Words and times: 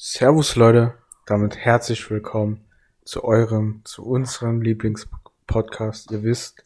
Servus 0.00 0.54
Leute, 0.54 0.94
damit 1.26 1.56
herzlich 1.56 2.08
willkommen 2.08 2.64
zu 3.04 3.24
eurem, 3.24 3.80
zu 3.82 4.06
unserem 4.06 4.62
Lieblingspodcast. 4.62 6.12
Ihr 6.12 6.22
wisst, 6.22 6.64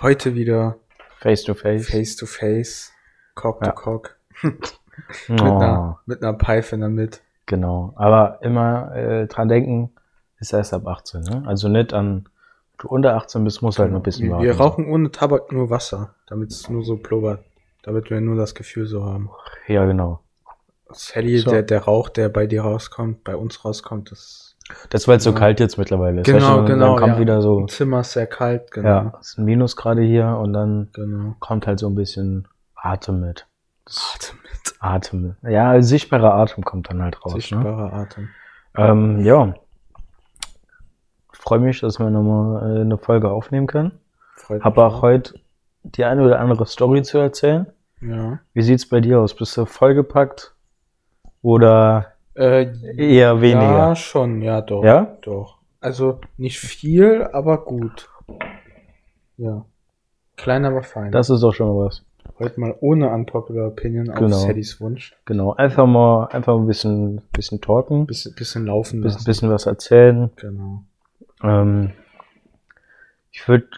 heute 0.00 0.34
wieder 0.34 0.78
Face 1.18 1.44
to 1.44 1.52
face. 1.52 1.90
Face 1.90 2.16
to 2.16 2.24
Face, 2.24 2.90
Cock 3.34 3.60
to 3.60 3.66
Ja. 3.66 3.72
Cock, 3.72 4.16
Oh, 4.42 4.48
mit, 5.28 5.40
einer, 5.42 6.00
mit 6.06 6.22
einer 6.22 6.38
Pfeife 6.38 6.74
in 6.74 6.80
der 6.80 6.88
Mitte. 6.88 7.20
genau. 7.44 7.92
Aber 7.96 8.38
immer 8.40 8.94
äh, 8.96 9.26
dran 9.26 9.48
denken, 9.48 9.92
ist 10.40 10.54
erst 10.54 10.72
ab 10.72 10.86
18, 10.86 11.20
ne? 11.20 11.42
Also 11.46 11.68
nicht 11.68 11.92
an, 11.92 12.30
du 12.78 12.88
unter 12.88 13.14
18 13.14 13.44
bist, 13.44 13.60
muss 13.60 13.78
halt 13.78 13.90
noch 13.90 14.00
ein 14.00 14.02
bisschen 14.02 14.30
warten. 14.30 14.42
wir 14.44 14.56
rauchen 14.56 14.86
ohne 14.88 15.10
Tabak 15.10 15.52
nur 15.52 15.68
Wasser, 15.68 16.14
damit 16.26 16.50
es 16.50 16.70
nur 16.70 16.82
so 16.82 16.96
blubbert, 16.96 17.44
damit 17.82 18.08
wir 18.08 18.22
nur 18.22 18.36
das 18.36 18.54
Gefühl 18.54 18.86
so 18.86 19.04
haben. 19.04 19.28
Ja, 19.66 19.84
genau. 19.84 20.20
Sally, 20.90 21.38
So. 21.38 21.50
der, 21.50 21.62
der 21.62 21.82
Rauch, 21.84 22.08
der 22.08 22.28
bei 22.28 22.46
dir 22.46 22.62
rauskommt, 22.62 23.24
bei 23.24 23.34
uns 23.36 23.64
rauskommt, 23.64 24.10
das 24.10 24.56
Das 24.90 25.06
weil 25.08 25.18
es 25.18 25.24
so 25.24 25.30
Ja. 25.30 25.36
kalt 25.38 25.60
jetzt 25.60 25.76
mittlerweile 25.78 26.20
ist. 26.20 26.26
Genau, 26.26 26.58
Weißt 26.58 26.68
du, 26.68 26.72
genau, 26.72 26.86
Dann 26.92 26.96
kommt 27.00 27.14
ja. 27.14 27.18
wieder 27.20 27.42
so, 27.42 27.58
im 27.60 27.68
Zimmer 27.68 28.00
ist 28.00 28.12
sehr 28.12 28.26
kalt, 28.26 28.70
genau. 28.70 28.88
ja, 28.88 29.12
es 29.20 29.28
ist 29.30 29.38
ein 29.38 29.44
Minus 29.44 29.76
gerade 29.76 30.02
hier 30.02 30.26
und 30.40 30.52
dann 30.52 30.88
Genau. 30.92 31.34
kommt 31.40 31.66
halt 31.66 31.78
so 31.78 31.88
ein 31.88 31.94
bisschen 31.94 32.48
Atem 32.74 33.20
mit. 33.20 33.46
Atem 33.86 34.38
mit. 34.42 34.74
Atem. 34.78 35.36
Ja, 35.42 35.80
sichtbarer 35.82 36.34
Atem 36.34 36.64
kommt 36.64 36.88
dann 36.90 37.02
halt 37.02 37.22
raus. 37.24 37.34
Ne? 37.34 37.40
Sichtbarer 37.40 37.92
Atem. 37.92 38.28
Ähm, 38.76 39.20
ja. 39.24 39.54
Freue 41.32 41.58
mich, 41.58 41.80
dass 41.80 41.98
wir 41.98 42.08
nochmal 42.10 42.76
äh, 42.78 42.80
eine 42.80 42.96
Folge 42.98 43.30
aufnehmen 43.30 43.66
können. 43.66 43.98
Freut 44.36 44.62
Hab 44.64 44.76
mich 44.76 44.84
auch 44.84 45.02
heute 45.02 45.34
die 45.82 46.04
eine 46.04 46.22
oder 46.24 46.40
andere 46.40 46.64
Story 46.66 47.02
zu 47.02 47.18
erzählen. 47.18 47.66
Ja. 48.00 48.38
Wie 48.54 48.62
sieht's 48.62 48.88
bei 48.88 49.00
dir 49.00 49.20
aus? 49.20 49.34
Bist 49.34 49.56
du 49.56 49.66
vollgepackt? 49.66 50.53
Oder 51.44 52.06
Äh, 52.34 52.66
eher 52.96 53.40
weniger? 53.42 53.60
Ja, 53.90 53.94
schon, 53.96 54.40
ja, 54.40 54.62
doch. 54.62 54.82
Ja? 54.82 55.18
Doch. 55.20 55.58
Also 55.80 56.18
nicht 56.38 56.58
viel, 56.58 57.28
aber 57.32 57.64
gut. 57.64 58.08
Ja. 59.36 59.66
Klein, 60.36 60.64
aber 60.64 60.82
fein. 60.82 61.12
Das 61.12 61.28
ist 61.28 61.42
doch 61.42 61.52
schon 61.52 61.68
mal 61.68 61.84
was. 61.86 62.02
Heute 62.38 62.58
mal 62.58 62.74
ohne 62.80 63.10
Unpopular 63.10 63.68
Opinion 63.68 64.08
auf 64.10 64.16
Genau. 64.18 64.36
Sallys 64.38 64.80
Wunsch. 64.80 65.14
Genau. 65.26 65.52
Einfach 65.52 65.86
mal, 65.86 66.26
einfach 66.28 66.56
ein 66.56 66.66
bisschen, 66.66 67.20
bisschen 67.32 67.60
talken, 67.60 68.06
Bisschen, 68.06 68.34
bisschen 68.34 68.64
laufen 68.66 69.02
bisschen, 69.02 69.18
lassen. 69.18 69.24
bisschen 69.26 69.50
was 69.50 69.66
erzählen. 69.66 70.30
Genau. 70.36 70.82
Ähm, 71.42 71.90
ich 73.30 73.46
würde, 73.46 73.68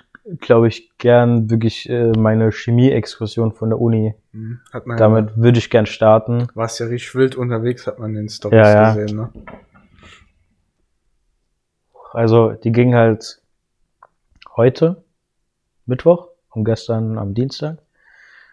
glaube 0.40 0.68
ich, 0.68 0.96
gern 0.98 1.50
wirklich 1.50 1.88
äh, 1.88 2.12
meine 2.12 2.50
Chemie-Exkursion 2.52 3.52
von 3.52 3.70
der 3.70 3.80
Uni. 3.80 4.14
Hm. 4.32 4.60
Hat 4.72 4.86
man 4.86 4.96
Damit 4.96 5.36
würde 5.36 5.58
ich 5.58 5.70
gern 5.70 5.86
starten. 5.86 6.48
warst 6.54 6.80
ja 6.80 6.86
richtig 6.86 7.14
wild 7.14 7.36
unterwegs, 7.36 7.86
hat 7.86 7.98
man 7.98 8.14
den 8.14 8.28
Stories 8.28 8.56
Ja, 8.58 8.72
ja. 8.72 8.94
gesehen, 8.94 9.16
ne? 9.16 9.30
Also 12.12 12.52
die 12.52 12.72
ging 12.72 12.94
halt 12.94 13.40
heute, 14.56 15.04
Mittwoch, 15.84 16.28
und 16.50 16.64
gestern 16.64 17.18
am 17.18 17.34
Dienstag 17.34 17.78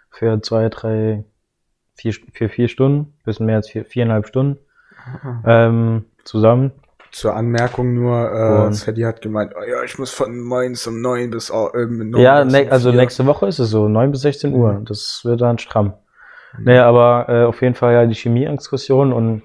für 0.10 0.42
zwei, 0.42 0.68
drei, 0.70 1.24
vier, 1.96 2.14
für 2.34 2.50
vier 2.50 2.68
Stunden, 2.68 3.14
bisschen 3.24 3.46
mehr 3.46 3.56
als 3.56 3.70
vier, 3.70 3.86
viereinhalb 3.86 4.28
Stunden 4.28 4.58
ähm, 5.46 6.06
zusammen. 6.26 6.72
Zur 7.14 7.36
Anmerkung 7.36 7.94
nur, 7.94 8.32
äh, 8.32 8.66
Und- 8.68 9.06
hat 9.06 9.22
gemeint, 9.22 9.54
oh 9.56 9.64
ja, 9.64 9.84
ich 9.84 9.98
muss 10.00 10.10
von 10.12 10.40
morgens 10.42 10.86
um 10.88 11.00
neun 11.00 11.30
bis 11.30 11.52
au- 11.52 11.70
äh, 11.70 11.86
mit 11.86 12.10
neun 12.10 12.22
Ja, 12.22 12.44
bis 12.44 12.52
ne, 12.54 12.72
also 12.72 12.92
nächste 12.92 13.26
Woche 13.28 13.46
ist 13.48 13.60
es 13.60 13.70
so, 13.70 13.88
9 13.88 14.12
bis 14.12 14.22
16 14.22 14.54
Uhr. 14.54 14.74
Mhm. 14.74 14.86
Das 14.86 15.22
wird 15.24 15.40
dann 15.42 15.60
stramm. 15.60 15.94
Mhm. 16.58 16.64
Naja, 16.66 16.86
aber 16.88 17.30
äh, 17.30 17.44
auf 17.46 17.62
jeden 17.62 17.76
Fall 17.76 17.94
ja 17.94 18.06
die 18.08 18.16
Chemie-Exkursion 18.16 19.14
und 19.14 19.44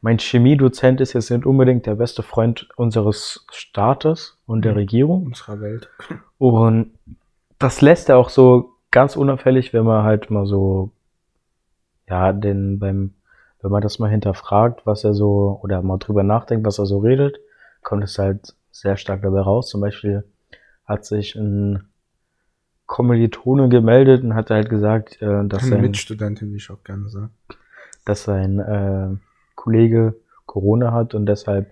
mein 0.00 0.18
Chemiedozent 0.18 1.00
ist 1.00 1.12
jetzt 1.12 1.30
nicht 1.30 1.46
unbedingt 1.46 1.86
der 1.86 1.94
beste 1.94 2.24
Freund 2.24 2.68
unseres 2.76 3.46
Staates 3.52 4.36
und 4.44 4.64
der 4.64 4.72
Mhm. 4.72 4.78
Regierung. 4.78 5.26
unserer 5.26 5.60
Welt. 5.60 5.88
Und 6.38 6.90
das 7.60 7.80
lässt 7.80 8.08
er 8.08 8.18
auch 8.18 8.28
so 8.30 8.72
ganz 8.90 9.14
unauffällig, 9.16 9.72
wenn 9.72 9.84
man 9.84 10.02
halt 10.02 10.28
mal 10.30 10.44
so, 10.46 10.90
ja, 12.08 12.32
den 12.32 12.80
beim, 12.80 13.14
wenn 13.62 13.70
man 13.70 13.82
das 13.82 13.98
mal 13.98 14.10
hinterfragt, 14.10 14.84
was 14.84 15.04
er 15.04 15.14
so, 15.14 15.58
oder 15.62 15.82
mal 15.82 15.98
drüber 15.98 16.22
nachdenkt, 16.22 16.66
was 16.66 16.78
er 16.78 16.86
so 16.86 16.98
redet, 16.98 17.38
kommt 17.82 18.04
es 18.04 18.18
halt 18.18 18.54
sehr 18.70 18.96
stark 18.96 19.22
dabei 19.22 19.40
raus. 19.40 19.68
Zum 19.68 19.80
Beispiel 19.80 20.24
hat 20.84 21.04
sich 21.04 21.36
ein 21.36 21.88
Kommilitone 22.86 23.68
gemeldet 23.68 24.22
und 24.24 24.34
hat 24.34 24.50
halt 24.50 24.68
gesagt, 24.68 25.22
äh, 25.22 25.46
dass 25.46 25.62
Eine 25.62 25.70
sein, 25.70 25.80
Mitstudentin, 25.80 26.52
wie 26.52 26.56
ich 26.56 26.70
auch 26.70 26.82
gerne 26.84 27.08
sage. 27.08 27.30
dass 28.04 28.24
sein 28.24 28.58
äh, 28.58 29.16
Kollege 29.54 30.16
Corona 30.46 30.92
hat 30.92 31.14
und 31.14 31.26
deshalb 31.26 31.70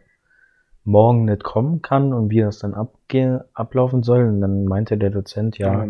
morgen 0.84 1.26
nicht 1.26 1.44
kommen 1.44 1.82
kann 1.82 2.12
und 2.12 2.30
wie 2.30 2.40
das 2.40 2.60
dann 2.60 2.74
abge 2.74 3.44
ablaufen 3.52 4.02
soll. 4.02 4.24
Und 4.24 4.40
dann 4.40 4.64
meinte 4.64 4.96
der 4.96 5.10
Dozent, 5.10 5.58
ja, 5.58 5.84
Oh 5.84 5.88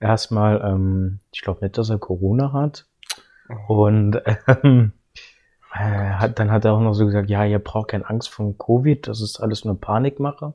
erstmal, 0.00 0.62
ähm, 0.64 1.18
ich 1.32 1.42
glaube 1.42 1.64
nicht, 1.64 1.76
dass 1.76 1.90
er 1.90 1.98
Corona 1.98 2.52
hat. 2.52 2.86
Oh. 3.68 3.86
Und 3.86 4.22
ähm, 4.62 4.92
äh, 5.74 5.78
hat, 5.78 6.38
dann 6.38 6.50
hat 6.50 6.64
er 6.64 6.74
auch 6.74 6.80
noch 6.80 6.94
so 6.94 7.06
gesagt, 7.06 7.30
ja, 7.30 7.44
ihr 7.44 7.58
braucht 7.58 7.88
keine 7.88 8.08
Angst 8.08 8.28
vor 8.30 8.56
Covid, 8.58 9.08
das 9.08 9.20
ist 9.20 9.40
alles 9.40 9.64
nur 9.64 9.80
Panikmache. 9.80 10.52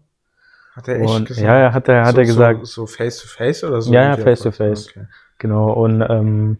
Hat 0.75 0.87
er 0.87 1.01
echt 1.01 1.09
Und 1.09 1.27
gesagt? 1.27 1.47
ja, 1.47 1.73
hat 1.73 1.87
er, 1.89 2.05
hat 2.05 2.13
so, 2.13 2.19
er 2.19 2.25
gesagt, 2.25 2.59
So, 2.67 2.85
so 2.85 2.85
face 2.85 3.21
to 3.21 3.27
face 3.27 3.63
oder 3.63 3.81
so? 3.81 3.91
Ja, 3.91 4.03
ja, 4.03 4.17
face 4.17 4.41
to 4.41 4.51
face. 4.51 4.89
Okay. 4.89 5.05
genau. 5.39 5.73
Und 5.73 6.01
ähm, 6.07 6.57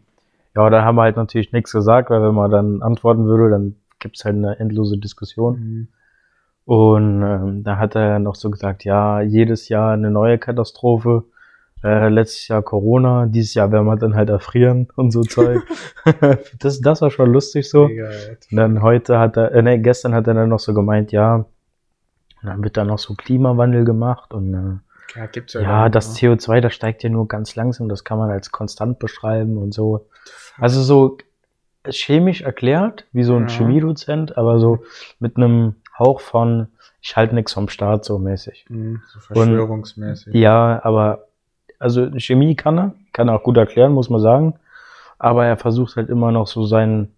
ja, 0.56 0.70
da 0.72 0.84
haben 0.84 0.96
wir 0.96 1.04
halt 1.04 1.18
natürlich 1.18 1.52
nichts 1.52 1.72
gesagt, 1.72 2.10
weil 2.10 2.24
wenn 2.24 2.34
man 2.34 2.50
dann 2.50 2.82
antworten 2.82 3.26
würde, 3.26 3.52
dann 3.52 3.76
gibt's 4.00 4.26
halt 4.26 4.36
eine 4.36 4.58
endlose 4.60 4.98
Diskussion. 4.98 5.60
Mhm. 5.60 5.88
Und 6.66 7.22
ähm, 7.22 7.64
da 7.64 7.78
hat 7.78 7.96
er 7.96 8.18
noch 8.18 8.36
so 8.36 8.50
gesagt, 8.50 8.84
ja, 8.84 9.22
jedes 9.22 9.70
Jahr 9.70 9.94
eine 9.94 10.10
neue 10.10 10.40
Katastrophe. 10.40 11.24
Äh, 11.84 12.10
letztes 12.10 12.48
Jahr 12.48 12.64
Corona, 12.64 13.28
dieses 13.28 13.54
Jahr 13.54 13.72
werden 13.72 13.86
wir 13.86 13.96
dann 13.98 14.16
halt 14.16 14.30
erfrieren 14.30 14.88
und 14.96 15.12
so 15.12 15.22
Zeug. 15.22 15.62
das, 16.60 16.82
das 16.82 17.02
war 17.02 17.12
schon 17.12 17.32
lustig 17.32 17.70
so. 17.70 17.88
Mega. 17.88 18.10
Und 18.52 18.58
dann 18.58 18.82
heute 18.82 19.20
hat 19.20 19.38
er, 19.38 19.52
äh, 19.52 19.62
nee, 19.62 19.78
gestern 19.78 20.14
hat 20.14 20.28
er 20.28 20.34
dann 20.34 20.50
noch 20.50 20.60
so 20.60 20.74
gemeint, 20.74 21.12
ja, 21.12 21.36
und 21.36 21.46
dann 22.44 22.64
wird 22.64 22.78
dann 22.78 22.88
noch 22.88 23.00
so 23.00 23.14
Klimawandel 23.16 23.84
gemacht 23.86 24.34
und 24.34 24.54
äh, 24.54 25.20
Ja, 25.20 25.26
gibt's 25.28 25.54
ja. 25.54 25.62
ja, 25.62 25.90
das 25.90 26.22
ne? 26.22 26.36
CO2, 26.36 26.62
das 26.62 26.74
steigt 26.74 27.04
ja 27.04 27.10
nur 27.10 27.28
ganz 27.28 27.56
langsam, 27.56 27.90
das 27.90 28.04
kann 28.04 28.18
man 28.18 28.30
als 28.30 28.52
konstant 28.52 29.00
beschreiben 29.00 29.58
und 29.58 29.74
so. 29.74 30.08
Also 30.60 30.82
so 30.82 31.18
chemisch 31.90 32.42
erklärt, 32.42 33.06
wie 33.12 33.24
so 33.24 33.36
ein 33.36 33.48
Ja. 33.48 33.50
Chemiedozent, 33.50 34.38
aber 34.38 34.60
so 34.60 34.80
mit 35.20 35.38
einem 35.38 35.76
Hauch 35.98 36.22
von, 36.22 36.68
ich 37.02 37.16
halte 37.16 37.34
nichts 37.34 37.54
vom 37.54 37.70
Staat 37.70 38.06
so 38.06 38.20
mäßig. 38.20 38.66
Mhm, 38.70 39.02
so 39.08 39.20
verschwörungsmäßig. 39.20 40.34
Ja, 40.34 40.80
aber 40.84 41.27
also 41.80 42.10
Chemie 42.18 42.56
kann 42.56 42.78
er, 42.78 42.94
kann 43.14 43.28
er 43.28 43.36
auch 43.36 43.44
gut 43.44 43.58
erklären, 43.58 43.94
muss 43.94 44.10
man 44.10 44.20
sagen. 44.22 44.56
Aber 45.20 45.46
er 45.46 45.58
versucht 45.58 45.96
halt 45.96 46.10
immer 46.10 46.32
noch 46.32 46.48
so 46.48 46.66
sein 46.66 47.10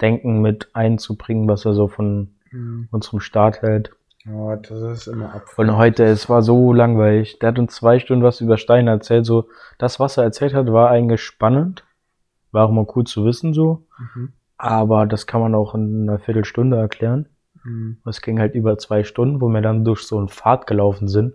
Denken 0.00 0.40
mit 0.40 0.68
einzubringen, 0.74 1.48
was 1.48 1.64
er 1.64 1.74
so 1.74 1.88
von 1.88 2.34
Mhm. 2.50 2.88
unserem 2.90 3.20
Staat 3.20 3.62
hält. 3.62 3.92
Ja, 4.24 4.56
das 4.56 4.80
ist 4.80 5.06
immer 5.06 5.34
ab. 5.34 5.44
Und 5.56 5.76
heute, 5.76 6.04
es 6.04 6.28
war 6.28 6.42
so 6.42 6.72
langweilig. 6.72 7.38
Der 7.38 7.50
hat 7.50 7.58
uns 7.58 7.74
zwei 7.74 7.98
Stunden 7.98 8.24
was 8.24 8.40
über 8.40 8.58
Steine 8.58 8.90
erzählt. 8.90 9.26
So, 9.26 9.48
das, 9.78 10.00
was 10.00 10.16
er 10.16 10.24
erzählt 10.24 10.54
hat, 10.54 10.72
war 10.72 10.90
eigentlich 10.90 11.22
spannend. 11.22 11.84
War 12.52 12.66
auch 12.66 12.70
mal 12.70 12.86
cool 12.94 13.04
zu 13.04 13.24
wissen, 13.24 13.52
so. 13.54 13.86
Mhm. 13.98 14.32
Aber 14.56 15.06
das 15.06 15.26
kann 15.26 15.40
man 15.40 15.54
auch 15.54 15.74
in 15.74 16.08
einer 16.08 16.18
Viertelstunde 16.18 16.76
erklären. 16.76 17.28
Mhm. 17.64 17.98
Es 18.06 18.20
ging 18.20 18.38
halt 18.38 18.54
über 18.54 18.76
zwei 18.78 19.04
Stunden, 19.04 19.40
wo 19.40 19.48
wir 19.48 19.60
dann 19.60 19.84
durch 19.84 20.00
so 20.02 20.18
einen 20.18 20.28
Pfad 20.28 20.66
gelaufen 20.66 21.08
sind, 21.08 21.34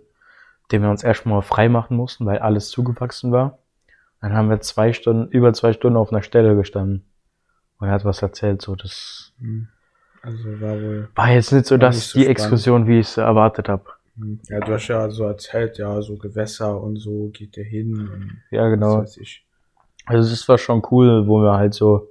den 0.72 0.82
wir 0.82 0.90
uns 0.90 1.04
erstmal 1.04 1.42
frei 1.42 1.68
machen 1.68 1.96
mussten, 1.96 2.26
weil 2.26 2.38
alles 2.38 2.68
zugewachsen 2.70 3.32
war. 3.32 3.58
Dann 4.20 4.32
haben 4.32 4.48
wir 4.48 4.60
zwei 4.60 4.92
Stunden, 4.92 5.30
über 5.30 5.52
zwei 5.52 5.72
Stunden 5.72 5.98
auf 5.98 6.10
einer 6.12 6.22
Stelle 6.22 6.56
gestanden. 6.56 7.04
Und 7.78 7.88
er 7.88 7.94
hat 7.94 8.04
was 8.04 8.22
erzählt, 8.22 8.62
so, 8.62 8.74
das 8.74 9.32
Mhm. 9.38 9.68
Also 10.22 10.58
war 10.60 10.80
wohl. 10.80 11.08
war 11.14 11.30
jetzt 11.32 11.52
nicht 11.52 11.66
so, 11.66 11.76
dass 11.76 11.96
nicht 11.96 12.06
so 12.06 12.18
die 12.18 12.24
spannend. 12.24 12.38
Exkursion, 12.38 12.86
wie 12.86 13.00
ich 13.00 13.08
es 13.08 13.16
erwartet 13.18 13.68
habe. 13.68 13.84
Mhm. 14.16 14.40
Ja, 14.48 14.60
du 14.60 14.72
hast 14.72 14.88
ja 14.88 15.10
so 15.10 15.24
erzählt, 15.24 15.76
ja, 15.76 16.00
so 16.00 16.16
Gewässer 16.16 16.80
und 16.80 16.96
so 16.96 17.28
geht 17.28 17.56
der 17.56 17.64
hin. 17.64 18.38
Ja, 18.50 18.68
genau. 18.68 19.02
Ich. 19.20 19.44
Also 20.06 20.32
es 20.32 20.48
war 20.48 20.56
schon 20.56 20.82
cool, 20.90 21.26
wo 21.26 21.42
wir 21.42 21.56
halt 21.58 21.74
so 21.74 22.08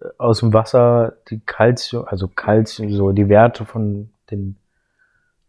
äh, 0.00 0.06
aus 0.18 0.38
dem 0.40 0.52
Wasser 0.52 1.14
die 1.30 1.40
Calcium, 1.40 2.04
also 2.06 2.28
Calcium, 2.28 2.92
so 2.92 3.10
die 3.10 3.28
Werte 3.28 3.64
von 3.64 4.10
den, 4.30 4.56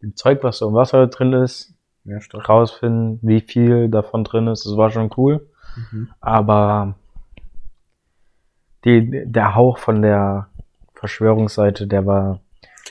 dem 0.01 0.15
Zeug, 0.15 0.43
was 0.43 0.57
so 0.59 0.69
im 0.69 0.73
Wasser 0.73 1.05
drin 1.07 1.33
ist, 1.33 1.75
Nährstoff. 2.05 2.47
rausfinden, 2.49 3.19
wie 3.21 3.41
viel 3.41 3.89
davon 3.89 4.23
drin 4.23 4.47
ist. 4.47 4.65
Das 4.65 4.75
war 4.77 4.89
schon 4.91 5.09
cool. 5.17 5.47
Mhm. 5.91 6.09
Aber 6.19 6.95
die, 8.85 9.23
der 9.25 9.55
Hauch 9.55 9.77
von 9.77 10.01
der 10.01 10.47
Verschwörungsseite, 10.95 11.87
der 11.87 12.05
war, 12.05 12.39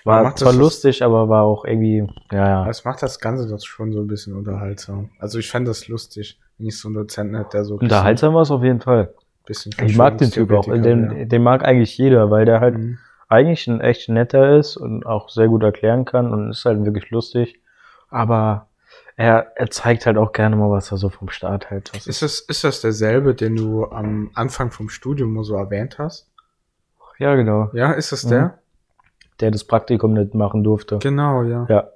war 0.05 0.35
zwar 0.37 0.53
das- 0.53 0.57
lustig, 0.61 1.03
aber 1.03 1.29
war 1.29 1.43
auch 1.45 1.65
irgendwie, 1.65 2.07
ja, 2.31 2.49
ja. 2.49 2.65
Das 2.65 2.85
macht 2.85 3.03
das 3.03 3.21
Ganze 3.21 3.47
doch 3.49 3.61
schon 3.65 3.93
so 3.93 4.01
ein 4.01 4.07
bisschen 4.07 4.35
unterhaltsam. 4.35 5.11
Also 5.19 5.39
ich 5.39 5.51
fände 5.51 5.71
das 5.71 5.89
lustig, 5.89 6.41
wenn 6.59 6.67
ich 6.69 6.79
so 6.79 6.89
einen 6.89 6.95
Dozenten 6.95 7.37
hätte, 7.37 7.51
der 7.53 7.65
so 7.65 7.77
Unterhaltsam 7.77 8.35
war 8.35 8.43
es 8.43 8.51
auf 8.51 8.63
jeden 8.63 8.81
Fall. 8.81 9.13
bisschen 9.47 9.73
Ich 9.85 9.97
mag 9.97 10.19
den 10.19 10.31
Typ 10.31 10.51
auch. 10.53 10.65
Den, 10.65 11.11
wäre. 11.11 11.27
den 11.27 11.43
mag 11.43 11.65
eigentlich 11.65 11.97
jeder, 11.99 12.31
weil 12.31 12.45
der 12.45 12.61
halt 12.61 12.79
Mhm. 12.79 12.99
eigentlich 13.29 13.67
ein 13.67 13.81
echt 13.81 14.09
netter 14.09 14.57
ist 14.57 14.77
und 14.77 15.05
auch 15.05 15.29
sehr 15.29 15.49
gut 15.49 15.63
erklären 15.63 16.05
kann 16.05 16.33
und 16.33 16.51
ist 16.51 16.65
halt 16.65 16.85
wirklich 16.85 17.11
lustig. 17.11 17.61
Aber 18.09 18.69
er, 19.17 19.53
er 19.57 19.71
zeigt 19.71 20.07
halt 20.07 20.17
auch 20.17 20.33
gerne 20.33 20.57
mal, 20.57 20.71
was 20.71 20.91
er 20.91 20.99
so 20.99 21.09
vom 21.11 21.29
Start 21.29 21.71
halt. 21.71 21.95
Das 21.95 22.07
Ist 22.07 22.23
das, 22.23 22.41
ist 22.41 22.65
das 22.65 22.81
derselbe, 22.81 23.35
den 23.35 23.57
du 23.57 23.87
am 23.87 24.31
Anfang 24.35 24.71
vom 24.71 24.89
Studium 24.89 25.35
mal 25.35 25.45
so 25.45 25.55
erwähnt 25.57 25.99
hast? 25.99 26.29
ja, 27.19 27.35
genau. 27.37 27.71
Ja, 27.73 27.93
ist 27.93 28.11
das 28.13 28.25
Mhm. 28.25 28.31
der? 28.31 28.59
Der 29.41 29.51
das 29.51 29.65
Praktikum 29.65 30.13
nicht 30.15 30.35
machen 30.35 30.65
durfte. 30.65 30.99
Genau, 30.99 31.43
ja. 31.43 31.67
Ja. 31.69 31.91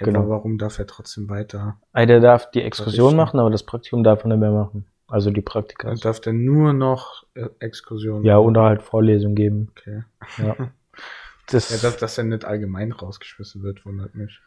Ja, 0.00 0.06
genau. 0.06 0.20
aber 0.20 0.28
warum 0.30 0.58
darf 0.58 0.78
er 0.78 0.86
trotzdem 0.86 1.28
weiter? 1.28 1.78
Ah, 1.92 2.04
Der 2.06 2.20
darf 2.20 2.50
die 2.50 2.62
Exkursion 2.62 3.14
machen, 3.14 3.38
aber 3.38 3.50
das 3.50 3.62
Praktikum 3.62 4.02
darf 4.02 4.24
er 4.24 4.28
nicht 4.28 4.38
mehr 4.40 4.50
machen. 4.50 4.86
Also 5.06 5.30
die 5.30 5.42
Praktika. 5.42 5.88
Dann 5.88 5.98
darf 5.98 6.18
der 6.20 6.32
nur 6.32 6.72
noch 6.72 7.24
äh, 7.34 7.46
Exkursionen 7.60 8.24
Ja, 8.24 8.36
machen? 8.36 8.46
und 8.46 8.58
halt 8.58 8.82
Vorlesungen 8.82 9.34
geben. 9.36 9.68
Okay. 9.76 10.02
Ja. 10.38 10.56
Das, 11.46 11.68
Ja, 11.68 11.76
dass, 11.90 11.98
dass 11.98 12.16
er 12.16 12.24
nicht 12.24 12.46
allgemein 12.46 12.90
rausgeschmissen 12.90 13.62
wird, 13.62 13.84
wundert 13.84 14.14
mich. 14.14 14.40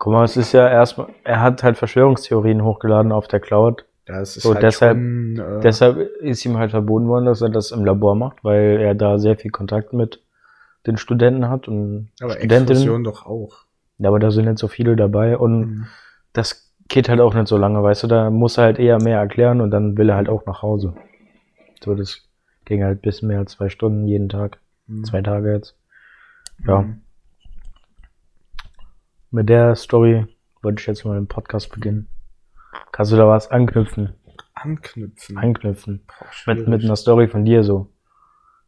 Guck 0.00 0.12
mal, 0.14 0.24
es 0.24 0.36
ist 0.36 0.52
ja 0.52 0.66
erstmal, 0.68 1.08
er 1.22 1.40
hat 1.40 1.62
halt 1.62 1.76
Verschwörungstheorien 1.78 2.64
hochgeladen 2.64 3.12
auf 3.12 3.28
der 3.28 3.38
Cloud. 3.38 3.84
Ja, 4.08 4.20
es 4.20 4.36
ist 4.36 4.42
So, 4.42 4.54
halt 4.54 4.62
deshalb- 4.64 4.96
schon, 4.96 5.38
äh, 5.38 5.60
Deshalb 5.60 5.98
ist 5.98 6.44
ihm 6.44 6.56
halt 6.58 6.70
verboten 6.72 7.06
worden, 7.06 7.26
dass 7.26 7.42
er 7.42 7.50
das 7.50 7.70
im 7.70 7.84
Labor 7.84 8.16
macht, 8.16 8.42
weil 8.42 8.80
er 8.80 8.94
da 8.96 9.18
sehr 9.18 9.36
viel 9.36 9.50
Kontakt 9.52 9.92
mit 9.92 10.20
den 10.86 10.96
Studenten 10.96 11.48
hat 11.48 11.68
und 11.68 12.08
aber 12.20 12.32
Studentinnen. 12.32 12.64
Exkursion 12.82 13.04
doch 13.04 13.26
auch. 13.26 13.58
Ja, 13.98 14.08
aber 14.08 14.18
da 14.18 14.30
sind 14.30 14.46
nicht 14.46 14.58
so 14.58 14.66
viele 14.68 14.96
dabei 14.96 15.36
und 15.36 15.60
Mhm. 15.60 15.86
das 16.32 16.72
geht 16.88 17.08
halt 17.10 17.20
auch 17.20 17.34
nicht 17.34 17.46
so 17.46 17.58
lange, 17.58 17.82
weißt 17.82 18.02
du, 18.02 18.06
da 18.08 18.30
muss 18.30 18.56
er 18.58 18.64
halt 18.64 18.78
eher 18.78 19.00
mehr 19.00 19.18
erklären 19.18 19.60
und 19.60 19.70
dann 19.70 19.96
will 19.98 20.08
er 20.08 20.16
halt 20.16 20.28
auch 20.30 20.46
nach 20.46 20.62
Hause. 20.62 20.94
So, 21.84 21.94
das 21.94 22.26
ging 22.64 22.82
halt 22.82 23.02
bis 23.02 23.20
mehr 23.22 23.38
als 23.40 23.52
zwei 23.52 23.68
Stunden 23.68 24.08
jeden 24.08 24.28
Tag, 24.30 24.58
Mhm. 24.86 25.04
zwei 25.04 25.20
Tage 25.22 25.52
jetzt. 25.52 25.76
Ja, 26.66 26.80
Mhm. 26.82 27.02
Mit 29.30 29.48
der 29.48 29.76
Story 29.76 30.26
wollte 30.62 30.80
ich 30.80 30.86
jetzt 30.86 31.04
mal 31.04 31.14
den 31.14 31.26
Podcast 31.28 31.72
beginnen. 31.72 32.08
Kannst 32.92 33.12
du 33.12 33.16
da 33.16 33.26
was 33.28 33.50
anknüpfen? 33.50 34.14
Anknüpfen. 34.54 35.38
Anknüpfen. 35.38 36.02
Boah, 36.06 36.54
Mit, 36.54 36.68
mit 36.68 36.84
einer 36.84 36.96
Story 36.96 37.28
von 37.28 37.44
dir 37.44 37.62
so. 37.64 37.88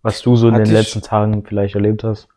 Was 0.03 0.23
du 0.23 0.37
so 0.37 0.49
in 0.49 0.55
Hatte 0.55 0.65
den 0.65 0.73
letzten 0.73 1.03
Tagen 1.03 1.45
vielleicht 1.45 1.75
erlebt 1.75 2.03
hast. 2.03 2.29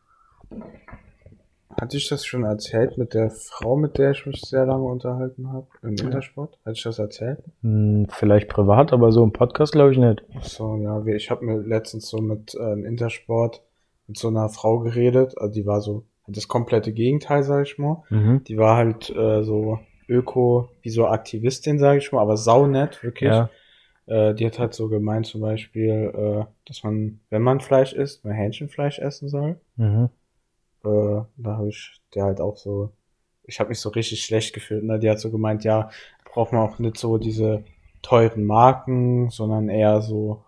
Hatte 1.70 1.98
ich 1.98 2.08
das 2.08 2.26
schon 2.26 2.44
erzählt 2.44 2.98
mit 2.98 3.14
der 3.14 3.30
Frau, 3.30 3.76
mit 3.76 3.98
der 3.98 4.12
ich 4.12 4.26
mich 4.26 4.42
sehr 4.42 4.66
lange 4.66 4.86
unterhalten 4.86 5.52
habe 5.52 5.68
im 5.82 5.90
Intersport? 5.90 6.58
Hatte 6.64 6.76
ich 6.76 6.84
das 6.84 7.00
erzählt? 7.00 7.44
Hm, 7.62 8.08
vielleicht 8.10 8.48
privat, 8.48 8.94
aber 8.94 9.12
so 9.12 9.24
im 9.24 9.34
Podcast 9.34 9.74
glaube 9.74 9.92
ich 9.92 9.98
nicht. 9.98 10.24
Ach 10.38 10.44
So, 10.44 10.78
ja, 10.78 11.04
ich 11.06 11.30
habe 11.32 11.44
mir 11.44 11.58
letztens 11.58 12.08
so 12.08 12.20
mit 12.20 12.56
ähm, 12.60 12.86
Intersport 12.86 13.62
mit 14.08 14.18
so 14.18 14.30
einer 14.30 14.48
Frau 14.50 14.80
geredet. 14.80 15.38
Also 15.38 15.54
die 15.54 15.66
war 15.66 15.82
so 15.82 16.06
das 16.28 16.48
komplette 16.48 16.92
Gegenteil, 16.94 17.44
sag 17.44 17.66
ich 17.66 17.78
mal. 17.78 18.04
Mhm. 18.10 18.44
Die 18.46 18.58
war 18.58 18.78
halt 18.78 19.10
äh, 19.10 19.44
so 19.44 19.80
Öko, 20.08 20.70
wie 20.82 20.90
so 20.90 21.08
Aktivistin, 21.08 21.80
sag 21.80 21.98
ich 21.98 22.12
mal, 22.12 22.22
aber 22.22 22.38
saunett, 22.38 23.04
wirklich. 23.04 23.30
Ja. 23.32 23.50
Äh, 24.08 24.36
die 24.36 24.46
hat 24.46 24.60
halt 24.60 24.74
so 24.74 24.88
gemeint 24.88 25.26
zum 25.26 25.42
Beispiel, 25.42 26.12
äh, 26.16 26.46
dass 26.66 26.84
man, 26.84 27.20
wenn 27.30 27.42
man 27.42 27.60
Fleisch 27.60 27.94
isst, 27.94 28.24
mal 28.24 28.34
Hähnchenfleisch 28.34 29.00
essen 29.00 29.30
soll. 29.30 29.60
Mhm. 29.78 30.10
Äh, 30.84 31.22
da 31.38 31.58
habe 31.58 31.70
ich 31.70 32.00
der 32.14 32.26
halt 32.26 32.40
auch 32.40 32.58
so, 32.58 32.92
ich 33.44 33.60
habe 33.60 33.70
mich 33.70 33.80
so 33.80 33.90
richtig 33.90 34.24
schlecht 34.24 34.54
gefühlt. 34.54 34.84
Ne? 34.84 35.00
Die 35.00 35.10
hat 35.10 35.20
so 35.20 35.32
gemeint, 35.32 35.64
ja, 35.64 35.90
braucht 36.32 36.54
man 36.54 36.62
auch 36.62 36.78
nicht 36.80 36.98
so 36.98 37.18
diese 37.18 37.64
teuren 38.04 38.46
Marken, 38.46 39.30
sondern 39.32 39.70
eher 39.70 40.02
so, 40.02 40.44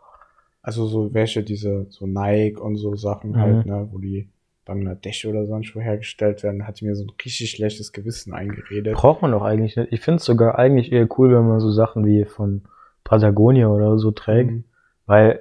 also 0.61 0.85
so 0.85 1.13
welche, 1.13 1.43
diese, 1.43 1.87
so 1.89 2.05
Nike 2.05 2.59
und 2.59 2.75
so 2.75 2.95
Sachen 2.95 3.31
Mhm. 3.31 3.37
halt, 3.37 3.65
ne, 3.65 3.87
wo 3.91 3.97
die 3.97 4.29
Bangladesch 4.67 5.25
oder 5.25 5.45
sonst 5.45 5.75
wo 5.75 5.79
hergestellt 5.79 6.43
werden, 6.43 6.67
hat 6.67 6.79
die 6.81 6.85
mir 6.85 6.95
so 6.95 7.03
ein 7.05 7.11
richtig 7.23 7.49
schlechtes 7.51 7.93
Gewissen 7.93 8.33
eingeredet. 8.33 8.93
Braucht 8.95 9.21
man 9.21 9.31
doch 9.31 9.41
eigentlich 9.43 9.75
nicht. 9.77 9.91
Ich 9.93 10.01
finde 10.01 10.17
es 10.17 10.25
sogar 10.25 10.59
eigentlich 10.59 10.91
eher 10.91 11.07
cool, 11.17 11.33
wenn 11.33 11.47
man 11.47 11.59
so 11.59 11.71
Sachen 11.71 12.05
wie 12.05 12.25
von 12.25 12.61
Patagonia 13.03 13.67
oder 13.69 13.97
so 13.97 14.11
trägt, 14.11 14.51
Mhm. 14.51 14.63
weil 15.05 15.39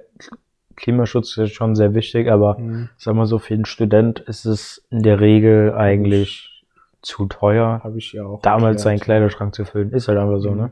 Klimaschutz 0.76 1.36
ist 1.38 1.52
schon 1.52 1.74
sehr 1.74 1.94
wichtig, 1.94 2.30
aber 2.30 2.58
Mhm. 2.58 2.88
sag 2.98 3.14
mal 3.14 3.26
so, 3.26 3.38
für 3.38 3.54
einen 3.54 3.64
Student 3.64 4.20
ist 4.20 4.44
es 4.44 4.86
in 4.90 5.02
der 5.02 5.20
Regel 5.20 5.72
eigentlich 5.74 6.64
zu 7.02 7.26
teuer, 7.26 7.80
Habe 7.84 7.98
ich 7.98 8.12
ja 8.12 8.24
auch. 8.24 8.42
damals 8.42 8.82
seinen 8.82 8.94
erklärt. 8.94 9.04
Kleiderschrank 9.20 9.54
zu 9.54 9.64
füllen. 9.64 9.90
Ist 9.92 10.08
halt 10.08 10.18
einfach 10.18 10.38
so, 10.40 10.50
Mhm. 10.50 10.56
ne? 10.58 10.70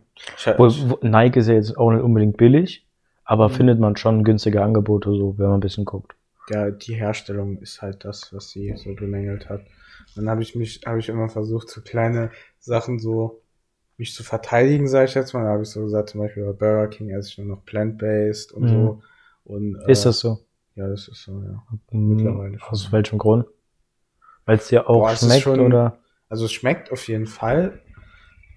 Wo, 0.58 0.64
wo, 0.68 0.98
Nike 1.02 1.38
ist 1.40 1.48
ja 1.48 1.54
jetzt 1.54 1.76
auch 1.78 1.90
nicht 1.92 2.02
unbedingt 2.02 2.36
billig, 2.36 2.84
aber 3.24 3.48
Mhm. 3.48 3.52
findet 3.52 3.78
man 3.80 3.96
schon 3.96 4.24
günstige 4.24 4.62
Angebote, 4.62 5.10
so, 5.14 5.38
wenn 5.38 5.46
man 5.46 5.58
ein 5.58 5.60
bisschen 5.60 5.84
guckt. 5.84 6.14
Ja, 6.50 6.70
die 6.70 6.94
Herstellung 6.94 7.58
ist 7.58 7.82
halt 7.82 8.05
das, 8.05 8.32
was 8.32 8.50
sie 8.50 8.75
so 8.76 8.94
bemängelt 8.94 9.49
hat. 9.49 9.64
Dann 10.14 10.29
habe 10.29 10.43
ich 10.43 10.55
mich, 10.55 10.82
habe 10.87 10.99
ich 11.00 11.08
immer 11.08 11.29
versucht, 11.29 11.69
so 11.70 11.81
kleine 11.81 12.31
Sachen 12.58 12.99
so 12.99 13.41
mich 13.96 14.12
zu 14.14 14.25
verteidigen, 14.25 14.88
sage 14.88 15.06
ich 15.06 15.14
jetzt 15.14 15.32
mal. 15.32 15.44
Da 15.44 15.50
habe 15.50 15.62
ich 15.62 15.70
so 15.70 15.82
gesagt, 15.85 16.11
zum 16.11 16.20
Beispiel 16.20 16.44
bei 16.44 16.52
Burger 16.52 16.88
King 16.88 17.11
esse 17.11 17.29
ich 17.31 17.38
nur 17.38 17.46
noch 17.46 17.64
plant-based 17.64 18.52
und 18.52 18.64
Mhm. 18.64 18.69
so. 18.69 19.02
Und, 19.44 19.76
äh, 19.87 19.93
Ist 19.93 20.05
das 20.05 20.19
so? 20.20 20.38
Ja, 20.75 20.88
das 20.88 21.08
ist 21.08 21.23
so, 21.23 21.32
ja. 21.43 21.62
Hm, 21.91 22.08
Mittlerweile 22.08 22.58
schon. 22.58 22.69
Aus 22.69 22.93
welchem 22.93 23.19
Grund? 23.19 23.46
Weil 24.44 24.56
es 24.58 24.69
dir 24.69 24.88
auch 24.88 25.00
Boah, 25.00 25.17
schmeckt 25.17 25.43
schon- 25.43 25.61
oder? 25.61 25.99
Also 26.29 26.44
es 26.46 26.52
schmeckt 26.52 26.91
auf 26.93 27.06
jeden 27.08 27.26
Fall. 27.26 27.81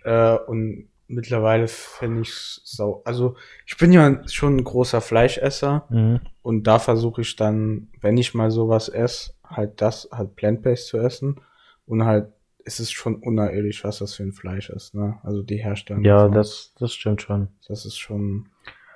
Äh, 0.03 0.37
und 0.47 0.89
mittlerweile 1.07 1.67
finde 1.67 2.21
ich 2.21 2.33
so. 2.63 3.01
Also 3.05 3.35
ich 3.65 3.77
bin 3.77 3.91
ja 3.91 4.21
schon 4.27 4.57
ein 4.57 4.63
großer 4.63 5.01
Fleischesser. 5.01 5.85
Mhm. 5.89 6.19
Und 6.41 6.63
da 6.63 6.79
versuche 6.79 7.21
ich 7.21 7.35
dann, 7.35 7.89
wenn 8.01 8.17
ich 8.17 8.33
mal 8.33 8.51
sowas 8.51 8.89
esse, 8.89 9.33
halt 9.45 9.81
das, 9.81 10.09
halt 10.11 10.35
plant-based 10.35 10.87
zu 10.87 10.97
essen. 10.97 11.41
Und 11.85 12.05
halt, 12.05 12.27
es 12.65 12.79
ist 12.81 12.91
schon 12.91 13.15
unerirdisch, 13.15 13.83
was 13.85 13.99
das 13.99 14.13
für 14.15 14.23
ein 14.23 14.33
Fleisch 14.33 14.69
ist, 14.69 14.93
ne? 14.93 15.19
Also 15.23 15.41
die 15.41 15.57
Herstellung. 15.57 16.03
Ja, 16.03 16.17
davon. 16.23 16.33
das, 16.33 16.73
das 16.77 16.93
stimmt 16.93 17.21
schon. 17.21 17.47
Das 17.67 17.85
ist 17.85 17.97
schon. 17.97 18.49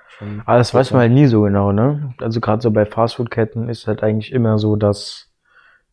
schon 0.08 0.42
Aber 0.44 0.58
das 0.58 0.74
weiß 0.74 0.90
man 0.90 1.00
halt 1.00 1.12
nie 1.12 1.26
so 1.26 1.40
genau, 1.42 1.72
ne? 1.72 2.14
Also 2.18 2.40
gerade 2.40 2.60
so 2.60 2.70
bei 2.70 2.84
Fastfood-Ketten 2.84 3.70
ist 3.70 3.86
halt 3.86 4.02
eigentlich 4.02 4.30
immer 4.32 4.58
so, 4.58 4.76
dass 4.76 5.30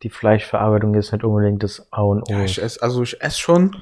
die 0.02 0.10
Fleischverarbeitung 0.10 0.94
jetzt 0.94 1.12
nicht 1.12 1.24
unbedingt 1.24 1.62
das 1.62 1.90
A 1.90 2.02
und 2.02 2.22
O 2.28 2.32
Ja, 2.32 2.42
ist. 2.44 2.52
ich 2.52 2.62
esse, 2.62 2.82
also 2.82 3.02
ich 3.02 3.20
esse 3.22 3.38
schon, 3.38 3.76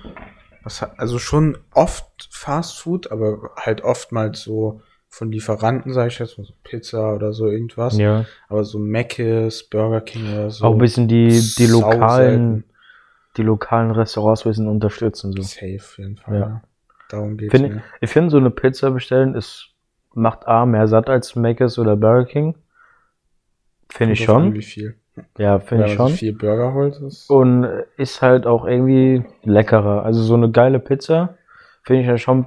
was, 0.68 0.82
also 0.98 1.18
schon 1.18 1.58
oft 1.72 2.28
Fast 2.30 2.78
Food, 2.80 3.10
aber 3.10 3.50
halt 3.56 3.82
oftmals 3.82 4.42
so 4.42 4.80
von 5.08 5.32
Lieferanten, 5.32 5.92
sage 5.94 6.08
ich 6.08 6.18
jetzt 6.18 6.36
mal, 6.38 6.44
so 6.44 6.52
Pizza 6.62 7.14
oder 7.14 7.32
so 7.32 7.46
irgendwas. 7.46 7.96
Ja. 7.96 8.26
Aber 8.48 8.64
so 8.64 8.78
Mc's, 8.78 9.64
Burger 9.64 10.02
King 10.02 10.32
oder 10.32 10.50
so. 10.50 10.64
auch 10.64 10.72
ein 10.72 10.78
bisschen 10.78 11.08
die, 11.08 11.40
die 11.58 11.66
lokalen, 11.66 12.64
die 13.36 13.42
lokalen 13.42 13.90
Restaurants 13.90 14.44
ein 14.44 14.50
bisschen 14.50 14.68
unterstützen, 14.68 15.32
so. 15.32 15.42
Safe, 15.42 15.76
auf 15.78 15.98
jeden 15.98 16.16
Fall. 16.18 16.38
Ja. 16.38 16.62
Darum 17.08 17.38
geht's 17.38 17.52
Finde- 17.52 17.68
mir. 17.76 17.82
Ich 18.00 18.10
finde, 18.10 18.30
so 18.30 18.36
eine 18.36 18.50
Pizza 18.50 18.90
bestellen 18.90 19.34
ist, 19.34 19.70
macht 20.12 20.46
A 20.46 20.66
mehr 20.66 20.86
satt 20.88 21.08
als 21.08 21.34
Mc's 21.34 21.78
oder 21.78 21.96
Burger 21.96 22.26
King. 22.26 22.54
Finde 23.88 24.12
ich 24.12 24.26
drauf 24.26 24.36
an, 24.36 24.42
schon. 24.44 24.54
Wie 24.54 24.62
viel. 24.62 24.96
Ja, 25.38 25.58
finde 25.60 25.86
ich 25.86 25.92
schon. 25.94 26.08
viel 26.10 26.32
Burger 26.34 26.74
holt, 26.74 26.96
ist. 27.00 27.28
Und 27.30 27.64
ist 27.96 28.22
halt 28.22 28.46
auch 28.46 28.64
irgendwie 28.66 29.24
leckerer. 29.44 30.04
Also 30.04 30.22
so 30.22 30.34
eine 30.34 30.50
geile 30.50 30.78
Pizza 30.78 31.34
finde 31.82 32.02
ich 32.02 32.08
ja 32.08 32.18
schon 32.18 32.46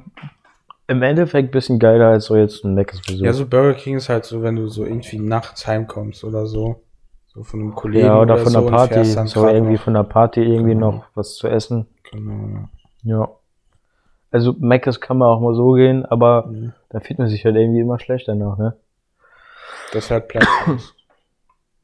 im 0.88 1.02
Endeffekt 1.04 1.50
ein 1.50 1.52
bisschen 1.52 1.80
geiler 1.80 2.08
als 2.08 2.26
so 2.26 2.36
jetzt 2.36 2.64
ein 2.66 2.76
Mc's 2.76 3.00
Versuch. 3.00 3.24
Ja, 3.26 3.34
so 3.34 3.46
Burger 3.46 3.74
King 3.74 3.98
ist 3.98 4.10
halt 4.10 4.26
so, 4.26 4.44
wenn 4.44 4.56
du 4.58 4.68
so 4.68 4.86
irgendwie 4.86 5.20
nachts 5.20 5.66
heimkommst 5.68 6.24
oder 6.24 6.46
so. 6.46 6.82
So 7.28 7.44
von 7.44 7.62
einem 7.62 7.76
Kollegen. 7.76 8.08
ja, 8.08 8.20
oder 8.20 8.38
von 8.38 8.52
so 8.52 8.66
Party, 8.66 9.04
so 9.06 9.48
irgendwie 9.48 9.74
noch. 9.76 9.82
von 9.82 9.94
der 9.94 10.04
Party 10.04 10.42
irgendwie 10.42 10.74
Genau. 10.74 10.92
noch 10.92 11.06
was 11.16 11.36
zu 11.36 11.48
essen. 11.48 11.88
Genau, 12.12 12.68
Ja. 13.04 13.30
Also 14.32 14.54
Mc's 14.60 15.00
kann 15.00 15.18
man 15.18 15.30
auch 15.30 15.40
mal 15.40 15.56
so 15.56 15.72
gehen, 15.74 16.06
aber. 16.06 16.48
Mhm. 16.48 16.74
da 16.90 17.00
fühlt 17.00 17.20
man 17.20 17.30
sich 17.30 17.46
halt 17.46 17.56
irgendwie 17.56 17.80
immer 17.82 18.00
schlecht 18.00 18.28
danach, 18.28 18.58
ne? 18.58 18.76
Das 19.94 20.06
ist 20.06 20.12
halt 20.12 20.28
Plant-based. 20.28 20.94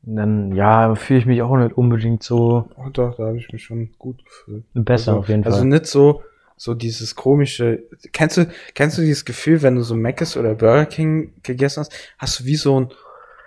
Dann, 0.10 0.56
ja, 0.56 0.96
fühle 0.96 1.20
ich 1.20 1.26
mich 1.26 1.42
auch 1.42 1.58
nicht 1.58 1.78
unbedingt 1.78 2.24
so 2.24 2.70
Oh 2.78 2.90
doch, 2.94 3.18
da 3.18 3.26
habe 3.26 3.38
ich 3.38 3.52
mich 3.52 3.64
schon 3.64 3.90
gut 4.00 4.24
gefühlt. 4.24 4.64
besser 4.74 5.12
also, 5.12 5.20
auf 5.20 5.28
jeden 5.30 5.44
Also 5.44 5.58
Fall. 5.60 5.68
nicht 5.68 5.86
so, 5.86 6.24
so 6.56 6.74
dieses 6.74 7.16
komische. 7.16 7.84
Kennst 8.14 8.38
du, 8.38 8.48
kennst 8.74 8.98
du 8.98 9.02
dieses 9.02 9.26
Gefühl, 9.26 9.62
wenn 9.64 9.76
du 9.76 9.82
so 9.82 9.96
Mc's 9.96 10.38
oder 10.38 10.56
Burger 10.56 10.86
King 10.86 11.34
gegessen 11.44 11.82
hast, 11.82 11.92
hast 12.18 12.40
du 12.40 12.46
wie 12.46 12.56
so 12.56 12.80
ein, 12.80 12.90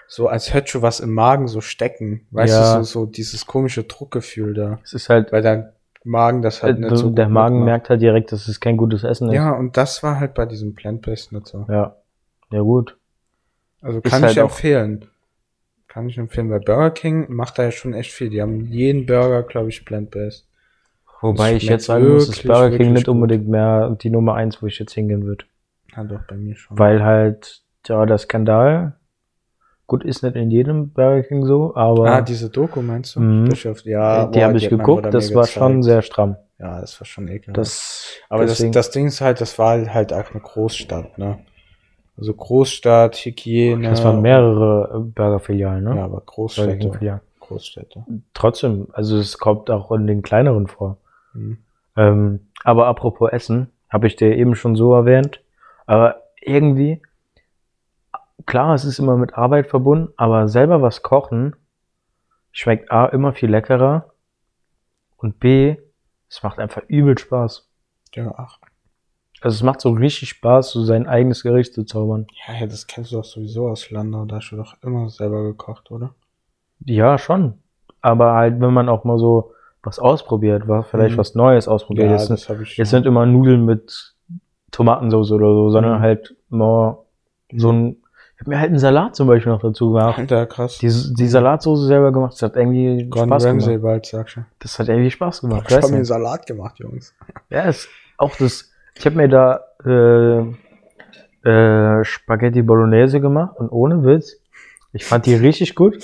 so 0.06 0.28
als 0.28 0.52
hättest 0.52 0.74
du 0.74 0.82
was 0.82 1.00
im 1.00 1.14
Magen 1.14 1.48
so 1.48 1.62
stecken. 1.62 2.26
Weißt 2.30 2.52
Ja. 2.52 2.76
du, 2.78 2.84
so, 2.84 3.00
so 3.04 3.06
dieses 3.06 3.46
komische 3.46 3.84
Druckgefühl 3.84 4.52
da. 4.52 4.80
Es 4.84 4.92
ist 4.92 5.08
halt, 5.08 5.32
Weil 5.32 5.40
dein 5.42 5.70
Magen 6.04 6.42
das 6.42 6.62
halt 6.62 6.76
äh, 6.76 6.80
nicht 6.82 6.96
so 6.98 7.08
der 7.08 7.30
Magen 7.30 7.54
mitmacht. 7.56 7.66
merkt 7.70 7.88
halt 7.90 8.02
direkt, 8.02 8.32
dass 8.32 8.48
es 8.48 8.60
kein 8.60 8.76
gutes 8.76 9.02
Essen 9.02 9.28
ist. 9.28 9.34
Ja, 9.34 9.52
und 9.52 9.78
das 9.78 10.02
war 10.02 10.20
halt 10.20 10.34
bei 10.34 10.44
diesem 10.44 10.74
Plant-Based 10.74 11.32
nicht 11.32 11.46
so. 11.46 11.64
Ja. 11.70 11.96
Ja, 12.52 12.60
gut. 12.60 12.98
Also 13.80 14.00
Ist 14.00 14.10
kann 14.10 14.20
halt 14.22 14.32
ich 14.32 14.40
auch- 14.40 14.50
empfehlen. 14.50 15.06
Kann 15.90 16.08
ich 16.08 16.16
empfehlen, 16.18 16.48
weil 16.50 16.60
Burger 16.60 16.92
King 16.92 17.26
macht 17.30 17.58
da 17.58 17.64
ja 17.64 17.72
schon 17.72 17.94
echt 17.94 18.12
viel. 18.12 18.30
Die 18.30 18.40
haben 18.40 18.66
jeden 18.66 19.06
Burger, 19.06 19.42
glaube 19.42 19.70
ich, 19.70 19.84
plant-based. 19.84 20.46
Wobei 21.20 21.54
Das 21.54 21.62
ich 21.64 21.68
jetzt 21.68 21.86
sagen 21.86 22.08
muss, 22.08 22.28
dass 22.28 22.36
wirklich, 22.36 22.46
Burger 22.46 22.76
King 22.76 22.92
nicht 22.92 23.08
unbedingt 23.08 23.48
mehr 23.48 23.90
die 24.00 24.08
Nummer 24.08 24.34
eins, 24.34 24.62
wo 24.62 24.66
ich 24.68 24.78
jetzt 24.78 24.92
hingehen 24.94 25.24
würde. 25.24 25.46
Ja, 25.96 26.04
doch, 26.04 26.20
bei 26.28 26.36
mir 26.36 26.54
schon. 26.54 26.78
Weil 26.78 27.02
halt, 27.04 27.62
ja, 27.88 28.06
der 28.06 28.18
Skandal. 28.18 28.94
Gut, 29.88 30.04
ist 30.04 30.22
nicht 30.22 30.36
in 30.36 30.52
jedem 30.52 30.90
Burger 30.90 31.24
King 31.24 31.44
so, 31.44 31.74
aber 31.74 32.06
Ah, 32.06 32.20
diese 32.20 32.50
Doku 32.50 32.80
meinst 32.82 33.16
du? 33.16 33.20
Mhm. 33.20 33.50
Ja, 33.82 34.26
die 34.26 34.38
boah, 34.38 34.44
habe 34.44 34.58
ich 34.58 34.68
geguckt, 34.68 35.12
das 35.12 35.34
war 35.34 35.48
schon 35.48 35.80
gezeigt. 35.80 35.84
sehr 35.84 36.02
stramm. 36.02 36.36
Ja, 36.60 36.80
das 36.80 37.00
war 37.00 37.06
schon 37.06 37.26
ekelhaft. 37.26 37.58
Das, 37.58 38.12
Aber 38.28 38.46
das, 38.46 38.64
das 38.70 38.92
Ding 38.92 39.08
ist 39.08 39.20
halt, 39.20 39.40
das 39.40 39.58
war 39.58 39.92
halt 39.92 40.12
auch 40.12 40.30
eine 40.30 40.40
Großstadt, 40.40 41.18
ne? 41.18 41.40
Also 42.20 42.34
Großstadt, 42.34 43.16
Hygiene. 43.16 43.88
das 43.88 44.04
waren 44.04 44.20
mehrere 44.20 44.90
äh, 44.94 44.98
Burger-Filialen, 44.98 45.84
ne? 45.84 45.96
Ja, 45.96 46.04
aber 46.04 46.20
Großstädte. 46.20 47.20
Großstädte. 47.40 48.04
Trotzdem, 48.34 48.88
also 48.92 49.16
es 49.16 49.38
kommt 49.38 49.70
auch 49.70 49.90
in 49.90 50.06
den 50.06 50.20
kleineren 50.20 50.66
vor. 50.66 50.98
Mhm. 51.32 51.58
Ähm, 51.96 52.40
aber 52.62 52.86
apropos 52.86 53.32
Essen, 53.32 53.72
habe 53.88 54.06
ich 54.06 54.16
dir 54.16 54.36
eben 54.36 54.54
schon 54.54 54.76
so 54.76 54.94
erwähnt. 54.94 55.40
Aber 55.86 56.22
irgendwie, 56.42 57.02
klar, 58.44 58.74
es 58.74 58.84
ist 58.84 58.98
immer 58.98 59.16
mit 59.16 59.34
Arbeit 59.34 59.66
verbunden, 59.66 60.12
aber 60.16 60.46
selber 60.46 60.82
was 60.82 61.02
kochen 61.02 61.56
schmeckt 62.52 62.90
A 62.90 63.06
immer 63.06 63.32
viel 63.32 63.50
leckerer 63.50 64.12
und 65.16 65.40
B, 65.40 65.76
es 66.28 66.42
macht 66.42 66.58
einfach 66.58 66.82
übel 66.88 67.16
Spaß. 67.16 67.68
Ja, 68.14 68.34
ach. 68.36 68.59
Also 69.40 69.54
es 69.56 69.62
macht 69.62 69.80
so 69.80 69.90
richtig 69.90 70.28
Spaß, 70.30 70.70
so 70.72 70.84
sein 70.84 71.06
eigenes 71.06 71.42
Gericht 71.42 71.72
zu 71.74 71.84
zaubern. 71.84 72.26
Ja, 72.46 72.60
ja, 72.60 72.66
das 72.66 72.86
kennst 72.86 73.12
du 73.12 73.16
doch 73.16 73.24
sowieso 73.24 73.68
aus 73.68 73.90
Landau. 73.90 74.24
Da 74.26 74.36
hast 74.36 74.50
du 74.50 74.56
doch 74.56 74.74
immer 74.82 75.08
selber 75.08 75.42
gekocht, 75.44 75.90
oder? 75.90 76.14
Ja, 76.84 77.16
schon. 77.18 77.54
Aber 78.02 78.34
halt, 78.34 78.60
wenn 78.60 78.72
man 78.72 78.88
auch 78.88 79.04
mal 79.04 79.18
so 79.18 79.52
was 79.82 79.98
ausprobiert, 79.98 80.68
was 80.68 80.86
vielleicht 80.88 81.14
Mhm. 81.14 81.18
was 81.18 81.34
Neues 81.34 81.68
ausprobiert. 81.68 82.06
Ja, 82.06 82.12
jetzt, 82.12 82.26
sind- 82.26 82.38
das 82.40 82.48
habe 82.50 82.62
ich. 82.62 82.76
jetzt 82.76 82.90
sind 82.90 83.06
immer 83.06 83.24
Nudeln 83.24 83.64
mit 83.64 84.14
Tomatensauce 84.72 85.32
oder 85.32 85.46
so, 85.54 85.70
sondern 85.70 85.98
Mhm. 85.98 86.02
halt 86.02 86.36
mal 86.48 86.98
so 87.54 87.72
ein. 87.72 87.96
Ich 88.34 88.40
habe 88.42 88.50
mir 88.50 88.58
halt 88.60 88.68
einen 88.70 88.78
Salat 88.78 89.16
zum 89.16 89.26
Beispiel 89.26 89.52
noch 89.52 89.60
dazu 89.60 89.88
gemacht. 89.92 90.18
Alter, 90.18 90.46
krass. 90.46 90.78
Die, 90.78 90.86
die 90.88 91.26
Salatsauce 91.28 91.80
selber 91.86 92.10
gemacht, 92.10 92.32
das 92.32 92.42
hat 92.42 92.56
irgendwie 92.56 93.04
Gordon 93.10 93.28
Spaß 93.28 93.44
Ramsay 93.44 93.66
gemacht. 93.74 93.82
bald, 93.82 94.06
sagst 94.06 94.36
du. 94.36 94.40
Das 94.60 94.78
hat 94.78 94.88
irgendwie 94.88 95.10
Spaß 95.10 95.42
gemacht. 95.42 95.66
Ich 95.68 95.76
habe 95.76 95.92
mir? 95.92 96.04
Salat 96.06 96.46
gemacht, 96.46 96.78
Jungs. 96.78 97.14
Ja, 97.50 97.62
ist 97.62 97.88
auch 98.16 98.34
das. 98.36 98.69
Ich 99.00 99.06
habe 99.06 99.16
mir 99.16 99.28
da 99.28 99.64
äh, 101.44 101.48
äh, 101.48 102.04
Spaghetti 102.04 102.60
Bolognese 102.62 103.18
gemacht 103.20 103.56
und 103.58 103.70
ohne 103.70 104.04
Witz. 104.04 104.36
Ich 104.92 105.06
fand 105.06 105.24
die 105.24 105.34
richtig 105.34 105.74
gut. 105.74 105.96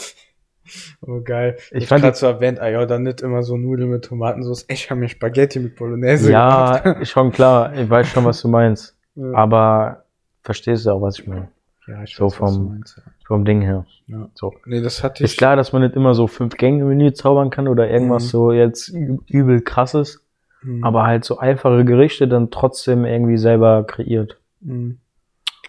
Oh, 1.06 1.20
geil. 1.22 1.56
Ich 1.72 1.82
Ich 1.82 1.88
fand 1.88 2.02
gerade 2.02 2.16
so 2.16 2.26
erwähnt, 2.26 2.58
ah 2.58 2.68
ja, 2.68 2.86
dann 2.86 3.02
nicht 3.02 3.20
immer 3.20 3.42
so 3.42 3.56
Nudeln 3.58 3.90
mit 3.90 4.06
Tomatensauce. 4.06 4.64
Ich 4.68 4.90
habe 4.90 4.98
mir 5.00 5.08
Spaghetti 5.08 5.60
mit 5.60 5.76
Bolognese 5.76 6.32
Ja, 6.32 6.78
gemacht. 6.78 7.02
ist 7.02 7.10
schon 7.10 7.30
klar. 7.32 7.74
Ich 7.74 7.88
weiß 7.88 8.08
schon, 8.08 8.24
was 8.24 8.40
du 8.40 8.48
meinst. 8.48 8.96
Ja. 9.14 9.30
Aber 9.34 10.04
verstehst 10.42 10.86
du 10.86 10.90
auch, 10.92 11.02
was 11.02 11.18
ich 11.18 11.26
meine? 11.26 11.48
ja, 11.86 12.02
ich 12.02 12.16
so 12.16 12.24
weiß, 12.26 12.34
vom- 12.34 12.68
meinst, 12.70 13.00
Vom 13.26 13.44
Ding 13.44 13.60
her. 13.60 13.84
ja. 14.06 14.18
ja. 14.20 14.28
So. 14.34 14.54
Nee, 14.64 14.80
das 14.80 15.04
hatte 15.04 15.22
ich. 15.22 15.30
Ist 15.32 15.38
klar, 15.38 15.54
dass 15.54 15.72
man 15.74 15.82
nicht 15.82 15.94
immer 15.94 16.14
so 16.14 16.26
fünf 16.28 16.56
Gänge-Menü 16.56 17.12
zaubern 17.12 17.50
kann 17.50 17.68
oder 17.68 17.88
irgendwas 17.90 18.24
Mhm. 18.24 18.28
so 18.28 18.52
jetzt 18.52 18.88
übel 19.28 19.60
krasses, 19.60 20.24
Hm. 20.66 20.82
aber 20.84 21.04
halt 21.06 21.24
so 21.24 21.38
einfache 21.38 21.84
Gerichte 21.84 22.26
dann 22.28 22.50
trotzdem 22.50 23.04
irgendwie 23.04 23.38
selber 23.38 23.84
kreiert. 23.84 24.38
Mhm. 24.60 24.98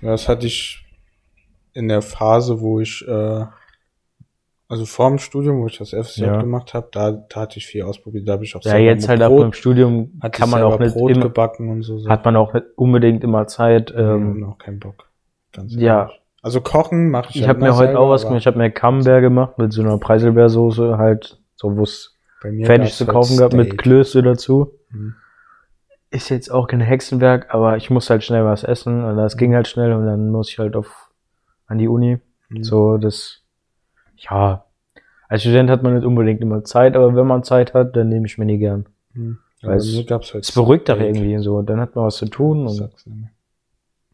Ja, 0.02 0.12
das 0.12 0.28
hatte 0.28 0.48
ich 0.48 0.84
in 1.74 1.88
der 1.88 2.02
Phase, 2.02 2.60
wo 2.62 2.80
ich, 2.80 3.06
äh, 3.08 3.46
also 4.70 4.86
vor 4.86 5.10
dem 5.10 5.20
Studium, 5.20 5.62
wo 5.62 5.68
ich 5.68 5.78
das 5.78 5.94
FSJ 5.94 6.24
Ja. 6.26 6.42
gemacht 6.42 6.74
habe, 6.74 6.90
da, 6.92 7.12
da 7.12 7.42
hatte 7.42 7.58
ich 7.60 7.66
viel 7.68 7.84
ausprobiert. 7.84 8.28
Da 8.28 8.34
habe 8.34 8.44
ich 8.44 8.56
auch 8.56 8.64
Ja, 8.64 8.72
selber 8.72 8.86
jetzt 8.86 9.08
halt 9.08 9.22
auch 9.22 9.30
Brot, 9.30 9.42
beim 9.42 9.54
Studium 9.54 10.12
hatte 10.22 10.40
kann 10.40 10.50
man 10.50 10.64
auch 10.64 10.80
nicht 10.80 10.94
Brot 10.94 11.12
immer, 11.12 11.22
gebacken 11.22 11.70
und 11.70 11.84
so. 11.84 12.08
hat 12.10 12.26
man 12.26 12.36
auch 12.36 12.54
nicht 12.54 12.66
unbedingt 12.76 13.24
immer 13.24 13.48
Zeit. 13.48 13.94
ähm, 13.96 14.38
Ähm, 14.38 14.44
auch 14.44 14.58
keinen 14.58 14.80
Bock. 14.80 15.10
Ganz 15.54 15.74
ja. 15.76 16.10
Also 16.42 16.62
kochen 16.62 17.10
mache 17.12 17.30
ich 17.30 17.36
ich 17.38 17.42
ja 17.44 17.48
habe 17.50 17.60
mir 17.60 17.74
heute 17.76 17.88
selber, 17.88 18.00
auch 18.02 18.10
was 18.10 18.24
gemacht. 18.24 18.40
Ich 18.40 18.48
habe 18.48 18.58
mir 18.58 18.72
Camembert 18.72 19.22
gemacht 19.22 19.58
mit 19.58 19.72
so 19.74 19.82
einer 19.82 19.98
Preiselbeersoße, 19.98 20.98
halt 20.98 21.40
so 21.56 21.76
wo 21.78 21.84
es 21.84 22.17
fertig 22.42 22.94
zu 22.94 23.06
halt 23.06 23.14
kaufen 23.14 23.38
gab 23.38 23.54
mit. 23.54 23.78
Klöße 23.78 24.22
dazu. 24.24 24.74
Mhm. 24.92 25.16
Ist 26.10 26.30
jetzt 26.30 26.50
auch 26.50 26.68
kein 26.68 26.80
Hexenwerk, 26.80 27.54
aber 27.54 27.76
ich 27.78 27.90
muss 27.90 28.10
halt 28.10 28.24
schnell 28.24 28.46
was 28.46 28.64
essen 28.64 29.04
und 29.04 29.18
das 29.18 29.36
ging 29.36 29.54
halt 29.54 29.68
schnell 29.68 29.92
und 29.94 30.06
dann 30.06 30.32
muss 30.32 30.50
ich 30.50 30.58
halt 30.60 30.76
auf 30.76 31.12
an 31.66 31.78
die 31.78 31.88
Uni. 31.90 32.20
Mhm. 32.50 32.64
So, 32.64 32.98
das, 32.98 33.42
ja, 34.16 34.64
als 35.28 35.42
Student 35.42 35.70
hat 35.70 35.84
man 35.84 35.96
nicht 35.96 36.06
unbedingt 36.06 36.40
immer 36.42 36.64
Zeit, 36.64 36.96
aber 36.96 37.14
wenn 37.16 37.28
man 37.28 37.44
Zeit 37.44 37.74
hat, 37.74 37.96
dann 37.98 38.08
nehme 38.08 38.26
ich 38.26 38.38
mir 38.38 38.46
nie 38.46 38.58
gern. 38.58 38.86
Mhm. 39.14 39.40
Weil 39.62 39.78
es- 39.78 40.06
gab's 40.08 40.34
halt 40.34 40.46
Es 40.46 40.52
beruhigt 40.54 40.88
doch 40.88 41.00
irgendwie 41.00 41.38
so, 41.40 41.62
dann 41.62 41.82
hat 41.82 41.96
man 41.96 42.06
was 42.06 42.18
zu 42.18 42.28
tun 42.28 42.62
und 42.62 42.70
sag's 42.70 43.06
nicht 43.06 43.18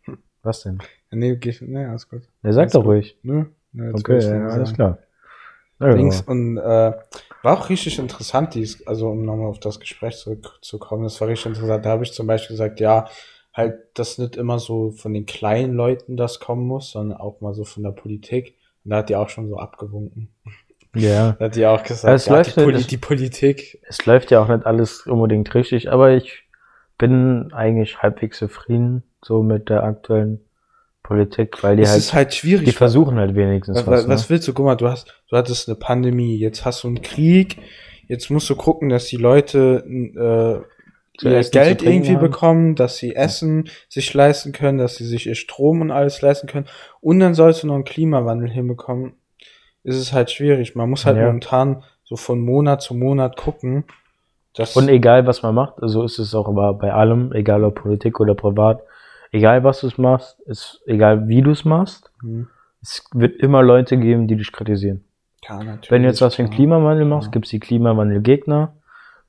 mehr. 0.08 0.18
was 0.42 0.64
denn? 0.64 0.80
Ja, 1.12 1.18
Nee, 1.18 1.36
geh, 1.36 1.54
nee, 1.62 1.86
alles 1.86 2.10
gut. 2.10 2.24
Er 2.42 2.54
sagt 2.54 2.74
doch 2.74 2.86
ruhig. 2.86 3.18
Jetzt 3.22 3.34
will 3.74 3.94
Okay, 3.94 4.20
ja, 4.20 4.48
alles 4.48 4.74
klar. 4.74 4.98
Ja, 5.80 5.94
Dings 5.94 6.22
und 6.22 6.58
äh, 6.58 6.94
war 7.44 7.58
auch 7.60 7.70
richtig 7.70 8.00
interessant, 8.00 8.56
dies, 8.56 8.86
also 8.88 9.10
um 9.10 9.26
nochmal 9.26 9.48
auf 9.48 9.60
das 9.60 9.80
Gespräch 9.80 10.18
zurückzukommen, 10.18 11.04
das 11.04 11.20
war 11.22 11.28
richtig 11.28 11.48
interessant. 11.48 11.86
Da 11.86 11.90
habe 11.92 12.04
ich 12.04 12.14
zum 12.14 12.28
Beispiel 12.28 12.56
gesagt, 12.56 12.80
ja, 12.80 13.08
halt, 13.54 13.76
dass 13.94 14.18
nicht 14.18 14.36
immer 14.36 14.60
so 14.60 14.92
von 14.92 15.14
den 15.14 15.26
kleinen 15.26 15.74
Leuten 15.76 16.18
das 16.18 16.40
kommen 16.40 16.66
muss, 16.68 16.92
sondern 16.92 17.18
auch 17.20 17.42
mal 17.42 17.54
so 17.54 17.64
von 17.66 17.84
der 17.84 17.92
Politik. 17.92 18.56
Und 18.84 18.92
da 18.92 18.98
hat 18.98 19.10
die 19.10 19.16
auch 19.16 19.30
schon 19.30 19.48
so 19.50 19.58
abgewunken. 19.58 20.30
ja, 20.96 21.34
Da 21.40 21.46
hat 21.46 21.56
die 21.56 21.66
auch 21.66 21.84
gesagt, 21.84 22.16
Es 22.16 22.26
ja, 22.28 22.34
läuft 22.36 22.56
die, 22.56 22.60
nicht, 22.60 22.66
Poli 22.66 22.78
es- 22.78 22.88
die 22.88 22.98
Politik. 22.98 23.80
es 23.88 24.06
läuft 24.06 24.32
ja 24.32 24.42
auch 24.42 24.48
nicht 24.48 24.66
alles 24.66 25.06
unbedingt 25.06 25.54
richtig, 25.54 25.92
aber 25.92 26.12
ich 26.14 26.44
bin 26.98 27.52
eigentlich 27.54 28.02
halbwegs 28.02 28.38
zufrieden 28.40 29.04
so 29.22 29.44
mit 29.44 29.70
der 29.70 29.84
aktuellen 29.84 30.40
Politik, 31.04 31.62
weil 31.64 31.76
die 31.76 31.84
Es 31.84 31.90
halt, 31.90 32.00
ist 32.00 32.14
halt 32.14 32.34
schwierig. 32.34 32.66
die 32.66 32.72
versuchen 32.72 33.18
halt 33.18 33.36
wenigstens 33.36 33.78
Was, 33.78 33.88
was. 33.88 34.00
was, 34.04 34.08
was 34.08 34.22
ne? 34.24 34.30
willst 34.30 34.48
du? 34.48 34.54
Guck 34.54 34.66
mal, 34.66 34.76
du 34.76 34.88
hast, 34.88 35.14
du 35.30 35.38
hattest 35.38 35.68
eine 35.68 35.76
Pandemie, 35.76 36.38
jetzt 36.38 36.66
hast 36.66 36.84
du 36.84 36.88
einen 36.88 37.02
Krieg, 37.02 37.58
jetzt 38.08 38.30
musst 38.30 38.50
du 38.50 38.56
gucken, 38.56 38.90
dass 38.90 39.06
die 39.06 39.18
Leute 39.18 39.84
äh, 39.86 41.26
ihr 41.28 41.44
Geld 41.44 41.84
irgendwie 41.84 42.14
haben. 42.16 42.20
bekommen, 42.22 42.76
dass 42.76 42.98
sie 42.98 43.16
Essen 43.16 43.70
sich 43.90 44.14
leisten 44.14 44.52
können, 44.54 44.78
dass 44.80 44.96
sie 44.96 45.06
sich 45.06 45.28
ihr 45.28 45.36
Strom 45.36 45.82
und 45.82 45.92
alles 45.92 46.22
leisten 46.22 46.48
können. 46.48 46.66
Und 47.02 47.20
dann 47.20 47.34
sollst 47.36 47.64
du 47.64 47.68
noch 47.68 47.76
einen 47.76 47.84
Klimawandel 47.84 48.50
hinbekommen. 48.50 49.14
Ist 49.84 49.98
es 49.98 50.14
halt 50.14 50.32
schwierig. 50.32 50.76
Man 50.76 50.90
muss 50.90 51.06
halt 51.06 51.18
Ja. 51.18 51.26
momentan 51.26 51.84
so 52.06 52.16
von 52.16 52.40
Monat 52.40 52.82
zu 52.82 52.96
Monat 52.96 53.36
gucken, 53.38 53.84
dass 54.56 54.76
Und 54.76 54.88
egal, 54.88 55.26
was 55.28 55.42
man 55.44 55.54
macht, 55.56 55.76
so 55.82 56.04
ist 56.04 56.20
es 56.20 56.34
auch 56.36 56.48
aber 56.48 56.74
bei 56.76 56.94
allem, 56.94 57.32
egal 57.34 57.64
ob 57.64 57.76
Politik 57.76 58.20
oder 58.20 58.34
privat, 58.36 58.82
egal 59.34 59.64
was 59.66 59.82
du 59.82 59.90
machst, 60.02 60.40
ist 60.46 60.82
egal 60.86 61.28
wie 61.28 61.42
du 61.42 61.52
es 61.52 61.66
machst, 61.66 62.10
Hm, 62.22 62.48
es 62.82 63.04
wird 63.14 63.36
immer 63.38 63.62
Leute 63.64 63.98
geben, 63.98 64.28
die 64.28 64.36
dich 64.38 64.52
kritisieren. 64.54 65.04
ja, 65.48 65.60
Wenn 65.90 66.04
du 66.04 66.08
jetzt 66.08 66.22
was 66.22 66.36
für 66.36 66.44
den. 66.44 66.52
Klimawandel 66.52 67.06
machst, 67.06 67.28
Ja. 67.28 67.32
gibt's 67.32 67.50
die 67.50 67.60
Klimawandelgegner. 67.60 68.74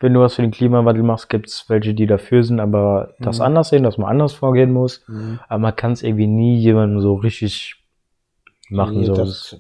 Wenn 0.00 0.12
du 0.12 0.20
was 0.20 0.34
für 0.34 0.42
den 0.42 0.50
Klimawandel 0.50 1.02
machst, 1.04 1.28
gibt's 1.30 1.68
welche, 1.70 1.94
die 1.94 2.06
dafür 2.06 2.42
sind, 2.44 2.60
aber 2.60 3.14
das 3.20 3.38
Mhm. 3.38 3.44
anders 3.46 3.68
sehen, 3.70 3.82
dass 3.84 3.96
man 3.98 4.08
anders 4.10 4.32
vorgehen 4.34 4.72
muss. 4.72 5.02
Hm. 5.06 5.38
Aber 5.48 5.58
man 5.58 5.76
kann 5.76 5.92
es 5.92 6.02
irgendwie 6.02 6.26
nie 6.26 6.56
jemandem 6.58 7.00
so 7.00 7.14
richtig 7.14 7.76
machen. 8.70 8.98
Nee, 8.98 9.04
so. 9.06 9.14
das, 9.14 9.56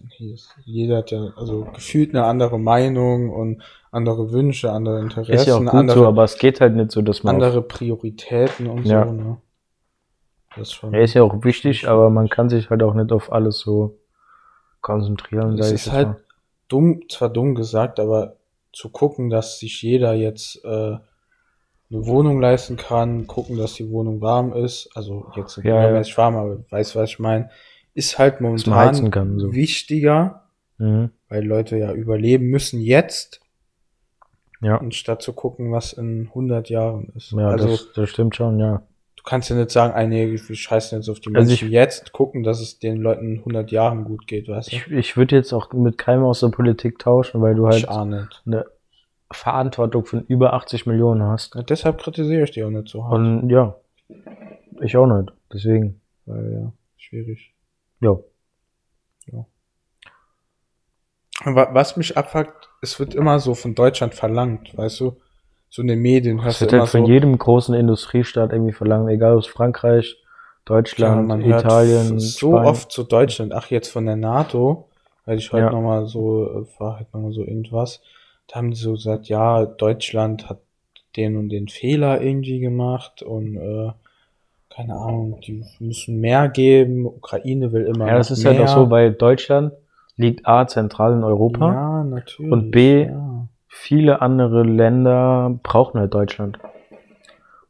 jeder 0.64 0.98
hat 0.98 1.10
ja 1.12 1.28
also 1.36 1.64
gefühlt 1.72 2.10
eine 2.14 2.24
andere 2.24 2.58
Meinung 2.58 3.30
und 3.30 3.62
andere 3.92 4.32
Wünsche, 4.32 4.72
andere 4.72 5.00
Interessen, 5.00 5.32
ist 5.32 5.46
ja 5.46 5.54
auch 5.54 5.60
gut 5.60 5.68
andere, 5.68 5.98
so, 5.98 6.06
aber 6.06 6.24
es 6.24 6.36
geht 6.38 6.60
halt 6.60 6.74
nicht 6.74 6.90
so, 6.90 7.00
dass 7.00 7.22
man. 7.22 7.36
andere 7.36 7.62
Prioritäten 7.62 8.66
und 8.66 8.84
Ja. 8.86 9.06
so. 9.06 9.12
Ne? 9.12 9.36
Das 10.56 10.72
schon. 10.72 10.94
Er 10.94 11.02
ist 11.02 11.14
ja 11.14 11.22
auch 11.22 11.44
wichtig, 11.44 11.88
aber 11.88 12.10
man 12.10 12.28
kann 12.28 12.48
sich 12.48 12.70
halt 12.70 12.82
auch 12.82 12.94
nicht 12.94 13.10
auf 13.12 13.32
alles 13.32 13.58
so 13.58 13.98
konzentrieren. 14.80 15.58
Es 15.58 15.68
ich 15.68 15.74
ist 15.86 15.92
halt 15.92 16.08
mal. 16.08 16.20
dumm, 16.68 17.02
zwar 17.08 17.30
dumm 17.30 17.54
gesagt, 17.54 17.98
aber 18.00 18.36
zu 18.72 18.88
gucken, 18.90 19.30
dass 19.30 19.58
sich 19.58 19.82
jeder 19.82 20.14
jetzt 20.14 20.64
äh, 20.64 20.68
eine 20.68 21.00
Wohnung 21.90 22.40
leisten 22.40 22.76
kann, 22.76 23.26
gucken, 23.26 23.56
dass 23.56 23.74
die 23.74 23.90
Wohnung 23.90 24.20
warm 24.20 24.52
ist, 24.52 24.90
also 24.94 25.26
jetzt 25.36 25.56
Ja, 25.58 25.62
ja. 25.82 25.88
übermäßig 25.90 26.16
warm, 26.18 26.36
aber 26.36 26.58
weißt 26.70 26.94
du, 26.94 26.98
was 26.98 27.10
ich 27.10 27.18
meine, 27.18 27.50
ist 27.94 28.18
halt 28.18 28.40
momentan 28.40 29.10
kann. 29.10 29.38
So. 29.38 29.52
wichtiger, 29.54 30.42
Mhm. 30.78 31.10
weil 31.28 31.44
Leute 31.46 31.76
ja 31.78 31.92
überleben 31.92 32.46
müssen 32.46 32.80
jetzt, 32.80 33.40
Ja. 34.60 34.78
anstatt 34.78 35.22
zu 35.22 35.32
gucken, 35.32 35.70
was 35.70 35.92
in 35.92 36.28
100 36.34 36.68
Jahren 36.68 37.12
ist. 37.14 37.30
Ja, 37.32 37.48
also 37.50 37.68
das, 37.68 37.92
das 37.94 38.10
stimmt 38.10 38.34
schon, 38.34 38.58
ja. 38.58 38.82
Du 39.24 39.30
kannst 39.30 39.48
ja 39.48 39.56
nicht 39.56 39.70
sagen, 39.70 40.08
nee, 40.10 40.30
wir 40.32 40.54
scheißen 40.56 40.98
jetzt 40.98 41.08
auf 41.08 41.18
die 41.18 41.34
Also 41.34 41.48
Menschen 41.48 41.68
ich- 41.68 41.72
jetzt, 41.72 42.12
gucken, 42.12 42.42
dass 42.42 42.60
es 42.60 42.78
den 42.78 42.98
Leuten 42.98 43.36
in 43.36 43.38
100 43.44 43.70
Jahren 43.70 44.04
gut 44.04 44.26
geht, 44.26 44.48
weißt 44.48 44.70
du? 44.70 44.76
Ich, 44.76 44.86
ich 44.90 45.16
würde 45.16 45.34
jetzt 45.36 45.52
auch 45.54 45.72
mit 45.72 45.96
keinem 45.98 46.24
aus 46.24 46.40
der 46.40 46.48
Politik 46.48 46.98
tauschen, 46.98 47.40
weil 47.40 47.54
du 47.54 47.66
halt 47.66 47.88
eine 47.88 48.66
Verantwortung 49.32 50.04
von 50.04 50.24
über 50.26 50.52
80 50.52 50.86
Millionen 50.86 51.22
hast. 51.22 51.54
Ja, 51.54 51.62
deshalb 51.62 51.98
kritisiere 51.98 52.44
ich 52.44 52.50
die 52.52 52.62
auch 52.64 52.70
nicht 52.70 52.88
so 52.88 53.04
hart. 53.04 53.14
Und 53.14 53.48
ja, 53.50 53.74
ich 54.80 54.96
auch 54.96 55.06
nicht. 55.06 55.32
Deswegen, 55.52 56.00
Weil, 56.26 56.52
ja, 56.52 56.72
schwierig. 56.98 57.54
ja. 58.00 58.16
Wa- 61.44 61.68
Was 61.72 61.96
mich 61.96 62.16
abfuckt, 62.16 62.68
es 62.80 62.98
wird 63.00 63.14
immer 63.14 63.38
so 63.40 63.54
von 63.54 63.74
Deutschland 63.74 64.14
verlangt, 64.14 64.76
weißt 64.76 65.00
du? 65.00 65.16
So 65.74 65.82
in 65.82 65.88
den 65.88 66.02
Medien 66.02 66.36
Das 66.36 66.44
hörst 66.44 66.60
du 66.60 66.64
wird 66.66 66.72
immer 66.74 66.80
halt 66.82 66.90
von 66.90 67.04
so, 67.04 67.10
jedem 67.10 67.36
großen 67.36 67.74
Industriestaat 67.74 68.52
irgendwie 68.52 68.72
verlangen, 68.72 69.08
egal 69.08 69.32
ob 69.34 69.40
es 69.40 69.48
Frankreich, 69.48 70.16
Deutschland, 70.64 71.32
hört 71.32 71.62
Italien, 71.62 72.20
so 72.20 72.50
Spanien. 72.50 72.68
oft 72.68 72.92
zu 72.92 73.02
Deutschland, 73.02 73.52
ach 73.52 73.70
jetzt 73.72 73.88
von 73.88 74.06
der 74.06 74.14
NATO, 74.14 74.84
weil 75.26 75.36
ich 75.36 75.52
heute 75.52 75.64
Ja. 75.64 75.72
nochmal 75.72 76.06
so, 76.06 76.44
äh, 76.44 76.80
war 76.80 76.98
halt 76.98 77.12
nochmal 77.12 77.32
so 77.32 77.42
irgendwas. 77.42 78.02
Da 78.46 78.54
haben 78.54 78.70
die 78.70 78.76
so 78.76 78.92
gesagt, 78.92 79.26
ja, 79.26 79.66
Deutschland 79.66 80.48
hat 80.48 80.60
den 81.16 81.36
und 81.36 81.48
den 81.48 81.66
Fehler 81.66 82.20
irgendwie 82.22 82.60
gemacht 82.60 83.24
und 83.24 83.56
äh, 83.56 83.90
keine 84.70 84.94
Ahnung, 84.94 85.40
die 85.44 85.64
müssen 85.80 86.20
mehr 86.20 86.48
geben, 86.50 87.04
Ukraine 87.04 87.72
will 87.72 87.86
immer 87.86 88.06
Ja, 88.06 88.16
das 88.16 88.30
ist 88.30 88.44
mehr. 88.44 88.52
halt 88.52 88.60
auch 88.60 88.68
so, 88.72 88.90
weil 88.90 89.12
Deutschland 89.12 89.72
liegt 90.16 90.46
A, 90.46 90.68
zentral 90.68 91.14
in 91.14 91.24
Europa. 91.24 91.72
Ja, 91.72 92.04
natürlich. 92.04 92.52
Und 92.52 92.70
B, 92.70 93.06
ja. 93.06 93.33
Viele 93.76 94.22
andere 94.22 94.62
Länder 94.62 95.58
brauchen 95.62 95.98
halt 95.98 96.14
Deutschland. 96.14 96.58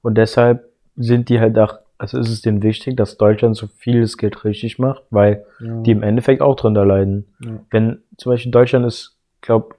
Und 0.03 0.17
deshalb 0.17 0.69
sind 0.97 1.31
die 1.31 1.41
halt 1.41 1.59
auch, 1.59 1.79
also 1.97 2.19
ist 2.19 2.29
es 2.29 2.43
denen 2.43 2.63
wichtig, 2.63 2.97
dass 2.97 3.17
Deutschland 3.17 3.57
so 3.57 3.67
viel 3.67 4.03
es 4.03 4.19
geht 4.19 4.45
richtig 4.45 4.79
macht, 4.79 5.03
weil 5.11 5.47
ja. 5.61 5.81
die 5.81 5.93
im 5.93 6.03
Endeffekt 6.03 6.43
auch 6.43 6.57
drunter 6.57 6.85
leiden. 6.85 7.35
ja. 7.41 7.59
Wenn 7.71 8.03
zum 8.19 8.33
Beispiel 8.33 8.53
Deutschland 8.53 8.87
ist, 8.87 9.17
glaube 9.41 9.77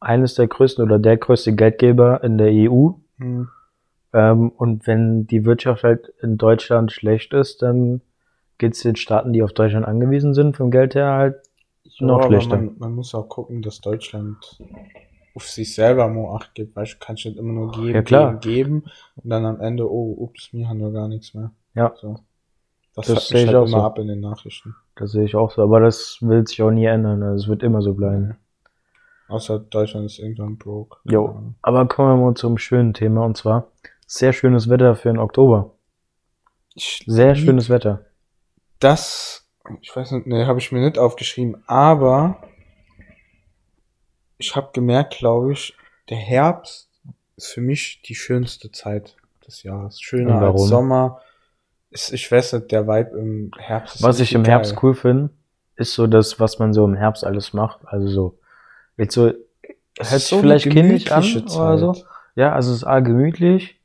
eines 0.00 0.34
der 0.34 0.46
größten 0.46 0.82
oder 0.82 0.98
der 0.98 1.16
größte 1.18 1.54
Geldgeber 1.54 2.22
in 2.24 2.38
der 2.38 2.50
EU. 2.50 2.90
Hm. 3.18 3.48
Ähm, 4.14 4.48
und 4.50 4.86
wenn 4.86 5.26
die 5.26 5.44
Wirtschaft 5.44 5.84
halt 5.84 6.12
in 6.22 6.38
Deutschland 6.38 6.92
schlecht 6.92 7.34
ist, 7.34 7.60
dann 7.62 8.00
geht's 8.56 8.80
den 8.82 8.96
Staaten, 8.96 9.32
die 9.32 9.42
auf 9.42 9.52
Deutschland 9.52 9.86
angewiesen 9.86 10.32
sind, 10.34 10.56
vom 10.56 10.70
Geld 10.70 10.94
her 10.94 11.12
halt 11.12 11.36
noch 12.00 12.20
aber 12.20 12.28
schlechter. 12.28 12.56
Man, 12.56 12.76
man 12.78 12.94
muss 12.94 13.14
auch 13.14 13.28
gucken, 13.28 13.60
dass 13.60 13.80
Deutschland 13.80 14.58
auf 15.38 15.48
sich 15.48 15.72
selber 15.72 16.08
mal 16.08 16.34
Acht 16.34 16.52
gibt, 16.56 16.74
weil 16.74 16.84
du 16.84 16.94
kannst 16.98 17.24
nicht 17.24 17.38
immer 17.38 17.52
nur 17.52 17.70
geben, 17.70 18.04
Ja, 18.08 18.32
geben, 18.32 18.40
geben 18.40 18.84
und 19.14 19.30
dann 19.30 19.46
am 19.46 19.60
Ende, 19.60 19.88
oh, 19.88 20.16
ups, 20.18 20.48
wir 20.52 20.68
haben 20.68 20.80
ja 20.80 20.90
gar 20.90 21.06
nichts 21.06 21.32
mehr. 21.32 21.52
Ja. 21.74 21.94
So. 22.00 22.18
Das, 22.96 23.06
Das 23.06 23.28
sehe 23.28 23.42
ich 23.42 23.46
halt 23.46 23.56
auch 23.56 23.68
immer 23.68 23.78
so. 23.78 23.84
ab 23.84 23.98
in 24.00 24.08
den 24.08 24.18
Nachrichten. 24.18 24.74
Das 24.96 25.12
sehe 25.12 25.22
ich 25.24 25.36
auch 25.36 25.52
so. 25.52 25.62
Aber 25.62 25.78
das 25.78 26.18
wird 26.22 26.48
sich 26.48 26.60
auch 26.60 26.72
nie 26.72 26.86
ändern. 26.86 27.22
Also 27.22 27.44
es 27.44 27.48
wird 27.48 27.62
immer 27.62 27.82
so 27.82 27.94
bleiben. 27.94 28.36
Außer 29.28 29.60
Deutschland 29.60 30.06
ist 30.06 30.18
irgendwann 30.18 30.58
broke. 30.58 30.96
Jo. 31.04 31.52
Aber 31.62 31.86
kommen 31.86 32.18
wir 32.18 32.24
mal 32.26 32.34
zum 32.34 32.58
schönen 32.58 32.94
Thema 32.94 33.24
und 33.24 33.36
zwar 33.36 33.70
sehr 34.08 34.32
schönes 34.32 34.68
Wetter 34.68 34.96
für 34.96 35.08
den 35.10 35.18
Oktober. 35.18 35.74
Sehr 37.06 37.36
schönes 37.36 37.70
Wetter. 37.70 38.06
Das, 38.80 39.48
ich 39.82 39.94
weiß 39.94 40.10
nicht, 40.12 40.26
ne, 40.26 40.46
habe 40.48 40.58
ich 40.58 40.72
mir 40.72 40.80
nicht 40.80 40.98
aufgeschrieben, 40.98 41.62
aber 41.68 42.38
ich 44.38 44.56
habe 44.56 44.70
gemerkt, 44.72 45.18
glaube 45.18 45.52
ich, 45.52 45.76
der 46.08 46.16
Herbst 46.16 46.88
ist 47.36 47.48
für 47.48 47.60
mich 47.60 48.02
die 48.02 48.14
schönste 48.14 48.70
Zeit 48.72 49.16
des 49.46 49.62
Jahres. 49.62 50.00
Schöner 50.00 50.40
als 50.40 50.62
Sommer. 50.62 51.20
Ist, 51.90 52.12
ich 52.12 52.30
weiß 52.30 52.54
nicht, 52.54 52.72
der 52.72 52.86
Vibe 52.86 53.18
im 53.18 53.50
Herbst 53.58 53.96
ist 53.96 54.02
Was 54.02 54.20
ich 54.20 54.34
im 54.34 54.44
Herbst 54.44 54.72
geil. 54.72 54.80
cool 54.82 54.94
finde, 54.94 55.30
ist 55.76 55.94
so 55.94 56.06
das, 56.06 56.38
was 56.38 56.58
man 56.58 56.72
so 56.72 56.84
im 56.84 56.94
Herbst 56.94 57.24
alles 57.24 57.52
macht. 57.52 57.80
Also 57.84 58.08
so, 58.08 58.38
jetzt 58.96 59.14
so, 59.14 59.24
hört 59.26 59.40
sich 59.98 60.24
so 60.24 60.40
vielleicht 60.40 60.70
kindisch 60.70 61.10
an 61.10 61.22
gemütliche 61.22 61.58
oder 61.58 61.78
so. 61.78 61.92
Zeit. 61.92 62.06
Ja, 62.36 62.52
also 62.52 62.70
es 62.70 62.78
ist 62.78 62.84
A, 62.84 63.00
gemütlich. 63.00 63.80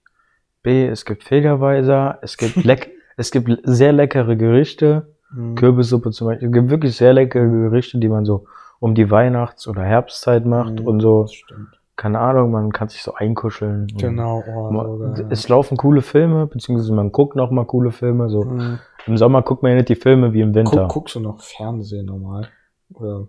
B, 0.61 0.87
es 0.87 1.05
gibt 1.05 1.23
Federweiser. 1.23 2.19
Es 2.21 2.37
gibt 2.37 2.55
leck, 2.63 2.91
es 3.17 3.31
gibt 3.31 3.49
sehr 3.63 3.93
leckere 3.93 4.35
Gerichte. 4.35 5.15
Mhm. 5.31 5.55
Kürbissuppe 5.55 6.11
zum 6.11 6.27
Beispiel. 6.27 6.49
Es 6.49 6.53
gibt 6.53 6.69
wirklich 6.69 6.95
sehr 6.95 7.13
leckere 7.13 7.47
Gerichte, 7.47 7.97
die 7.99 8.09
man 8.09 8.25
so 8.25 8.45
um 8.83 8.95
die 8.95 9.09
Weihnachts- 9.09 9.67
oder 9.67 9.83
Herbstzeit 9.83 10.45
macht 10.45 10.81
Mhm, 10.81 10.87
und 10.87 10.99
so, 10.99 11.21
Das 11.23 11.33
stimmt. 11.33 11.79
keine 11.95 12.19
Ahnung, 12.19 12.51
man 12.51 12.71
kann 12.73 12.89
sich 12.89 13.01
so 13.01 13.13
einkuscheln. 13.13 13.87
Genau, 13.97 14.43
oh, 14.45 14.67
so 14.71 14.97
Man, 15.05 15.31
es 15.31 15.47
laufen 15.47 15.77
coole 15.77 16.01
Filme, 16.01 16.47
beziehungsweise 16.47 16.93
man 16.93 17.11
guckt 17.13 17.35
noch 17.37 17.49
mal 17.49 17.65
coole 17.65 17.91
Filme. 17.91 18.29
So 18.29 18.43
Mhm. 18.43 18.79
im 19.07 19.17
Sommer 19.17 19.41
guckt 19.41 19.63
man 19.63 19.71
ja 19.71 19.77
nicht 19.77 19.89
die 19.89 19.95
Filme 19.95 20.33
wie 20.33 20.41
im 20.41 20.53
Winter. 20.53 20.81
Guck, 20.81 20.89
guckst 20.89 21.15
du 21.15 21.21
noch 21.21 21.39
Fernsehen 21.41 22.05
normal? 22.07 22.47
Oder 22.93 23.27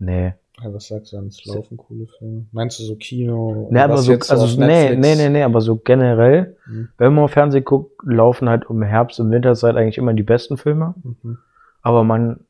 Nee. 0.00 0.34
ja, 0.60 0.74
was 0.74 0.88
sagst 0.88 1.12
du 1.12 1.18
an? 1.18 1.26
Es 1.28 1.44
laufen 1.46 1.76
coole 1.76 2.06
Filme. 2.18 2.46
Meinst 2.50 2.80
du 2.80 2.82
so 2.82 2.96
Kino? 2.96 3.68
Nee, 3.70 3.78
aber 3.80 3.96
so, 3.98 4.12
also 4.12 4.60
nee, 4.60 4.66
Netflix? 4.66 5.00
nee, 5.06 5.14
nee, 5.16 5.28
nee, 5.30 5.42
aber 5.44 5.60
so 5.60 5.76
generell, 5.76 6.56
Mhm. 6.66 6.88
wenn 6.98 7.14
man 7.14 7.28
Fernsehen 7.28 7.64
guckt, 7.64 7.92
laufen 8.04 8.48
halt 8.48 8.68
um 8.68 8.82
Herbst 8.82 9.20
und 9.20 9.30
Winterzeit 9.30 9.76
eigentlich 9.76 9.98
immer 9.98 10.14
die 10.14 10.22
besten 10.24 10.56
Filme. 10.56 10.94
Mhm. 11.04 11.38
Aber 11.82 12.02
man 12.02 12.40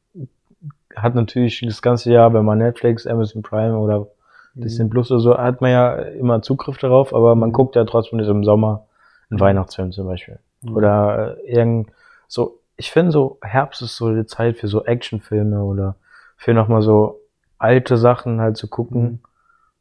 hat 0.97 1.15
natürlich 1.15 1.61
das 1.65 1.83
ganze 1.83 2.13
Jahr, 2.13 2.33
wenn 2.35 2.45
man 2.45 2.59
Netflix, 2.59 3.07
Amazon 3.07 3.43
Prime 3.43 3.77
oder 3.77 4.07
Disney 4.55 4.89
Plus 4.89 5.11
oder 5.11 5.21
so, 5.21 5.37
hat 5.37 5.61
man 5.61 5.71
ja 5.73 5.95
immer 5.95 6.41
Zugriff 6.43 6.79
darauf, 6.79 7.13
aber 7.13 7.35
man 7.35 7.49
Mhm. 7.49 7.55
guckt 7.55 7.75
ja 7.77 7.85
trotzdem 7.85 8.19
nicht 8.21 8.29
im 8.29 8.45
Sommer 8.45 8.87
einen 9.31 9.41
Weihnachtsfilm 9.41 9.91
zum 9.91 10.07
Beispiel. 10.07 10.39
Mhm. 10.63 10.77
Oder 10.77 11.37
äh, 11.45 11.53
irgend 11.53 11.91
so, 12.29 12.61
ich 12.77 12.91
finde 12.93 13.11
so, 13.11 13.39
Herbst 13.43 13.83
ist 13.83 13.97
so 13.97 14.15
die 14.15 14.27
Zeit 14.27 14.57
für 14.57 14.69
so 14.69 14.85
Actionfilme 14.85 15.63
oder 15.63 15.97
für 16.37 16.55
nochmal 16.55 16.83
so 16.83 17.21
alte 17.59 17.97
Sachen 17.97 18.41
halt 18.41 18.57
zu 18.57 18.69
gucken. 18.69 19.03
Mhm. 19.03 19.19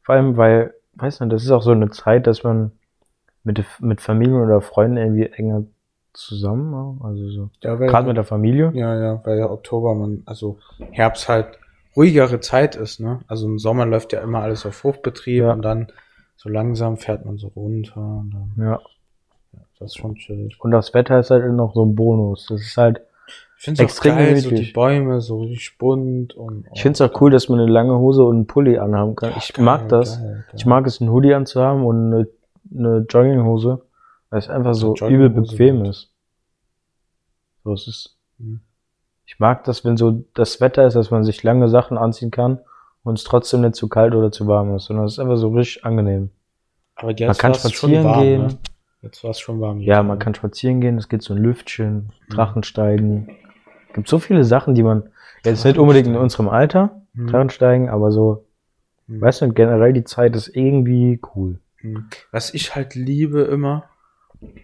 Vor 0.02 0.14
allem, 0.16 0.36
weil, 0.36 0.74
weiß 0.94 1.20
nicht, 1.20 1.32
das 1.32 1.44
ist 1.44 1.50
auch 1.50 1.62
so 1.62 1.70
eine 1.70 1.90
Zeit, 1.90 2.26
dass 2.26 2.42
man 2.42 2.72
mit, 3.44 3.64
mit 3.80 4.00
Familien 4.00 4.40
oder 4.42 4.60
Freunden 4.60 4.96
irgendwie 4.96 5.26
enger 5.26 5.62
zusammen, 6.14 7.00
also 7.02 7.28
so, 7.30 7.50
Ja, 7.62 7.74
gerade 7.76 8.06
mit 8.08 8.16
der 8.16 8.24
Familie. 8.24 8.70
ja, 8.74 8.98
ja, 8.98 9.20
weil 9.24 9.38
ja 9.38 9.50
Oktober 9.50 9.94
man, 9.94 10.22
also 10.26 10.58
Herbst 10.90 11.28
halt 11.28 11.46
ruhigere 11.96 12.40
Zeit 12.40 12.74
ist, 12.76 13.00
ne? 13.00 13.20
Also 13.28 13.46
im 13.46 13.58
Sommer 13.58 13.86
läuft 13.86 14.12
ja 14.12 14.20
immer 14.20 14.40
alles 14.40 14.64
auf 14.66 14.82
Hochbetrieb 14.84 15.42
Ja. 15.44 15.52
und 15.52 15.62
dann 15.62 15.88
so 16.36 16.48
langsam 16.48 16.96
fährt 16.96 17.24
man 17.24 17.36
so 17.38 17.48
runter 17.48 18.00
und 18.00 18.34
Ja. 18.56 18.80
das 19.78 19.92
ist 19.92 19.98
schon 19.98 20.14
chillig. 20.16 20.56
Und 20.60 20.70
das 20.70 20.94
Wetter 20.94 21.18
ist 21.20 21.30
halt 21.30 21.44
noch 21.52 21.74
so 21.74 21.84
ein 21.84 21.94
Bonus. 21.94 22.46
Das 22.48 22.60
ist 22.60 22.76
halt, 22.76 23.00
Ich 23.56 23.64
finde 23.64 23.74
es 23.74 23.80
auch 23.80 23.84
Extrem 23.90 24.16
geil, 24.16 24.36
so 24.36 24.50
die 24.50 24.72
Bäume 24.72 25.20
so 25.20 25.40
richtig 25.42 25.78
bunt 25.78 26.34
und. 26.34 26.66
ich 26.74 26.82
finde 26.82 26.94
es 26.94 27.00
auch 27.00 27.20
cool, 27.20 27.30
dass 27.30 27.48
man 27.48 27.60
eine 27.60 27.70
lange 27.70 27.96
Hose 27.98 28.22
und 28.24 28.36
einen 28.36 28.46
Pulli 28.46 28.76
anhaben 28.78 29.16
kann. 29.16 29.32
Ich 29.38 29.52
Geil, 29.54 29.64
mag 29.64 29.88
das. 29.88 30.18
geil, 30.20 30.44
geil. 30.46 30.54
Ich 30.56 30.66
mag 30.66 30.86
es, 30.86 31.00
einen 31.00 31.10
Hoodie 31.10 31.32
anzuhaben 31.34 31.84
und 31.84 32.12
eine, 32.12 32.28
eine 32.76 33.06
Jogginghose, 33.08 33.80
weil 34.34 34.40
es 34.40 34.50
einfach 34.50 34.74
so 34.74 34.96
übel 34.96 35.30
bequem 35.30 35.84
ist. 35.84 36.10
So, 37.62 37.72
es 37.72 37.86
ist, 37.86 38.18
Mhm. 38.38 38.62
ich 39.24 39.38
mag 39.38 39.62
das, 39.62 39.84
wenn 39.84 39.96
so 39.96 40.24
das 40.34 40.60
Wetter 40.60 40.84
ist, 40.88 40.94
dass 40.96 41.12
man 41.12 41.22
sich 41.22 41.44
lange 41.44 41.68
Sachen 41.68 41.96
anziehen 41.96 42.32
kann 42.32 42.58
und 43.04 43.16
es 43.16 43.22
trotzdem 43.22 43.60
nicht 43.60 43.76
zu 43.76 43.88
kalt 43.88 44.12
oder 44.12 44.32
zu 44.32 44.48
warm 44.48 44.74
ist, 44.74 44.86
sondern 44.86 45.04
es 45.06 45.12
ist 45.12 45.18
einfach 45.20 45.36
so 45.36 45.50
richtig 45.50 45.84
angenehm. 45.84 46.30
Aber 46.96 47.12
jetzt 47.12 47.28
man 47.28 47.36
kann 47.36 47.54
spazieren 47.54 48.02
warm, 48.02 48.22
gehen. 48.24 48.46
Ne? 48.46 48.58
Jetzt 49.02 49.22
war 49.22 49.30
es 49.30 49.38
schon 49.38 49.60
warm. 49.60 49.78
Ja, 49.78 50.02
man 50.02 50.18
kann 50.18 50.34
spazieren 50.34 50.80
gehen, 50.80 50.98
es 50.98 51.08
geht 51.08 51.22
so 51.22 51.32
ein 51.32 51.38
Lüftchen, 51.40 52.10
Mhm. 52.26 52.34
Drachensteigen. 52.34 53.28
Gibt 53.92 54.08
so 54.08 54.18
viele 54.18 54.42
Sachen, 54.42 54.74
die 54.74 54.82
man 54.82 55.10
jetzt 55.44 55.64
nicht 55.64 55.78
unbedingt 55.78 56.08
in 56.08 56.16
unserem 56.16 56.48
Alter, 56.48 57.02
Mhm. 57.12 57.28
Drachensteigen, 57.28 57.88
aber 57.88 58.10
so, 58.10 58.46
Mhm. 59.06 59.20
weißt 59.20 59.42
du, 59.42 59.52
generell 59.52 59.92
die 59.92 60.02
Zeit 60.02 60.34
ist 60.34 60.48
irgendwie 60.48 61.20
cool. 61.36 61.60
Mhm. 61.82 62.08
Was 62.32 62.52
ich 62.52 62.74
halt 62.74 62.96
liebe 62.96 63.42
immer, 63.42 63.84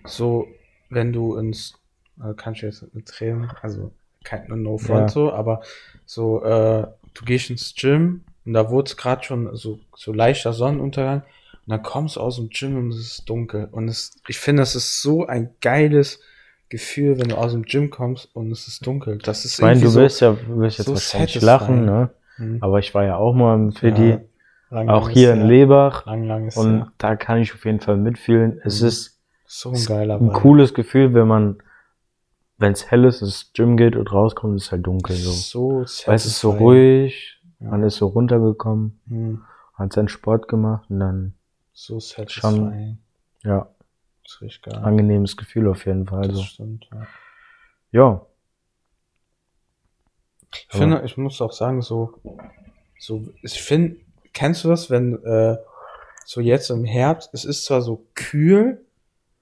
so, 0.04 0.48
wenn 0.88 1.12
du 1.12 1.36
ins, 1.36 1.74
äh, 2.22 2.34
kann 2.34 2.54
ich 2.54 2.62
jetzt 2.62 2.94
mit 2.94 3.06
Tränen, 3.06 3.50
also 3.62 3.92
kein 4.24 4.46
No 4.48 4.78
Front 4.78 5.00
Ja. 5.00 5.08
so, 5.08 5.32
aber 5.32 5.62
so, 6.06 6.42
äh, 6.42 6.86
du 7.14 7.24
gehst 7.24 7.50
ins 7.50 7.74
Gym 7.74 8.22
und 8.44 8.52
da 8.54 8.70
wurde 8.70 8.88
es 8.90 8.96
gerade 8.96 9.22
schon 9.24 9.54
so, 9.56 9.78
so 9.94 10.12
leichter 10.12 10.52
Sonnenuntergang 10.52 11.22
und 11.22 11.68
dann 11.68 11.82
kommst 11.82 12.16
du 12.16 12.20
aus 12.20 12.36
dem 12.36 12.48
Gym 12.50 12.76
und 12.76 12.90
es 12.90 12.98
ist 12.98 13.28
dunkel 13.28 13.68
und 13.72 13.88
es, 13.88 14.20
ich 14.28 14.38
finde, 14.38 14.62
das 14.62 14.74
ist 14.74 15.02
so 15.02 15.26
ein 15.26 15.50
geiles 15.60 16.20
Gefühl, 16.68 17.18
wenn 17.18 17.28
du 17.28 17.36
aus 17.36 17.52
dem 17.52 17.64
Gym 17.64 17.90
kommst 17.90 18.34
und 18.34 18.50
es 18.52 18.68
ist 18.68 18.86
dunkel. 18.86 19.18
Das 19.18 19.44
ist 19.44 19.54
Ich 19.58 19.62
meine, 19.62 19.80
du 19.80 19.88
so, 19.88 20.00
wirst 20.00 20.20
ja, 20.20 20.32
du 20.32 20.58
wirst 20.60 20.78
jetzt 20.78 20.86
so 20.86 20.94
wahrscheinlich 20.94 21.40
lachen, 21.40 21.84
ne? 21.84 22.10
Mhm. 22.38 22.58
Aber 22.62 22.78
ich 22.78 22.94
war 22.94 23.04
ja 23.04 23.16
auch 23.16 23.34
mal 23.34 23.54
im 23.56 23.72
Fidi, 23.72 24.10
Ja, 24.10 24.20
auch 24.70 25.10
hier 25.10 25.30
ist 25.30 25.34
in 25.34 25.40
her. 25.40 25.48
Lebach. 25.48 26.06
Lang, 26.06 26.24
lang 26.24 26.46
ist 26.46 26.56
Und 26.56 26.78
her. 26.78 26.92
da 26.98 27.16
kann 27.16 27.38
ich 27.38 27.52
auf 27.54 27.64
jeden 27.64 27.80
Fall 27.80 27.96
mitfühlen. 27.96 28.60
Es 28.64 28.80
Mhm. 28.80 28.86
ist 28.88 29.19
so 29.52 29.70
ein 29.70 29.84
geiler 29.84 30.14
ein 30.16 30.28
Vibe. 30.28 30.32
cooles 30.32 30.74
Gefühl, 30.74 31.12
wenn 31.12 31.26
man, 31.26 31.60
wenn 32.58 32.72
es 32.72 32.88
hell 32.90 33.04
ist, 33.04 33.20
ins 33.20 33.52
Gym 33.52 33.76
geht 33.76 33.96
und 33.96 34.12
rauskommt, 34.12 34.56
ist 34.56 34.66
es 34.66 34.72
halt 34.72 34.86
dunkel 34.86 35.16
so. 35.16 35.32
So 35.32 36.06
Weil 36.06 36.14
es 36.14 36.24
ist 36.26 36.38
so 36.40 36.50
ruhig, 36.52 37.40
Ja. 37.58 37.70
man 37.70 37.82
ist 37.82 37.96
so 37.96 38.06
runtergekommen, 38.06 39.00
Mhm. 39.06 39.44
hat 39.74 39.92
seinen 39.92 40.08
Sport 40.08 40.46
gemacht 40.48 40.88
und 40.88 41.00
dann, 41.00 41.34
So 41.72 41.98
satisfying. 41.98 42.98
ja, 43.42 43.68
Das 44.22 44.34
ist 44.34 44.42
richtig 44.42 44.62
geil. 44.62 44.76
angenehmes 44.84 45.36
Gefühl 45.36 45.66
auf 45.68 45.84
jeden 45.84 46.06
Fall. 46.06 46.28
das 46.28 46.36
So. 46.36 46.42
stimmt, 46.44 46.88
ja. 46.92 47.06
Ja, 47.92 48.26
Ich 50.52 50.66
finde, 50.76 51.02
ich 51.04 51.16
muss 51.16 51.40
auch 51.40 51.52
sagen, 51.52 51.82
so, 51.82 52.20
so, 52.98 53.28
ich 53.42 53.60
finde, 53.62 53.96
kennst 54.32 54.62
du 54.64 54.68
das, 54.68 54.90
wenn, 54.90 55.22
äh, 55.24 55.56
so 56.24 56.40
jetzt 56.40 56.70
im 56.70 56.84
Herbst, 56.84 57.30
es 57.34 57.44
ist 57.44 57.64
zwar 57.64 57.82
so 57.82 58.06
kühl 58.14 58.84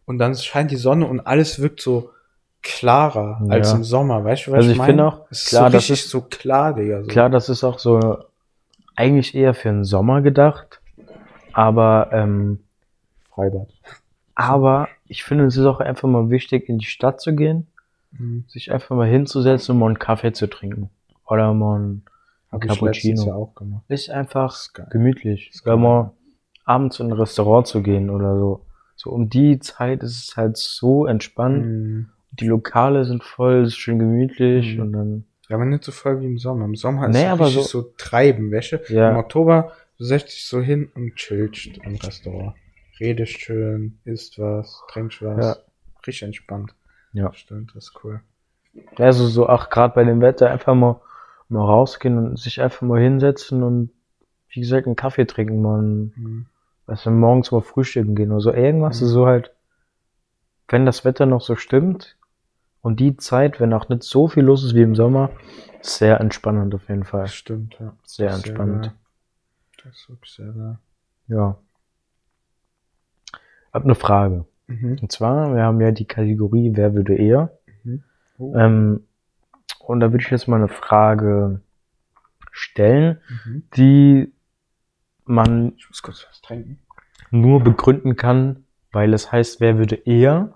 und 0.09 0.18
dann 0.18 0.35
scheint 0.35 0.71
die 0.73 0.77
Sonne 0.77 1.07
und 1.07 1.21
alles 1.21 1.61
wirkt 1.61 1.81
so 1.81 2.11
klarer 2.62 3.40
Ja. 3.44 3.53
als 3.53 3.73
im 3.73 3.85
Sommer, 3.85 4.25
weißt 4.25 4.47
du, 4.49 4.51
was 4.51 4.57
Also 4.59 4.68
ich 4.71 4.73
ich 4.73 4.79
meine? 4.79 4.88
finde 4.90 5.07
auch, 5.07 5.27
es 5.31 5.42
ist 5.44 5.49
klar, 5.51 5.71
so 5.71 5.73
das 5.77 5.83
richtig 5.85 6.05
ist- 6.05 6.11
so 6.11 6.21
klar, 6.23 6.75
Digga. 6.75 7.03
So. 7.03 7.07
klar, 7.09 7.31
das 7.31 7.49
ist 7.49 7.62
auch 7.64 7.79
so 7.79 8.18
eigentlich 8.97 9.35
eher 9.35 9.55
für 9.55 9.68
den 9.68 9.85
Sommer 9.85 10.23
gedacht, 10.23 10.81
aber 11.53 12.09
ähm, 12.12 12.61
Freibad. 13.33 13.68
aber 14.35 14.88
ich 15.07 15.23
finde, 15.25 15.44
es 15.44 15.57
ist 15.57 15.64
auch 15.66 15.81
einfach 15.81 16.09
mal 16.09 16.31
wichtig, 16.31 16.68
in 16.68 16.79
die 16.79 16.87
Stadt 16.87 17.21
zu 17.21 17.35
gehen, 17.35 17.68
Mhm. 18.11 18.44
sich 18.49 18.73
einfach 18.73 18.97
mal 18.97 19.07
hinzusetzen 19.07 19.73
und 19.75 19.79
mal 19.81 19.87
einen 19.87 19.99
Kaffee 19.99 20.33
zu 20.33 20.49
trinken 20.49 20.88
oder 21.27 21.53
mal 21.55 21.79
ein 21.79 22.03
Hab 22.51 22.64
ich 22.64 22.71
Cappuccino. 22.71 23.27
ja 23.27 23.35
auch 23.35 23.55
gemacht. 23.55 23.83
Ist 23.88 24.09
einfach 24.11 24.55
Ist 24.55 24.75
gemütlich. 24.90 25.51
Ist 25.53 25.62
geil. 25.64 25.77
mal 25.77 26.12
abends 26.64 26.99
in 27.01 27.07
ein 27.09 27.12
Restaurant 27.12 27.66
zu 27.66 27.83
gehen 27.83 28.09
oder 28.11 28.38
so. 28.38 28.62
So 29.00 29.11
um 29.11 29.28
die 29.30 29.61
Zeit 29.61 30.02
ist 30.02 30.28
es 30.28 30.37
halt 30.37 30.56
so 30.56 31.06
entspannt. 31.06 31.64
Mhm. 31.64 32.08
Die 32.32 32.48
Lokale 32.48 33.04
sind 33.04 33.22
voll, 33.22 33.62
ist 33.64 33.76
schön 33.76 33.98
gemütlich 34.00 34.74
Mhm. 34.76 34.82
und 34.82 34.92
dann, 34.92 35.24
Ja, 35.48 35.54
aber 35.56 35.64
nicht 35.64 35.84
so 35.84 35.92
voll 35.92 36.20
wie 36.20 36.26
im 36.26 36.38
Sommer. 36.38 36.64
Im 36.64 36.74
Sommer 36.74 37.08
ist 37.08 37.14
Nee, 37.14 37.24
es 37.26 37.38
richtig 37.40 37.62
so- 37.62 37.82
so, 37.82 37.92
treiben, 37.96 38.50
Wäsche. 38.50 38.82
Ja. 38.88 39.12
Im 39.12 39.16
Oktober, 39.18 39.72
du 39.98 40.04
setzt 40.04 40.32
dich 40.34 40.44
so 40.46 40.61
hin 40.61 40.90
und 40.96 41.14
chillst 41.14 41.78
im 41.78 41.94
Restaurant. 41.94 42.54
Redest 43.00 43.40
schön, 43.40 43.98
isst 44.04 44.38
was, 44.40 44.82
trinkst 44.90 45.22
was. 45.22 45.46
Ja. 45.46 45.56
Richtig 46.06 46.22
entspannt. 46.24 46.74
Ja. 47.12 47.32
Stimmt, 47.32 47.70
das 47.76 47.84
ist 47.84 48.00
cool. 48.04 48.20
also 48.96 49.26
so 49.28 49.48
auch 49.48 49.70
gerade 49.70 49.94
bei 49.94 50.02
dem 50.04 50.20
Wetter 50.20 50.50
einfach 50.50 50.74
mal, 50.74 51.00
mal 51.48 51.64
rausgehen 51.64 52.18
und 52.18 52.38
sich 52.38 52.61
einfach 52.61 52.82
mal 52.82 53.00
hinsetzen 53.00 53.62
und 53.62 53.90
wie 54.50 54.61
gesagt 54.61 54.87
einen 54.87 54.96
Kaffee 54.96 55.24
trinken, 55.24 55.62
mal 55.62 55.80
Mhm. 55.82 56.46
Weißt 56.88 57.07
du, 57.07 57.11
morgens 57.11 57.53
mal 57.53 57.61
frühstücken 57.61 58.14
gehen 58.16 58.33
oder 58.33 58.40
so. 58.40 58.53
Irgendwas 58.53 59.01
Mhm. 59.01 59.07
so 59.07 59.27
halt, 59.27 59.53
wenn 60.68 60.85
das 60.85 61.05
Wetter 61.05 61.27
noch 61.27 61.40
so 61.42 61.55
stimmt 61.55 62.16
und 62.83 62.98
die 63.01 63.16
Zeit, 63.16 63.61
wenn 63.61 63.72
auch 63.72 63.88
nicht 63.88 64.03
so 64.03 64.27
viel 64.29 64.42
los 64.42 64.64
ist 64.64 64.74
wie 64.74 64.83
im 64.83 64.94
Sommer, 64.96 65.31
sehr 65.81 66.20
entspannend 66.20 66.74
auf 66.74 66.88
jeden 66.88 67.05
Fall. 67.05 67.22
Das 67.22 67.35
stimmt, 67.35 67.77
ja. 67.79 67.94
Sehr 68.05 68.31
ist 68.31 68.46
entspannt. 68.46 68.87
wahr. 68.87 68.94
Das 69.85 69.94
ist 69.94 70.09
wirklich 70.09 70.33
sehr 70.33 70.57
wahr. 70.57 70.81
Ja. 71.29 71.57
Hab 73.72 73.85
eine 73.85 73.94
Frage. 73.94 74.44
Mhm. 74.66 74.98
Und 75.01 75.12
zwar, 75.12 75.55
wir 75.55 75.62
haben 75.62 75.81
ja 75.81 75.90
die 75.92 76.07
Kategorie 76.07 76.72
Wer 76.74 76.94
würde 76.94 77.14
eher? 77.16 77.53
Oh. 78.38 78.55
Ähm, 78.57 79.05
und 79.81 80.01
da 80.01 80.12
würde 80.12 80.22
ich 80.24 80.31
jetzt 80.31 80.46
mal 80.48 80.57
eine 80.57 80.68
Frage 80.68 81.61
stellen, 82.53 83.18
Mhm. 83.44 83.62
die 83.77 84.33
man 85.28 85.74
nur 87.30 87.60
begründen 87.62 88.16
kann, 88.16 88.64
weil 88.92 89.12
es 89.12 89.30
heißt, 89.30 89.60
wer 89.60 89.78
würde 89.78 89.96
eher? 89.96 90.54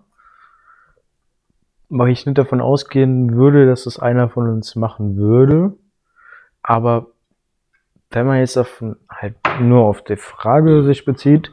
Weil 1.89 2.11
ich 2.11 2.25
nicht 2.25 2.39
davon 2.39 2.61
ausgehen 2.61 3.35
würde, 3.35 3.67
dass 3.67 3.87
es 3.87 3.99
einer 3.99 4.29
von 4.31 4.49
uns 4.49 4.77
machen 4.77 5.17
würde. 5.17 5.75
Aber 6.63 7.09
wenn 8.11 8.27
man 8.27 8.39
jetzt 8.39 8.57
auf, 8.57 8.83
halt 9.11 9.37
nur 9.61 9.83
auf 9.85 10.03
die 10.03 10.17
Frage 10.17 10.85
sich 10.85 11.05
bezieht, 11.05 11.53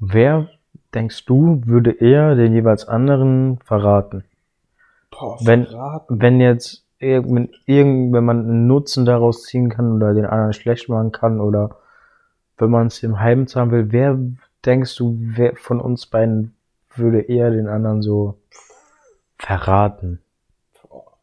wer 0.00 0.48
denkst 0.94 1.24
du, 1.26 1.62
würde 1.64 1.90
eher 1.92 2.34
den 2.36 2.54
jeweils 2.54 2.86
anderen 2.86 3.58
verraten? 3.64 4.24
Boah, 5.10 5.38
Wenn- 5.44 5.66
verraten. 5.66 6.20
Wenn 6.20 6.40
jetzt 6.40 6.84
irgend, 6.98 7.50
irgend, 7.66 8.12
wenn 8.12 8.24
man 8.24 8.40
einen 8.40 8.66
Nutzen 8.66 9.04
daraus 9.04 9.42
ziehen 9.42 9.68
kann 9.68 9.96
oder 9.96 10.14
den 10.14 10.26
anderen 10.26 10.52
schlecht 10.52 10.88
machen 10.88 11.12
kann 11.12 11.40
oder 11.40 11.76
wenn 12.58 12.70
man 12.70 12.86
es 12.86 13.02
im 13.02 13.20
Heim 13.20 13.46
haben 13.54 13.70
will, 13.70 13.92
wer 13.92 14.18
denkst 14.64 14.96
du, 14.96 15.16
wer 15.20 15.54
von 15.56 15.80
uns 15.80 16.06
beiden 16.06 16.54
würde 16.94 17.20
eher 17.20 17.50
den 17.50 17.68
anderen 17.68 18.02
so 18.02 18.38
verraten? 19.38 20.20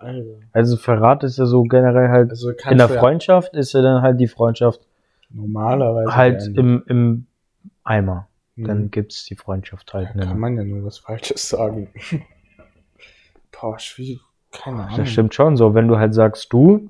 Alter. 0.03 0.39
Also 0.51 0.77
Verrat 0.77 1.23
ist 1.23 1.37
ja 1.37 1.45
so 1.45 1.63
generell 1.63 2.09
halt 2.09 2.29
Also 2.29 2.49
in 2.49 2.77
der 2.77 2.77
ja 2.77 2.87
Freundschaft 2.87 3.55
ist 3.55 3.73
ja 3.73 3.81
dann 3.81 4.01
halt 4.01 4.19
die 4.19 4.27
Freundschaft 4.27 4.81
normalerweise 5.29 6.15
halt 6.15 6.57
im, 6.57 6.83
im 6.87 7.25
Eimer. 7.83 8.27
Mhm. 8.55 8.67
Dann 8.67 8.91
gibt's 8.91 9.25
die 9.25 9.35
Freundschaft 9.35 9.93
halt 9.93 10.09
Da 10.09 10.19
kann 10.19 10.29
nicht. 10.29 10.37
man 10.37 10.57
ja 10.57 10.63
nur 10.63 10.83
was 10.85 10.99
Falsches 10.99 11.49
sagen. 11.49 11.87
Boah, 13.51 13.79
schwierig. 13.79 14.21
Keine 14.51 14.83
Ahnung. 14.83 14.97
Das 14.97 15.09
stimmt 15.09 15.33
schon 15.33 15.57
so. 15.57 15.73
Wenn 15.73 15.87
du 15.87 15.97
halt 15.97 16.13
sagst 16.13 16.51
du, 16.53 16.89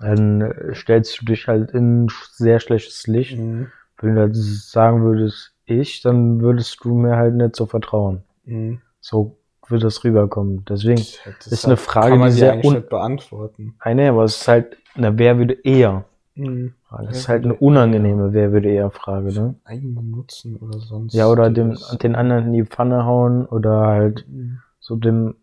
dann 0.00 0.52
stellst 0.74 1.20
du 1.20 1.24
dich 1.24 1.48
halt 1.48 1.70
in 1.72 2.04
ein 2.04 2.08
sehr 2.32 2.60
schlechtes 2.60 3.06
Licht. 3.06 3.38
Mhm. 3.38 3.68
Wenn 4.00 4.14
du 4.14 4.20
halt 4.20 4.36
sagen 4.36 5.02
würdest, 5.02 5.52
ich, 5.64 6.02
dann 6.02 6.40
würdest 6.40 6.78
du 6.84 6.94
mir 6.94 7.16
halt 7.16 7.34
nicht 7.34 7.56
so 7.56 7.66
vertrauen. 7.66 8.22
Mhm. 8.44 8.80
So 9.00 9.38
wird 9.68 9.82
das 9.84 10.02
rüberkommen. 10.04 10.64
Deswegen, 10.68 11.04
Das 11.24 11.46
ist 11.48 11.64
eine 11.66 11.76
Frage, 11.76 12.10
kann 12.10 12.18
man 12.20 12.30
die 12.30 12.36
sehr 12.36 12.64
un- 12.64 12.74
nicht 12.74 12.88
beantworten. 12.88 13.74
nee, 13.84 14.08
aber 14.08 14.24
es 14.24 14.40
ist 14.40 14.48
halt, 14.48 14.76
na, 14.94 15.16
wer 15.18 15.36
würde 15.38 15.54
eher? 15.64 16.04
Mhm. 16.36 16.74
Das 17.02 17.18
ist 17.18 17.28
halt 17.28 17.44
eine 17.44 17.54
unangenehme, 17.54 18.32
wer 18.32 18.52
würde 18.52 18.70
eher 18.70 18.90
Frage, 18.90 19.32
ne? 19.32 19.56
Eigenen 19.64 20.10
Nutzen 20.10 20.56
oder 20.56 20.78
sonst. 20.78 21.12
Ja, 21.12 21.28
oder 21.28 21.50
dem, 21.50 21.76
den 22.00 22.14
anderen 22.14 22.46
in 22.46 22.52
die 22.54 22.64
Pfanne 22.64 23.04
hauen 23.04 23.44
oder 23.44 23.86
halt 23.88 24.26
Mhm. 24.28 24.60
so 24.80 24.96
dem 24.96 25.34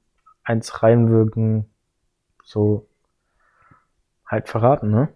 eins 0.43 0.81
reinwirken, 0.81 1.65
so 2.43 2.87
halt 4.27 4.49
verraten, 4.49 4.91
ne? 4.91 5.09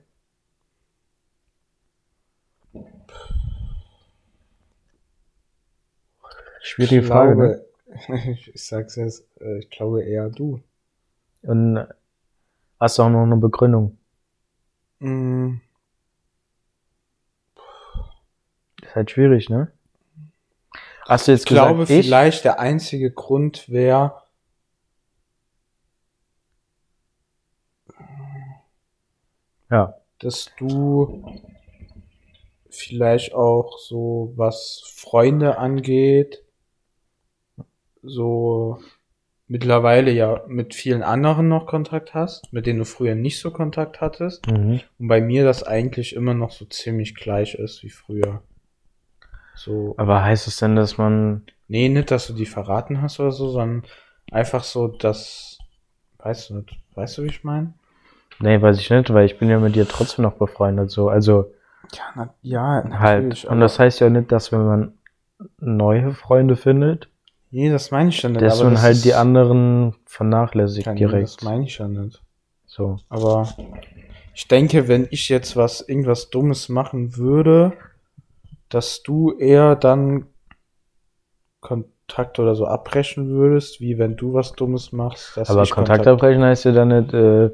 Schwierige 6.61 7.03
Frage, 7.03 7.35
glaube, 7.35 7.65
ne? 7.87 8.35
ich 8.53 8.63
sag's 8.63 8.95
jetzt, 8.95 9.25
äh, 9.41 9.59
ich 9.59 9.69
glaube 9.69 10.03
eher 10.03 10.29
du. 10.29 10.61
Und 11.41 11.87
hast 12.79 12.97
du 12.97 13.03
auch 13.03 13.09
noch 13.09 13.23
eine 13.23 13.37
Begründung? 13.37 13.97
Mhm. 14.99 15.61
Ist 18.81 18.95
halt 18.95 19.11
schwierig, 19.11 19.49
ne? 19.49 19.71
Hast 21.07 21.27
du 21.27 21.31
jetzt 21.31 21.41
Ich 21.41 21.47
glaube, 21.47 21.79
gesagt, 21.79 21.89
ich? 21.91 22.05
vielleicht 22.05 22.45
der 22.45 22.59
einzige 22.59 23.09
Grund 23.11 23.69
wäre, 23.69 24.21
Ja. 29.69 29.95
dass 30.19 30.51
du 30.57 31.39
vielleicht 32.69 33.33
auch 33.33 33.77
so, 33.77 34.33
was 34.35 34.83
Freunde 34.95 35.57
angeht, 35.57 36.43
so 38.01 38.79
mittlerweile 39.47 40.11
ja 40.11 40.43
mit 40.47 40.75
vielen 40.75 41.01
anderen 41.03 41.47
noch 41.47 41.65
Kontakt 41.65 42.13
hast, 42.13 42.53
mit 42.53 42.65
denen 42.65 42.79
du 42.79 42.85
früher 42.85 43.15
nicht 43.15 43.39
so 43.39 43.51
Kontakt 43.51 43.99
hattest. 43.99 44.47
Mhm. 44.47 44.81
Und 44.99 45.07
bei 45.07 45.21
mir 45.21 45.43
das 45.43 45.63
eigentlich 45.63 46.15
immer 46.15 46.33
noch 46.33 46.51
so 46.51 46.65
ziemlich 46.65 47.15
gleich 47.15 47.55
ist 47.55 47.83
wie 47.83 47.89
früher. 47.89 48.43
So, 49.55 49.95
Aber 49.97 50.23
heißt 50.23 50.47
es 50.47 50.57
denn, 50.57 50.75
dass 50.75 50.97
man, 50.97 51.43
nee, 51.67 51.89
nicht, 51.89 52.11
dass 52.11 52.27
du 52.27 52.33
die 52.33 52.45
verraten 52.45 53.01
hast 53.01 53.19
oder 53.19 53.31
so, 53.31 53.49
sondern 53.49 53.83
einfach 54.31 54.63
so, 54.63 54.87
dass, 54.87 55.57
weißt 56.19 56.51
du 56.51 56.55
nicht, 56.57 56.77
weißt 56.93 57.17
du, 57.17 57.23
wie 57.23 57.27
ich 57.27 57.43
meine? 57.43 57.73
Nee, 58.39 58.61
weiß 58.61 58.79
ich 58.79 58.89
nicht, 58.89 59.13
weil 59.13 59.25
ich 59.25 59.37
bin 59.37 59.49
ja 59.49 59.59
mit 59.59 59.75
dir 59.75 59.87
trotzdem 59.87 60.23
noch 60.23 60.33
befreundet, 60.33 60.91
so, 60.91 61.09
also 61.09 61.51
Ja, 61.93 62.03
na, 62.15 62.33
ja, 62.41 62.83
halt. 62.99 63.23
natürlich. 63.23 63.47
Und 63.47 63.59
das 63.59 63.79
heißt 63.79 63.99
ja 63.99 64.09
nicht, 64.09 64.31
dass 64.31 64.51
wenn 64.51 64.65
man 64.65 64.93
neue 65.59 66.13
Freunde 66.13 66.55
findet, 66.55 67.09
nee, 67.51 67.69
das 67.69 67.91
meine 67.91 68.09
ich 68.09 68.21
ja 68.21 68.29
nicht. 68.29 68.41
dass 68.41 68.59
aber 68.59 68.71
man 68.71 68.81
halt 68.81 69.03
die 69.05 69.13
anderen 69.13 69.95
vernachlässigt 70.05 70.87
Ja, 70.87 70.93
nee, 70.93 70.99
direkt. 70.99 71.23
Das 71.23 71.41
meine 71.43 71.63
ich 71.63 71.77
ja 71.77 71.87
nicht. 71.87 72.21
So. 72.67 72.99
Aber 73.09 73.49
ich 74.35 74.47
denke, 74.47 74.87
wenn 74.87 75.07
ich 75.11 75.29
jetzt 75.29 75.55
was, 75.55 75.81
irgendwas 75.81 76.29
Dummes 76.29 76.69
machen 76.69 77.17
würde, 77.17 77.73
dass 78.69 79.01
du 79.03 79.31
eher 79.37 79.75
dann 79.75 80.27
Kontakt 81.61 82.39
oder 82.39 82.55
so 82.55 82.65
abbrechen 82.65 83.29
würdest, 83.29 83.81
wie 83.81 83.97
wenn 83.97 84.15
du 84.15 84.33
was 84.33 84.53
Dummes 84.53 84.91
machst. 84.91 85.37
Aber 85.49 85.65
Kontakt 85.67 86.07
abbrechen 86.07 86.43
heißt 86.43 86.65
ja 86.65 86.71
dann 86.71 86.87
nicht 86.89 87.13
äh, 87.13 87.49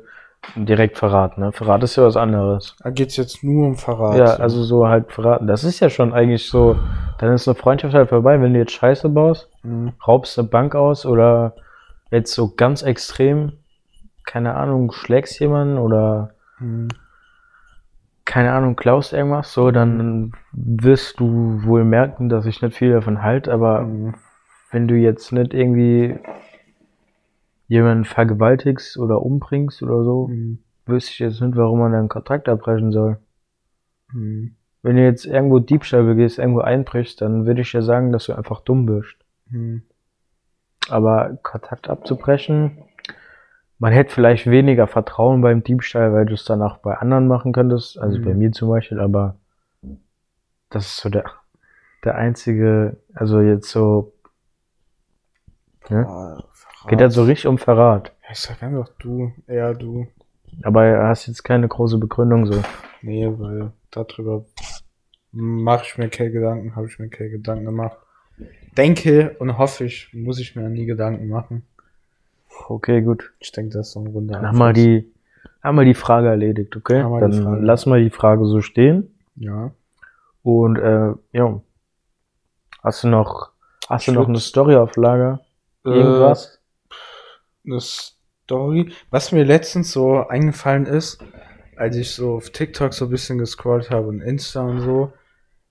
direkt 0.56 0.98
verraten, 0.98 1.42
ne? 1.42 1.52
Verrat 1.52 1.84
ist 1.84 1.96
ja 1.96 2.04
was 2.04 2.18
anderes. 2.18 2.76
Da 2.84 2.90
geht's 2.90 3.18
jetzt 3.18 3.44
nur 3.44 3.68
um 3.68 3.76
Verrat. 3.76 4.18
Ja, 4.18 4.28
so. 4.28 4.44
also 4.44 4.64
so 4.64 4.88
halt 4.88 5.12
verraten. 5.12 5.48
Das 5.48 5.64
ist 5.64 5.80
ja 5.80 5.90
schon 5.90 6.14
eigentlich 6.14 6.48
so, 6.50 6.78
dann 7.20 7.34
ist 7.34 7.48
eine 7.48 7.56
Freundschaft 7.56 7.94
halt 7.94 8.10
vorbei, 8.10 8.40
wenn 8.42 8.54
du 8.54 8.60
jetzt 8.60 8.74
Scheiße 8.74 9.10
baust, 9.10 9.50
Mhm. 9.64 9.94
raubst 10.08 10.38
eine 10.38 10.48
Bank 10.48 10.76
aus 10.76 11.06
oder 11.06 11.56
jetzt 12.12 12.34
so 12.34 12.54
ganz 12.56 12.84
extrem, 12.84 13.54
keine 14.26 14.56
Ahnung, 14.56 14.92
schlägst 14.92 15.40
jemanden 15.40 15.78
oder 15.78 16.32
Mhm. 16.60 16.88
keine 18.26 18.54
Ahnung, 18.54 18.76
klaust 18.76 19.14
irgendwas, 19.14 19.54
so, 19.54 19.70
dann 19.72 20.32
wirst 20.52 21.20
du 21.20 21.62
wohl 21.64 21.84
merken, 21.84 22.28
dass 22.28 22.46
ich 22.46 22.62
nicht 22.62 22.76
viel 22.76 22.92
davon 22.92 23.22
halte, 23.22 23.54
aber 23.54 23.82
Mhm. 23.82 24.16
wenn 24.72 24.88
du 24.88 24.96
jetzt 24.96 25.32
nicht 25.32 25.54
irgendwie 25.54 26.18
jemanden 27.68 28.06
vergewaltigst 28.06 28.98
oder 28.98 29.22
umbringst 29.22 29.82
oder 29.82 30.04
so, 30.04 30.28
Mhm. 30.28 30.60
wüsste 30.86 31.12
ich 31.12 31.20
jetzt 31.20 31.42
nicht, 31.42 31.56
warum 31.56 31.80
man 31.80 31.92
dann 31.92 32.10
Kontakt 32.10 32.48
abbrechen 32.48 32.92
soll. 32.92 33.18
Mhm. 34.14 34.56
Wenn 34.84 34.98
du 34.98 35.04
jetzt 35.04 35.26
irgendwo 35.26 35.60
Diebstahl 35.60 36.04
begehst, 36.04 36.38
irgendwo 36.38 36.60
einbrichst, 36.62 37.20
dann 37.22 37.46
würde 37.48 37.62
ich 37.62 37.74
ja 37.74 37.82
sagen, 37.82 38.12
dass 38.12 38.26
du 38.28 38.34
einfach 38.34 38.62
dumm 38.62 38.86
bist. 38.86 39.16
Mhm. 39.50 39.82
Aber 40.90 41.38
Kontakt 41.42 41.90
abzubrechen, 41.90 42.84
man 43.80 43.92
hätte 43.92 44.14
vielleicht 44.14 44.46
weniger 44.46 44.86
Vertrauen 44.88 45.42
beim 45.42 45.64
Diebstahl, 45.64 46.14
weil 46.14 46.26
du 46.28 46.36
es 46.36 46.46
dann 46.46 46.62
auch 46.62 46.78
bei 46.78 46.96
anderen 46.98 47.28
machen 47.28 47.52
könntest, 47.52 47.98
also 47.98 48.20
Mhm. 48.20 48.24
bei 48.24 48.34
mir 48.36 48.52
zum 48.52 48.70
Beispiel, 48.70 49.00
aber 49.00 49.36
das 50.70 50.86
ist 50.86 50.98
so 50.98 51.10
der, 51.10 51.26
der 52.04 52.16
einzige, 52.16 52.98
also 53.14 53.42
jetzt 53.42 53.70
so, 53.70 54.14
Boah, 55.90 56.44
Verrat. 56.54 56.90
geht 56.90 57.02
halt 57.02 57.12
so 57.12 57.24
richtig 57.24 57.48
um 57.48 57.58
Verrat. 57.58 58.12
Ja, 58.24 58.30
ich 58.32 58.40
sag 58.40 58.62
einfach 58.64 58.90
du, 59.00 59.32
eher 59.48 59.74
du. 59.74 60.08
Aber 60.64 61.08
hast 61.08 61.28
jetzt 61.28 61.44
keine 61.44 61.68
große 61.68 61.98
Begründung 61.98 62.46
so. 62.46 62.62
Nee, 63.02 63.28
weil 63.38 63.72
darüber 63.92 64.46
mache 65.32 65.84
ich 65.86 65.98
mir 65.98 66.10
keine 66.10 66.32
Gedanken, 66.32 66.76
habe 66.76 66.88
ich 66.88 66.98
mir 66.98 67.10
keine 67.10 67.30
Gedanken 67.30 67.66
gemacht. 67.66 67.98
Denke 68.78 69.36
und 69.40 69.58
hoffe 69.58 69.86
ich, 69.86 70.14
muss 70.14 70.40
ich 70.40 70.56
mir 70.56 70.70
nie 70.70 70.86
Gedanken 70.86 71.28
machen. 71.28 71.64
Okay, 72.68 73.02
gut. 73.02 73.34
Ich 73.40 73.52
denke, 73.52 73.74
das 73.74 73.88
ist 73.88 73.94
so 73.94 74.00
ein 74.02 74.08
runder 74.08 74.36
Dann 74.36 74.48
haben 74.48 74.58
wir 74.58 74.74
die, 74.74 75.12
haben 75.62 75.78
wir 75.78 75.86
die 75.86 75.94
Frage 75.94 76.30
erledigt, 76.30 76.76
okay? 76.76 77.02
Dann 77.02 77.32
die 77.32 77.42
Frage. 77.42 77.62
lassen 77.62 77.92
wir 77.92 78.00
die 78.00 78.10
Frage 78.10 78.46
so 78.46 78.62
stehen. 78.62 79.14
Ja. 79.36 79.72
Und 80.44 80.78
äh, 80.78 81.14
ja. 81.32 81.62
Hast 82.84 83.04
du 83.04 83.08
noch, 83.08 83.52
hast 83.90 84.08
du 84.08 84.12
noch 84.12 84.28
eine 84.28 84.40
Story 84.40 84.76
auf 84.76 84.96
Lager? 84.96 85.42
Irgendwas? 85.86 86.60
Äh, 86.90 87.72
eine 87.72 87.82
Story. 87.82 88.92
Was 89.10 89.32
mir 89.32 89.44
letztens 89.44 89.92
so 89.92 90.28
eingefallen 90.28 90.86
ist, 90.86 91.20
als 91.76 91.96
ich 91.96 92.12
so 92.12 92.36
auf 92.36 92.50
TikTok 92.50 92.94
so 92.94 93.06
ein 93.06 93.12
bisschen 93.12 93.38
gescrollt 93.38 93.90
habe 93.90 94.08
und 94.08 94.22
Insta 94.22 94.62
und 94.62 94.82
so. 94.82 95.14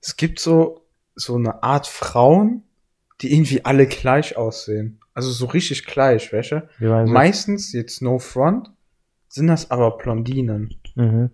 Es 0.00 0.16
gibt 0.16 0.38
so, 0.38 0.82
so 1.14 1.36
eine 1.36 1.62
Art 1.62 1.86
Frauen, 1.86 2.62
die 3.20 3.32
irgendwie 3.32 3.64
alle 3.64 3.86
gleich 3.86 4.36
aussehen. 4.36 5.00
Also 5.14 5.30
so 5.30 5.46
richtig 5.46 5.86
gleich, 5.86 6.32
welche? 6.32 6.68
Meistens, 7.12 7.72
jetzt 7.72 8.02
no 8.02 8.18
front, 8.18 8.70
sind 9.28 9.46
das 9.46 9.70
aber 9.70 9.96
Blondinen. 9.96 10.76
Mhm. 10.94 11.30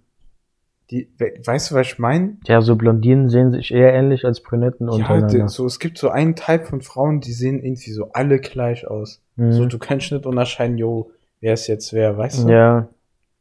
Die, 0.90 1.08
we- 1.18 1.34
weißt 1.44 1.70
du, 1.70 1.74
was 1.76 1.86
ich 1.86 1.98
meine? 1.98 2.36
Ja, 2.46 2.60
so 2.62 2.74
Blondinen 2.74 3.28
sehen 3.28 3.52
sich 3.52 3.70
eher 3.70 3.92
ähnlich 3.94 4.24
als 4.24 4.40
Brünetten 4.42 4.88
Ja, 4.88 4.94
untereinander. 4.94 5.48
so, 5.48 5.64
es 5.66 5.78
gibt 5.78 5.98
so 5.98 6.08
einen 6.10 6.34
Typ 6.34 6.66
von 6.66 6.80
Frauen, 6.82 7.20
die 7.20 7.32
sehen 7.32 7.62
irgendwie 7.62 7.92
so 7.92 8.10
alle 8.12 8.40
gleich 8.40 8.86
aus. 8.88 9.22
Mhm. 9.36 9.52
So, 9.52 9.66
du 9.66 9.78
kannst 9.78 10.10
nicht 10.10 10.26
unterscheiden, 10.26 10.78
jo, 10.78 11.10
wer 11.40 11.54
ist 11.54 11.68
jetzt 11.68 11.92
wer, 11.92 12.16
weißt 12.18 12.44
du? 12.44 12.50
ja, 12.50 12.88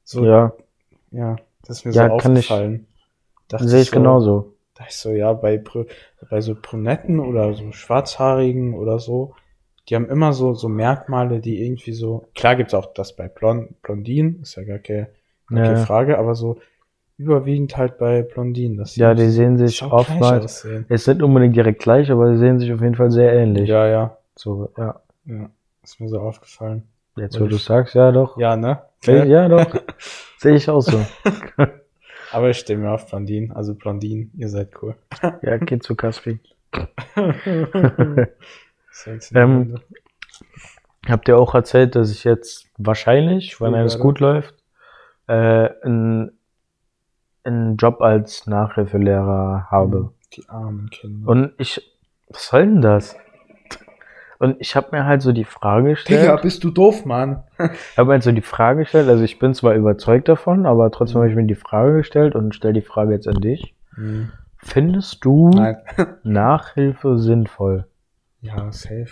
So, 0.04 0.26
ja, 0.26 0.54
ja, 1.12 1.38
das 1.66 1.80
ist 1.80 1.86
mir 1.86 1.92
Ja, 1.94 2.10
so 2.10 2.18
kann 2.18 2.36
ich- 2.36 2.50
aufgefallen. 2.52 2.86
Dachte 3.48 3.68
sehe 3.68 3.82
ich 3.82 3.90
so, 3.90 3.96
genauso. 3.96 4.54
Da 4.76 4.86
ich 4.88 4.96
so, 4.96 5.10
ja, 5.12 5.34
bei, 5.34 5.56
Brü- 5.56 5.88
bei 6.30 6.42
so 6.42 6.56
Brunetten 6.60 7.20
oder 7.20 7.54
so 7.56 7.72
Schwarzhaarigen 7.72 8.76
oder 8.76 9.00
so, 9.00 9.34
die 9.90 9.96
haben 9.96 10.08
immer 10.08 10.34
so, 10.34 10.54
so 10.54 10.70
Merkmale, 10.70 11.40
die 11.40 11.66
irgendwie 11.66 11.94
so, 11.94 12.28
klar 12.36 12.56
gibt's 12.56 12.76
auch 12.76 12.94
das 12.94 13.16
bei 13.16 13.28
Blond, 13.28 13.82
Blondinen, 13.82 14.42
ist 14.44 14.56
ja 14.56 14.64
gar 14.64 14.78
keine, 14.78 15.10
gar 15.48 15.62
keine 15.64 15.76
Ja. 15.80 15.86
Frage, 15.86 16.20
aber 16.20 16.36
so 16.36 16.60
überwiegend 17.20 17.76
halt 17.76 17.98
bei 17.98 18.24
Blondinen, 18.24 18.78
dass 18.78 18.96
Ja, 18.96 19.14
die 19.14 19.28
sehen 19.28 19.58
sich 19.58 19.84
oftmals, 19.84 20.66
ist 20.88 21.08
nicht 21.08 21.22
unbedingt 21.22 21.56
direkt 21.56 21.82
gleich, 21.82 22.10
aber 22.10 22.32
sie 22.34 22.40
sehen 22.40 22.60
sich 22.60 22.72
auf 22.72 22.82
jeden 22.82 22.96
Fall 22.96 23.12
sehr 23.12 23.34
ähnlich. 23.34 23.68
Ja, 23.68 23.86
ja, 23.88 24.18
So, 24.36 24.72
ja. 24.78 25.02
ja, 25.26 25.50
ist 25.84 26.00
mir 26.00 26.08
so 26.08 26.20
aufgefallen. 26.22 26.84
Jetzt, 27.18 27.40
wo 27.40 27.46
du 27.48 27.58
sagst, 27.58 27.94
ja 27.96 28.12
doch. 28.14 28.38
Ja, 28.38 28.56
ne? 28.56 28.82
Ja, 29.04 29.26
ja 29.26 29.50
doch. 29.50 29.76
Sehe 30.38 30.56
ich 30.56 30.70
auch 30.70 30.80
so. 30.82 31.06
Aber 32.32 32.50
ich 32.50 32.58
stehe 32.58 32.80
mir 32.80 32.92
auf 32.92 33.08
Blondinen, 33.08 33.52
also 33.52 33.76
Blondinen, 33.76 34.32
ihr 34.38 34.48
seid 34.50 34.70
cool. 34.82 34.96
Ja, 35.42 35.58
geht 35.58 35.84
zu 35.84 35.96
Caspi. 35.96 36.40
Sexy. 38.92 39.36
Ähm, 39.38 39.76
Habt 41.08 41.28
ihr 41.28 41.38
auch 41.38 41.56
erzählt, 41.56 41.96
dass 41.96 42.12
ich 42.12 42.24
jetzt 42.24 42.70
wahrscheinlich, 42.78 43.60
wenn 43.60 43.74
alles 43.74 44.00
gut 44.00 44.20
läuft, 44.20 44.54
äh, 45.28 45.70
einen, 45.82 46.39
einen 47.44 47.78
Job 47.78 48.02
als 48.02 48.48
Nachhilfelehrer 48.48 49.68
habe. 49.70 50.12
Die 50.34 50.48
armen 50.48 50.90
Kinder. 50.90 51.28
Und 51.30 51.52
ich, 51.58 51.82
was 52.30 52.48
soll 52.48 52.62
denn 52.66 52.82
das? 52.82 53.16
Und 54.38 54.56
ich 54.60 54.76
habe 54.78 54.88
mir 54.92 55.06
halt 55.06 55.22
so 55.22 55.34
die 55.34 55.44
Frage 55.44 55.90
gestellt, 55.90 56.22
Digga, 56.22 56.38
bist 56.38 56.64
du 56.64 56.70
doof, 56.72 57.06
Mann? 57.06 57.44
ich 57.58 57.98
habe 57.98 58.08
mir 58.08 58.14
halt 58.14 58.24
so 58.24 58.32
die 58.32 58.42
Frage 58.42 58.82
gestellt, 58.84 59.10
also 59.10 59.22
ich 59.24 59.38
bin 59.38 59.54
zwar 59.54 59.74
überzeugt 59.74 60.30
davon, 60.30 60.66
aber 60.66 60.92
trotzdem 60.92 61.18
Mhm. 61.18 61.24
habe 61.24 61.30
ich 61.32 61.36
mir 61.36 61.46
die 61.46 61.56
Frage 61.56 61.98
gestellt 61.98 62.36
und 62.36 62.56
stelle 62.56 62.74
die 62.76 62.82
Frage 62.82 63.12
jetzt 63.14 63.28
an 63.28 63.42
dich. 63.42 63.74
Hm. 63.96 64.32
Findest 64.58 65.26
du 65.26 65.50
Nein. 65.50 65.78
Nachhilfe 66.24 67.18
sinnvoll? 67.18 67.86
Ja, 68.42 68.72
safe. 68.72 69.08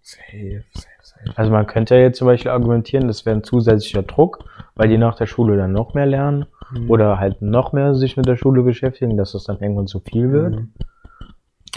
Safe, 0.00 0.64
safe, 0.74 0.88
safe. 1.02 1.30
Also 1.36 1.52
man 1.52 1.66
könnte 1.68 1.94
ja 1.94 2.00
jetzt 2.02 2.18
zum 2.18 2.26
Beispiel 2.26 2.50
argumentieren, 2.50 3.06
das 3.06 3.24
wäre 3.24 3.36
ein 3.36 3.44
zusätzlicher 3.44 4.02
Druck, 4.02 4.44
weil 4.74 4.88
die 4.88 4.98
nach 4.98 5.14
der 5.14 5.26
Schule 5.26 5.56
dann 5.56 5.70
noch 5.72 5.94
mehr 5.94 6.06
lernen 6.06 6.46
Hm. 6.72 6.90
oder 6.90 7.18
halt 7.18 7.42
noch 7.42 7.72
mehr 7.72 7.94
sich 7.94 8.16
mit 8.16 8.26
der 8.26 8.36
Schule 8.36 8.62
beschäftigen, 8.62 9.16
dass 9.16 9.32
das 9.32 9.44
dann 9.44 9.58
irgendwann 9.60 9.86
zu 9.86 10.00
viel 10.00 10.32
wird. 10.32 10.56
Hm. 10.56 10.72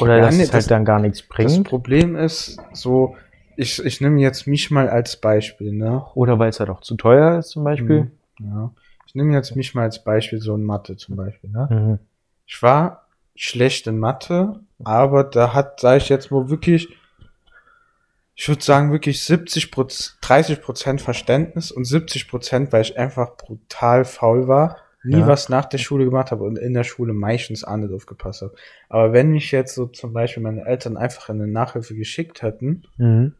Oder 0.01 0.17
Ja, 0.17 0.25
dass 0.25 0.35
nee, 0.37 0.43
es 0.43 0.51
halt 0.53 0.63
das- 0.63 0.67
dann 0.67 0.85
gar 0.85 0.99
nichts 0.99 1.19
Das 1.19 1.27
bringt. 1.29 1.67
Problem 1.69 2.15
ist, 2.15 2.59
so, 2.73 3.15
ich, 3.55 3.83
ich 3.83 4.01
nehme 4.01 4.19
jetzt 4.21 4.47
mich 4.47 4.71
mal 4.71 4.89
als 4.89 5.15
Beispiel, 5.17 5.71
ne? 5.71 6.05
Oder 6.15 6.37
weil 6.39 6.49
es 6.49 6.59
halt 6.59 6.69
auch 6.69 6.81
zu 6.81 6.95
teuer 6.95 7.39
ist 7.39 7.49
zum 7.49 7.63
Beispiel. 7.63 8.11
Hm. 8.39 8.45
Ja. 8.47 8.71
Ich 9.07 9.15
nehme 9.15 9.33
jetzt 9.33 9.55
mich 9.55 9.73
mal 9.75 9.83
als 9.83 10.03
Beispiel, 10.03 10.39
so 10.41 10.55
in 10.55 10.63
Mathe 10.63 10.97
zum 10.97 11.15
Beispiel, 11.15 11.49
ne? 11.49 11.67
Mhm. 11.71 11.99
Ich 12.45 12.61
war 12.61 13.05
schlecht 13.35 13.87
in 13.87 13.97
Mathe, 13.97 14.59
aber 14.83 15.23
da 15.23 15.53
hat, 15.53 15.79
sage 15.79 15.97
ich 15.97 16.09
jetzt 16.09 16.31
mal 16.31 16.49
wirklich, 16.49 16.89
ich 18.35 18.49
würde 18.49 18.61
sagen 18.63 18.91
wirklich 18.91 19.23
70 19.23 19.71
Prozent, 19.71 20.17
30 20.21 20.61
Prozent 20.61 21.01
Verständnis 21.01 21.71
und 21.71 21.85
70 21.85 22.27
Prozent, 22.27 22.73
weil 22.73 22.81
ich 22.81 22.97
einfach 22.99 23.37
brutal 23.37 24.03
faul 24.03 24.47
war, 24.49 24.77
nie 25.05 25.19
Ja. 25.19 25.27
was 25.27 25.49
nach 25.49 25.65
der 25.65 25.77
Schule 25.77 26.05
gemacht 26.05 26.31
habe 26.31 26.43
und 26.43 26.57
in 26.57 26.73
der 26.73 26.83
Schule 26.83 27.13
meistens 27.13 27.63
auch 27.63 27.77
nicht 27.77 27.93
aufgepasst 27.93 28.41
habe. 28.41 28.55
Aber 28.89 29.13
wenn 29.13 29.29
mich 29.31 29.51
jetzt 29.51 29.75
so 29.75 29.85
zum 29.87 30.13
Beispiel 30.13 30.43
meine 30.43 30.65
Eltern 30.65 30.97
einfach 30.97 31.29
in 31.29 31.41
eine 31.41 31.51
Nachhilfe 31.51 31.95
geschickt 31.95 32.41
hätten, 32.41 32.83
Mhm. 32.97 33.33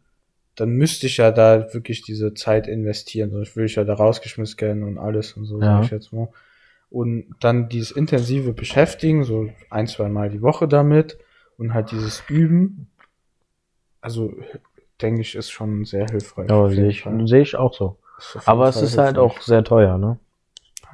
dann 0.56 0.70
müsste 0.70 1.08
ich 1.08 1.18
ja 1.18 1.32
da 1.32 1.74
wirklich 1.74 2.02
diese 2.04 2.34
Zeit 2.34 2.68
investieren, 2.68 3.32
sonst 3.32 3.56
würde 3.56 3.66
ich 3.66 3.76
ja 3.76 3.84
da 3.84 3.94
rausgeschmissen 3.96 4.60
werden 4.62 4.84
und 4.84 4.98
alles 4.98 5.34
und 5.34 5.46
so, 5.46 5.62
Ja. 5.62 5.82
ich 5.82 5.90
jetzt 5.92 6.14
mal. 6.14 6.30
Und 6.90 7.26
dann 7.42 7.68
dieses 7.68 7.92
intensive 7.92 8.54
Beschäftigen, 8.54 9.24
so 9.26 9.50
ein, 9.70 9.88
zwei 9.88 10.08
Mal 10.08 10.30
die 10.30 10.42
Woche 10.42 10.68
damit 10.68 11.18
und 11.58 11.74
halt 11.74 11.92
dieses 11.92 12.24
Üben, 12.30 12.88
also 14.02 14.34
denke 15.02 15.22
ich, 15.22 15.36
ist 15.36 15.52
schon 15.52 15.84
sehr 15.86 16.06
hilfreich. 16.08 16.50
Ja, 16.50 16.70
sehe 16.70 16.88
ich, 16.88 17.06
sehe 17.26 17.42
ich 17.42 17.56
auch 17.56 17.74
so. 17.74 17.98
Aber 18.46 18.70
es 18.70 18.82
ist 18.82 18.98
halt 18.98 19.18
auch 19.18 19.42
sehr 19.42 19.64
teuer, 19.64 19.98
ne? 19.98 20.20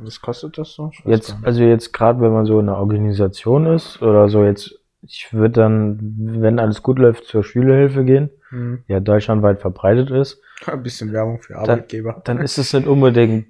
Was 0.03 0.21
kostet 0.21 0.57
das 0.57 0.73
so? 0.73 0.91
Jetzt, 1.05 1.35
also 1.43 1.63
jetzt 1.63 1.93
gerade, 1.93 2.19
wenn 2.21 2.31
man 2.33 2.45
so 2.45 2.59
in 2.59 2.67
einer 2.69 2.77
Organisation 2.77 3.65
ist 3.67 4.01
oder 4.01 4.29
so 4.29 4.43
jetzt, 4.43 4.79
ich 5.03 5.31
würde 5.33 5.53
dann, 5.61 5.99
wenn 6.41 6.59
alles 6.59 6.81
gut 6.83 6.99
läuft, 6.99 7.25
zur 7.25 7.43
Schülerhilfe 7.43 8.03
gehen, 8.03 8.29
Hm. 8.49 8.83
die 8.87 8.91
ja 8.93 8.99
deutschlandweit 8.99 9.61
verbreitet 9.61 10.09
ist. 10.11 10.41
Ein 10.65 10.83
bisschen 10.83 11.13
Werbung 11.13 11.39
für 11.41 11.55
Arbeitgeber. 11.57 12.21
dann 12.25 12.39
ist 12.39 12.57
es 12.57 12.73
nicht 12.73 12.85
unbedingt 12.87 13.47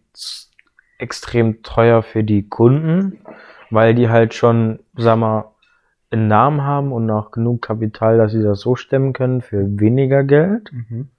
extrem 1.00 1.64
teuer 1.64 2.04
für 2.04 2.24
die 2.24 2.48
Kunden, 2.48 3.20
weil 3.72 3.96
die 3.96 4.10
halt 4.10 4.34
schon, 4.36 4.80
sag 4.96 5.18
mal, 5.18 5.46
einen 6.12 6.28
Namen 6.28 6.62
haben 6.64 6.92
und 6.92 7.10
auch 7.10 7.32
genug 7.32 7.62
Kapital, 7.62 8.18
dass 8.18 8.34
sie 8.34 8.44
das 8.44 8.60
so 8.60 8.76
stemmen 8.76 9.14
können 9.14 9.42
für 9.42 9.80
weniger 9.80 10.24
Geld. 10.24 10.72
Mhm. 10.72 11.10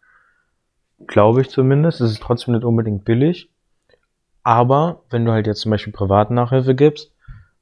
Glaube 1.07 1.41
ich 1.41 1.49
zumindest. 1.51 2.01
Es 2.01 2.13
ist 2.13 2.23
trotzdem 2.23 2.55
nicht 2.55 2.65
unbedingt 2.65 3.05
billig. 3.05 3.51
Aber 4.43 5.03
wenn 5.11 5.25
du 5.25 5.33
halt 5.33 5.47
jetzt 5.47 5.61
zum 5.61 5.71
Beispiel 5.71 5.93
Privatnachhilfe 5.93 6.75
gibst, 6.75 7.13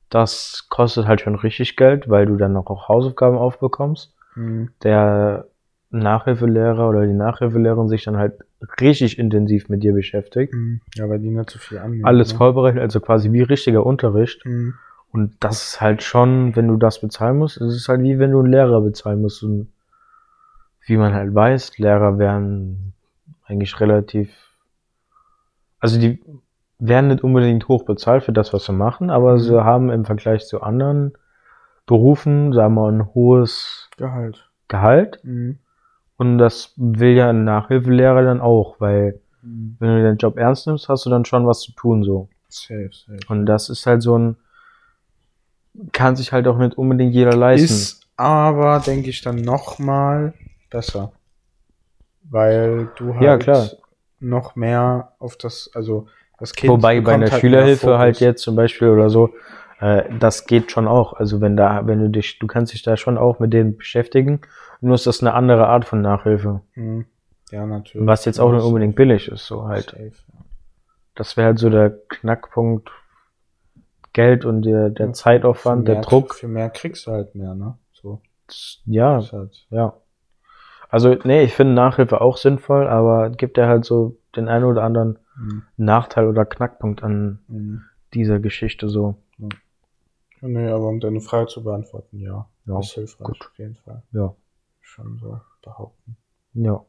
das 0.08 0.66
kostet 0.68 1.06
halt 1.06 1.20
schon 1.20 1.36
richtig 1.36 1.76
Geld, 1.76 2.08
weil 2.08 2.26
du 2.26 2.36
dann 2.36 2.56
auch 2.56 2.88
Hausaufgaben 2.88 3.38
aufbekommst. 3.38 4.12
Mhm. 4.34 4.70
Der 4.82 5.46
Nachhilfelehrer 5.90 6.88
oder 6.88 7.06
die 7.06 7.12
Nachhilfelehrerin 7.12 7.88
sich 7.88 8.04
dann 8.04 8.16
halt 8.16 8.34
richtig 8.80 9.18
intensiv 9.18 9.68
mit 9.68 9.82
dir 9.82 9.92
beschäftigt. 9.92 10.52
Mhm. 10.52 10.80
Ja, 10.94 11.08
weil 11.08 11.18
die 11.18 11.30
nicht 11.30 11.50
so 11.50 11.58
viel 11.58 11.78
annehmen. 11.78 12.04
alles 12.04 12.32
ne? 12.32 12.38
vorbereitet, 12.38 12.80
also 12.80 13.00
quasi 13.00 13.32
wie 13.32 13.42
richtiger 13.42 13.84
Unterricht. 13.84 14.44
Mhm. 14.44 14.74
Und 15.12 15.36
das 15.40 15.64
ist 15.64 15.80
halt 15.80 16.02
schon, 16.02 16.54
wenn 16.54 16.68
du 16.68 16.76
das 16.76 17.00
bezahlen 17.00 17.38
musst, 17.38 17.60
es 17.60 17.74
ist 17.74 17.88
halt 17.88 18.02
wie 18.02 18.18
wenn 18.18 18.30
du 18.30 18.40
einen 18.40 18.50
Lehrer 18.50 18.80
bezahlen 18.80 19.20
musst. 19.20 19.42
Und 19.42 19.68
wie 20.86 20.96
man 20.96 21.14
halt 21.14 21.34
weiß, 21.34 21.78
Lehrer 21.78 22.18
werden 22.18 22.94
eigentlich 23.44 23.80
relativ, 23.80 24.30
also 25.80 25.98
die 25.98 26.20
werden 26.80 27.08
nicht 27.08 27.22
unbedingt 27.22 27.68
hoch 27.68 27.84
bezahlt 27.84 28.24
für 28.24 28.32
das, 28.32 28.52
was 28.52 28.64
sie 28.64 28.72
machen, 28.72 29.10
aber 29.10 29.34
Mhm. 29.34 29.38
sie 29.38 29.64
haben 29.64 29.90
im 29.90 30.04
Vergleich 30.04 30.46
zu 30.46 30.62
anderen 30.62 31.12
Berufen, 31.86 32.52
sagen 32.52 32.74
wir 32.74 32.82
mal, 32.82 32.92
ein 32.92 33.14
hohes 33.14 33.88
Gehalt. 33.96 34.50
Gehalt. 34.68 35.20
Mhm. 35.24 35.58
Und 36.16 36.38
das 36.38 36.74
will 36.76 37.16
ja 37.16 37.30
ein 37.30 37.44
Nachhilfelehrer 37.44 38.22
dann 38.22 38.40
auch, 38.40 38.76
weil 38.78 39.20
Mhm. 39.42 39.76
wenn 39.78 39.96
du 39.96 40.02
den 40.02 40.16
Job 40.18 40.36
ernst 40.36 40.66
nimmst, 40.66 40.88
hast 40.88 41.06
du 41.06 41.10
dann 41.10 41.24
schon 41.24 41.46
was 41.46 41.60
zu 41.60 41.72
tun, 41.72 42.02
so. 42.04 42.28
Safe, 42.48 42.90
safe. 42.92 43.18
Und 43.28 43.46
das 43.46 43.68
ist 43.70 43.86
halt 43.86 44.02
so 44.02 44.18
ein, 44.18 44.36
kann 45.92 46.16
sich 46.16 46.32
halt 46.32 46.46
auch 46.46 46.58
nicht 46.58 46.76
unbedingt 46.76 47.14
jeder 47.14 47.34
leisten. 47.34 47.64
Ist 47.64 48.06
aber, 48.16 48.80
denke 48.80 49.08
ich, 49.10 49.22
dann 49.22 49.36
noch 49.36 49.78
mal 49.78 50.34
besser. 50.68 51.12
Weil 52.28 52.90
du 52.96 53.16
halt 53.16 53.46
Ja, 53.46 53.66
noch 54.18 54.56
mehr 54.56 55.14
auf 55.18 55.36
das, 55.36 55.70
also 55.74 56.06
Wobei 56.40 57.00
bei 57.00 57.14
einer 57.14 57.30
halt 57.30 57.40
Schülerhilfe 57.40 57.86
mehr 57.88 57.98
halt 57.98 58.20
jetzt 58.20 58.42
zum 58.42 58.56
Beispiel 58.56 58.88
oder 58.88 59.10
so, 59.10 59.34
äh, 59.80 60.04
das 60.18 60.46
geht 60.46 60.70
schon 60.72 60.88
auch. 60.88 61.12
Also 61.14 61.40
wenn 61.40 61.56
da, 61.56 61.86
wenn 61.86 62.00
du 62.00 62.08
dich, 62.08 62.38
du 62.38 62.46
kannst 62.46 62.72
dich 62.72 62.82
da 62.82 62.96
schon 62.96 63.18
auch 63.18 63.38
mit 63.38 63.52
denen 63.52 63.76
beschäftigen, 63.76 64.40
nur 64.80 64.94
ist 64.94 65.06
das 65.06 65.20
eine 65.20 65.34
andere 65.34 65.66
Art 65.68 65.84
von 65.84 66.00
Nachhilfe. 66.00 66.62
Mhm. 66.74 67.04
Ja, 67.50 67.66
natürlich. 67.66 68.06
Was 68.06 68.24
jetzt 68.24 68.38
auch 68.38 68.52
nicht 68.52 68.62
unbedingt 68.64 68.94
billig 68.96 69.28
ist, 69.28 69.46
so 69.46 69.66
halt. 69.66 69.90
Safe, 69.90 70.04
ja. 70.04 70.38
das 71.16 71.36
wäre 71.36 71.48
halt 71.48 71.58
so 71.58 71.68
der 71.68 71.90
Knackpunkt 72.08 72.90
Geld 74.12 74.44
und 74.44 74.62
der, 74.62 74.90
der 74.90 75.06
Ja, 75.08 75.12
Zeitaufwand, 75.12 75.82
Für 75.82 75.84
der 75.86 75.94
mehr- 75.96 76.02
Druck. 76.02 76.34
Für 76.34 76.48
mehr 76.48 76.70
kriegst 76.70 77.06
du 77.06 77.12
halt 77.12 77.34
mehr, 77.34 77.54
ne? 77.54 77.76
So. 77.92 78.20
Ja, 78.86 79.20
halt, 79.32 79.66
ja. 79.70 79.94
Also, 80.88 81.16
nee, 81.22 81.42
ich 81.42 81.54
finde 81.54 81.74
Nachhilfe 81.74 82.20
auch 82.20 82.36
sinnvoll, 82.36 82.88
aber 82.88 83.30
gibt 83.30 83.56
ja 83.58 83.68
halt 83.68 83.84
so 83.84 84.16
den 84.34 84.48
einen 84.48 84.64
oder 84.64 84.82
anderen 84.82 85.18
mhm. 85.40 85.62
Nachteil 85.76 86.26
oder 86.26 86.44
Knackpunkt 86.44 87.02
an 87.02 87.40
Mhm. 87.48 87.82
dieser 88.14 88.38
Geschichte 88.40 88.88
so. 88.88 89.16
Ja, 89.38 89.48
Nee, 90.42 90.68
aber 90.68 90.88
um 90.88 91.00
deine 91.00 91.20
Frage 91.20 91.48
zu 91.48 91.62
beantworten, 91.62 92.18
ja. 92.18 92.48
Ja, 92.64 92.78
ist 92.80 92.92
hilfreich, 92.92 93.26
gut. 93.26 93.40
auf 93.50 93.58
jeden 93.58 93.74
Fall. 93.76 94.02
Ja. 94.12 94.34
Schon 94.80 95.18
so 95.18 95.38
behaupten. 95.62 96.16
Ja. 96.54 96.82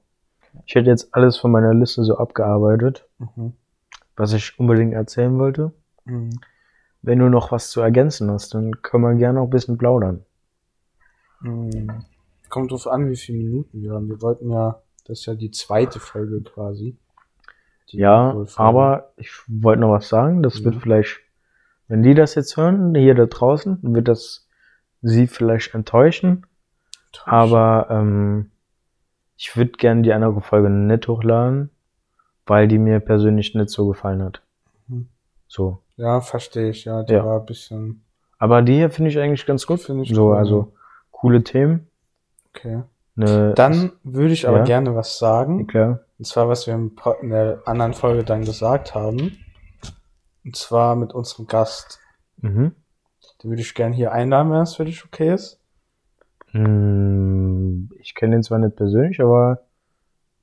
Ich 0.66 0.74
hätte 0.76 0.90
jetzt 0.90 1.14
alles 1.14 1.38
von 1.38 1.52
meiner 1.52 1.74
Liste 1.74 2.04
so 2.06 2.18
abgearbeitet, 2.18 3.08
Mhm. 3.20 3.54
was 4.16 4.32
ich 4.34 4.58
unbedingt 4.60 4.94
erzählen 4.94 5.38
wollte. 5.38 5.72
Mhm. 6.06 6.40
Wenn 7.02 7.20
du 7.20 7.30
noch 7.30 7.52
was 7.52 7.72
zu 7.72 7.82
ergänzen 7.82 8.32
hast, 8.32 8.54
dann 8.54 8.82
können 8.82 9.04
wir 9.04 9.16
gerne 9.16 9.42
auch 9.42 9.46
ein 9.46 9.50
bisschen 9.50 9.78
plaudern. 9.78 10.24
Mhm. 11.42 12.06
Kommt 12.50 12.72
drauf 12.72 12.88
an, 12.88 13.10
wie 13.10 13.16
viele 13.16 13.38
Minuten 13.40 13.82
wir 13.82 13.94
haben. 13.94 14.10
Wir 14.10 14.22
wollten 14.22 14.50
ja, 14.52 14.82
das 15.06 15.20
ist 15.20 15.26
ja 15.26 15.36
die 15.36 15.52
zweite 15.52 16.00
Folge 16.00 16.42
quasi. 16.42 16.98
Ja, 17.92 18.36
aber 18.56 19.12
ich 19.18 19.32
wollte 19.48 19.82
noch 19.82 19.92
was 19.92 20.08
sagen. 20.10 20.44
Das 20.44 20.64
wird 20.64 20.76
Ja. 20.76 20.82
vielleicht, 20.82 21.20
wenn 21.88 22.04
die 22.04 22.14
das 22.14 22.36
jetzt 22.36 22.56
hören, 22.58 22.96
hier 22.96 23.16
da 23.16 23.26
draußen, 23.26 23.80
wird 23.82 24.08
das 24.08 24.48
sie 25.02 25.28
vielleicht 25.28 25.74
enttäuschen. 25.76 26.46
Aber 27.26 27.88
ähm, 27.90 28.52
ich 29.38 29.56
würde 29.58 29.72
gerne 29.72 30.02
die 30.04 30.14
andere 30.14 30.42
Folge 30.42 30.70
nicht 30.70 31.08
hochladen, 31.08 31.70
weil 32.46 32.68
die 32.68 32.78
mir 32.78 33.00
persönlich 33.00 33.54
nicht 33.56 33.70
so 33.70 33.88
gefallen 33.88 34.24
hat. 34.24 34.42
Mhm. 34.88 35.08
So. 35.48 35.82
Ja, 35.98 36.22
verstehe 36.22 36.70
ich, 36.70 36.86
ja. 36.86 37.04
Die 37.04 37.14
Ja. 37.14 37.26
war 37.26 37.40
ein 37.40 37.46
bisschen. 37.46 38.04
Aber 38.38 38.62
die 38.62 38.76
hier 38.76 38.90
finde 38.90 39.12
ich 39.12 39.20
eigentlich 39.20 39.46
ganz 39.46 39.68
gut. 39.68 39.82
Finde 39.82 40.04
ich 40.04 40.14
so, 40.14 40.30
cool, 40.30 40.36
also 40.38 40.74
coole 41.12 41.44
Themen. 41.44 41.88
Okay. 42.56 42.84
Ne, 43.16 43.54
Dann 43.56 43.92
würde 44.04 44.34
ich 44.34 44.48
aber 44.48 44.60
Ja. 44.60 44.64
gerne 44.64 44.96
was 44.96 45.20
sagen. 45.20 45.68
klar. 45.68 46.00
Und 46.22 46.26
zwar, 46.26 46.48
was 46.48 46.68
wir 46.68 46.76
in 46.76 47.30
der 47.32 47.64
anderen 47.66 47.96
Folge 47.96 48.24
dann 48.24 48.46
gesagt 48.46 48.94
haben. 48.94 49.40
Und 50.46 50.56
zwar 50.56 50.96
mit 50.96 51.14
unserem 51.14 51.48
Gast. 51.48 52.00
Mhm. 52.38 52.76
Den 53.42 53.50
würde 53.50 53.64
ich 53.64 53.74
gerne 53.74 53.96
hier 53.96 54.12
einladen, 54.12 54.52
wenn 54.52 54.62
es 54.62 54.76
für 54.76 54.86
dich 54.86 55.04
okay 55.04 55.34
ist. 55.34 55.60
Hm, 56.52 57.90
Ich 58.00 58.14
kenne 58.14 58.36
ihn 58.36 58.44
zwar 58.44 58.60
nicht 58.60 58.76
persönlich, 58.76 59.20
aber 59.20 59.62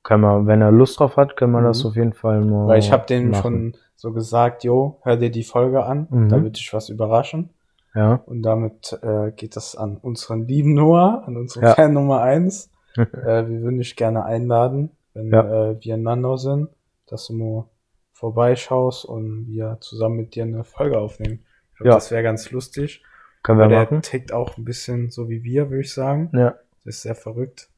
kann 0.03 0.19
man, 0.19 0.47
wenn 0.47 0.61
er 0.61 0.71
Lust 0.71 0.99
drauf 0.99 1.15
hat, 1.15 1.37
kann 1.37 1.49
man 1.51 1.63
Mhm. 1.63 1.67
das 1.67 1.85
auf 1.85 1.95
jeden 1.95 2.11
Fall 2.13 2.41
mal. 2.41 2.67
Weil 2.67 2.79
ich 2.79 2.91
habe 2.91 3.05
denen 3.05 3.29
machen. 3.31 3.41
schon 3.41 3.77
so 3.95 4.11
gesagt, 4.11 4.65
jo, 4.65 4.99
hör 5.03 5.15
dir 5.15 5.31
die 5.31 5.43
Folge 5.45 5.85
an, 5.85 6.07
Mhm. 6.09 6.27
da 6.27 6.43
wird 6.43 6.57
dich 6.57 6.73
was 6.73 6.89
überraschen. 6.89 7.51
Ja. 7.95 8.15
Und 8.25 8.41
damit 8.43 8.99
äh, 9.01 9.31
geht 9.31 9.55
das 9.55 9.77
an 9.77 9.95
unseren 9.95 10.45
lieben 10.45 10.73
Noah, 10.73 11.23
an 11.25 11.37
unseren 11.37 11.63
Ja. 11.63 11.73
Fan 11.75 11.93
Nummer 11.93 12.21
eins. 12.21 12.69
äh, 12.97 13.47
wir 13.47 13.61
würden 13.61 13.77
dich 13.77 13.95
gerne 13.95 14.25
einladen, 14.25 14.91
wenn 15.23 15.31
Ja. 15.31 15.69
äh, 15.71 15.77
wir 15.83 15.95
in 15.95 16.03
Landau 16.03 16.37
sind, 16.37 16.69
dass 17.07 17.27
du 17.27 17.33
mal 17.33 17.65
vorbeischaust 18.13 19.05
und 19.05 19.47
wir 19.47 19.77
zusammen 19.81 20.17
mit 20.17 20.35
dir 20.35 20.43
eine 20.43 20.63
Folge 20.63 20.97
aufnehmen. 20.99 21.45
Ich 21.71 21.77
glaube, 21.77 21.89
Ja. 21.89 21.95
das 21.95 22.11
wäre 22.11 22.23
ganz 22.23 22.51
lustig. 22.51 23.03
Können 23.43 23.59
wir 23.59 23.67
der 23.69 23.79
machen. 23.83 24.01
tickt 24.01 24.33
auch 24.33 24.57
ein 24.57 24.65
bisschen 24.65 25.09
so 25.09 25.29
wie 25.29 25.43
wir, 25.43 25.69
würde 25.69 25.81
ich 25.81 25.93
sagen. 25.93 26.29
Ja. 26.33 26.55
Das 26.83 26.95
ist 26.95 27.01
sehr 27.03 27.15
verrückt. 27.15 27.69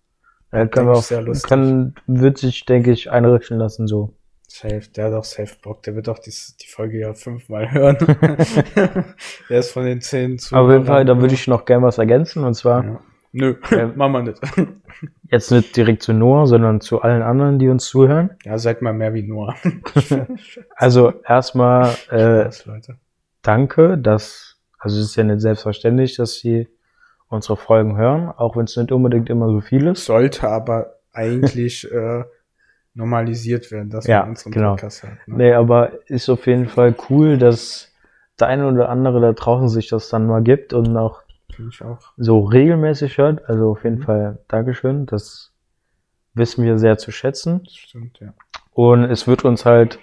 Ja, 0.52 0.66
können 0.66 0.88
wir 0.88 0.94
auch, 0.94 1.04
sehr 1.04 1.22
lustig. 1.22 1.48
kann, 1.50 1.94
wird 2.08 2.38
sich, 2.40 2.66
denke 2.66 2.92
ich, 2.92 3.10
einrichten 3.12 3.58
lassen, 3.58 3.88
so. 3.88 4.14
Safe, 4.48 4.82
der 4.96 5.06
hat 5.06 5.14
auch 5.14 5.24
safe 5.24 5.56
Bock. 5.62 5.82
Der 5.84 5.96
wird 5.96 6.10
auch 6.10 6.20
die, 6.20 6.32
die 6.62 6.68
Folge 6.68 7.00
ja 7.00 7.14
fünfmal 7.14 7.72
hören. 7.72 7.98
der 9.50 9.60
ist 9.60 9.72
von 9.72 9.86
den 9.86 10.02
zehn 10.02 10.38
zu. 10.40 10.56
Auf 10.56 10.70
jeden 10.70 10.86
Fall, 10.86 11.06
da 11.06 11.20
würde 11.22 11.34
ich 11.34 11.48
noch 11.48 11.66
gern 11.66 11.84
was 11.84 11.98
ergänzen, 12.00 12.44
und 12.44 12.54
zwar 12.56 12.84
Ja. 12.84 13.00
Nö, 13.34 13.56
Ähm, 13.72 13.94
machen 13.96 14.14
wir 14.14 14.22
nicht. 14.24 14.42
jetzt 15.32 15.52
nicht 15.52 15.76
direkt 15.76 16.04
zu 16.04 16.14
Noah, 16.14 16.48
sondern 16.48 16.82
zu 16.82 17.02
allen 17.02 17.22
anderen, 17.22 17.60
die 17.60 17.70
uns 17.70 17.86
zuhören. 17.86 18.32
Ja, 18.44 18.58
seid 18.58 18.82
mal 18.82 18.94
mehr 18.94 19.14
wie 19.14 19.24
Noah. 19.24 19.56
Also 20.76 21.14
erstmal 21.26 21.94
äh, 22.10 22.50
danke, 23.42 23.98
dass, 23.98 24.58
also 24.80 25.00
es 25.00 25.06
ist 25.08 25.16
ja 25.16 25.24
nicht 25.24 25.42
selbstverständlich, 25.42 26.18
dass 26.18 26.36
sie 26.36 26.68
unsere 27.28 27.56
Folgen 27.56 27.98
hören, 27.98 28.30
auch 28.30 28.58
wenn 28.58 28.66
es 28.66 28.76
nicht 28.76 28.92
unbedingt 28.92 29.30
immer 29.30 29.48
so 29.48 29.62
viel 29.62 29.88
ist. 29.88 30.06
Sollte 30.06 30.50
aber 30.50 30.98
eigentlich 31.14 31.90
äh, 31.92 32.24
normalisiert 32.94 33.72
werden, 33.72 33.90
dass 33.90 34.06
Ja, 34.08 34.22
man 34.22 34.30
unseren 34.32 34.52
genau. 34.52 34.72
Podcast 34.72 35.04
hat. 35.04 35.12
Ne? 35.28 35.38
Nee, 35.38 35.54
aber 35.54 35.92
ist 36.08 36.30
auf 36.30 36.46
jeden 36.46 36.68
Fall 36.68 36.94
cool, 37.10 37.38
dass 37.38 37.94
der 38.40 38.48
eine 38.48 38.68
oder 38.68 38.90
andere 38.90 39.22
da 39.22 39.34
draußen 39.34 39.70
sich 39.70 39.88
das 39.88 40.10
dann 40.10 40.28
mal 40.28 40.42
gibt 40.42 40.74
und 40.74 40.98
auch 40.98 41.21
ich 41.60 41.82
auch. 41.84 42.12
so 42.18 42.42
regelmäßig 42.42 43.18
hört. 43.18 43.48
Also 43.50 43.72
auf 43.72 43.84
jeden 43.84 43.98
Mhm. 44.00 44.04
Fall 44.04 44.40
Dankeschön. 44.48 45.06
Das 45.06 45.52
wissen 46.34 46.64
wir 46.64 46.78
sehr 46.78 46.98
zu 46.98 47.12
schätzen. 47.12 47.62
Das 47.64 47.74
stimmt, 47.76 48.20
ja. 48.20 48.34
Und 48.74 49.04
es 49.06 49.28
wird 49.28 49.44
uns 49.44 49.66
halt, 49.66 50.00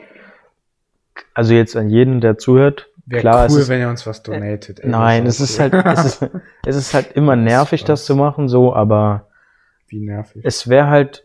also 1.35 1.55
jetzt 1.55 1.77
an 1.77 1.89
jeden, 1.91 2.21
der 2.21 2.39
zuhört, 2.39 2.89
Wäre 3.07 3.21
klar, 3.23 3.41
cool, 3.41 3.47
es 3.47 3.57
ist, 3.57 3.69
wenn 3.71 3.81
ihr 3.81 3.89
uns 3.89 4.07
was 4.07 4.23
donatet. 4.23 4.81
ey, 4.81 4.91
nein, 4.91 5.25
das 5.25 5.41
es 5.41 5.51
ist 5.51 5.61
cool. 5.73 5.83
halt, 5.83 5.99
es 5.99 6.05
ist, 6.05 6.31
es 6.67 6.77
ist 6.77 6.95
halt 6.95 7.13
immer 7.13 7.35
Das 7.37 7.45
nervig, 7.45 7.85
das 7.85 8.01
Spaß. 8.01 8.07
zu 8.07 8.17
machen, 8.17 8.49
so, 8.49 8.75
aber 8.75 9.29
Wie 9.89 10.01
nervig. 10.01 10.43
es 10.45 10.69
wäre 10.69 10.89
halt 10.89 11.25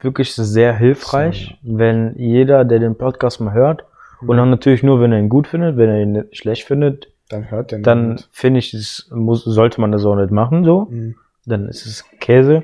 wirklich 0.00 0.34
sehr 0.34 0.76
hilfreich, 0.76 1.58
wenn 1.62 2.14
jeder, 2.18 2.64
der 2.66 2.78
den 2.80 2.96
Podcast 2.98 3.40
mal 3.40 3.54
hört, 3.54 3.84
und 4.20 4.36
dann 4.36 4.50
natürlich 4.50 4.82
nur, 4.84 5.00
wenn 5.00 5.10
er 5.12 5.18
ihn 5.18 5.28
gut 5.30 5.48
findet, 5.48 5.76
wenn 5.78 5.88
er 5.88 6.00
ihn 6.02 6.24
schlecht 6.32 6.64
findet, 6.64 7.08
Dann 7.32 7.50
hört 7.50 7.70
der 7.72 7.80
dann 7.80 8.20
finde 8.30 8.58
ich, 8.60 8.72
es 8.74 9.08
muss, 9.12 9.42
sollte 9.44 9.80
man 9.80 9.90
das 9.92 10.04
auch 10.04 10.16
nicht 10.16 10.30
machen, 10.30 10.64
so. 10.64 10.86
Mhm. 10.90 11.16
Dann 11.46 11.68
ist 11.68 11.86
es 11.86 12.04
Käse. 12.20 12.62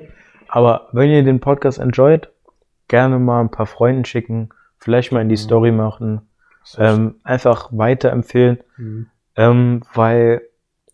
Aber 0.49 0.89
wenn 0.93 1.11
ihr 1.11 1.25
den 1.25 1.41
Podcast 1.41 1.79
enjoyt, 1.79 2.29
gerne 2.87 3.19
mal 3.19 3.41
ein 3.41 3.51
paar 3.51 3.67
Freunden 3.67 4.05
schicken, 4.05 4.51
vielleicht 4.79 5.11
mal 5.13 5.21
in 5.23 5.29
die 5.29 5.35
Mhm. 5.35 5.39
Story 5.41 5.73
machen, 5.73 6.21
Das 6.63 6.77
ähm, 6.79 7.15
einfach 7.25 7.71
weiterempfehlen, 7.73 8.59
Mhm. 8.77 9.07
ähm, 9.37 9.83
weil 9.95 10.43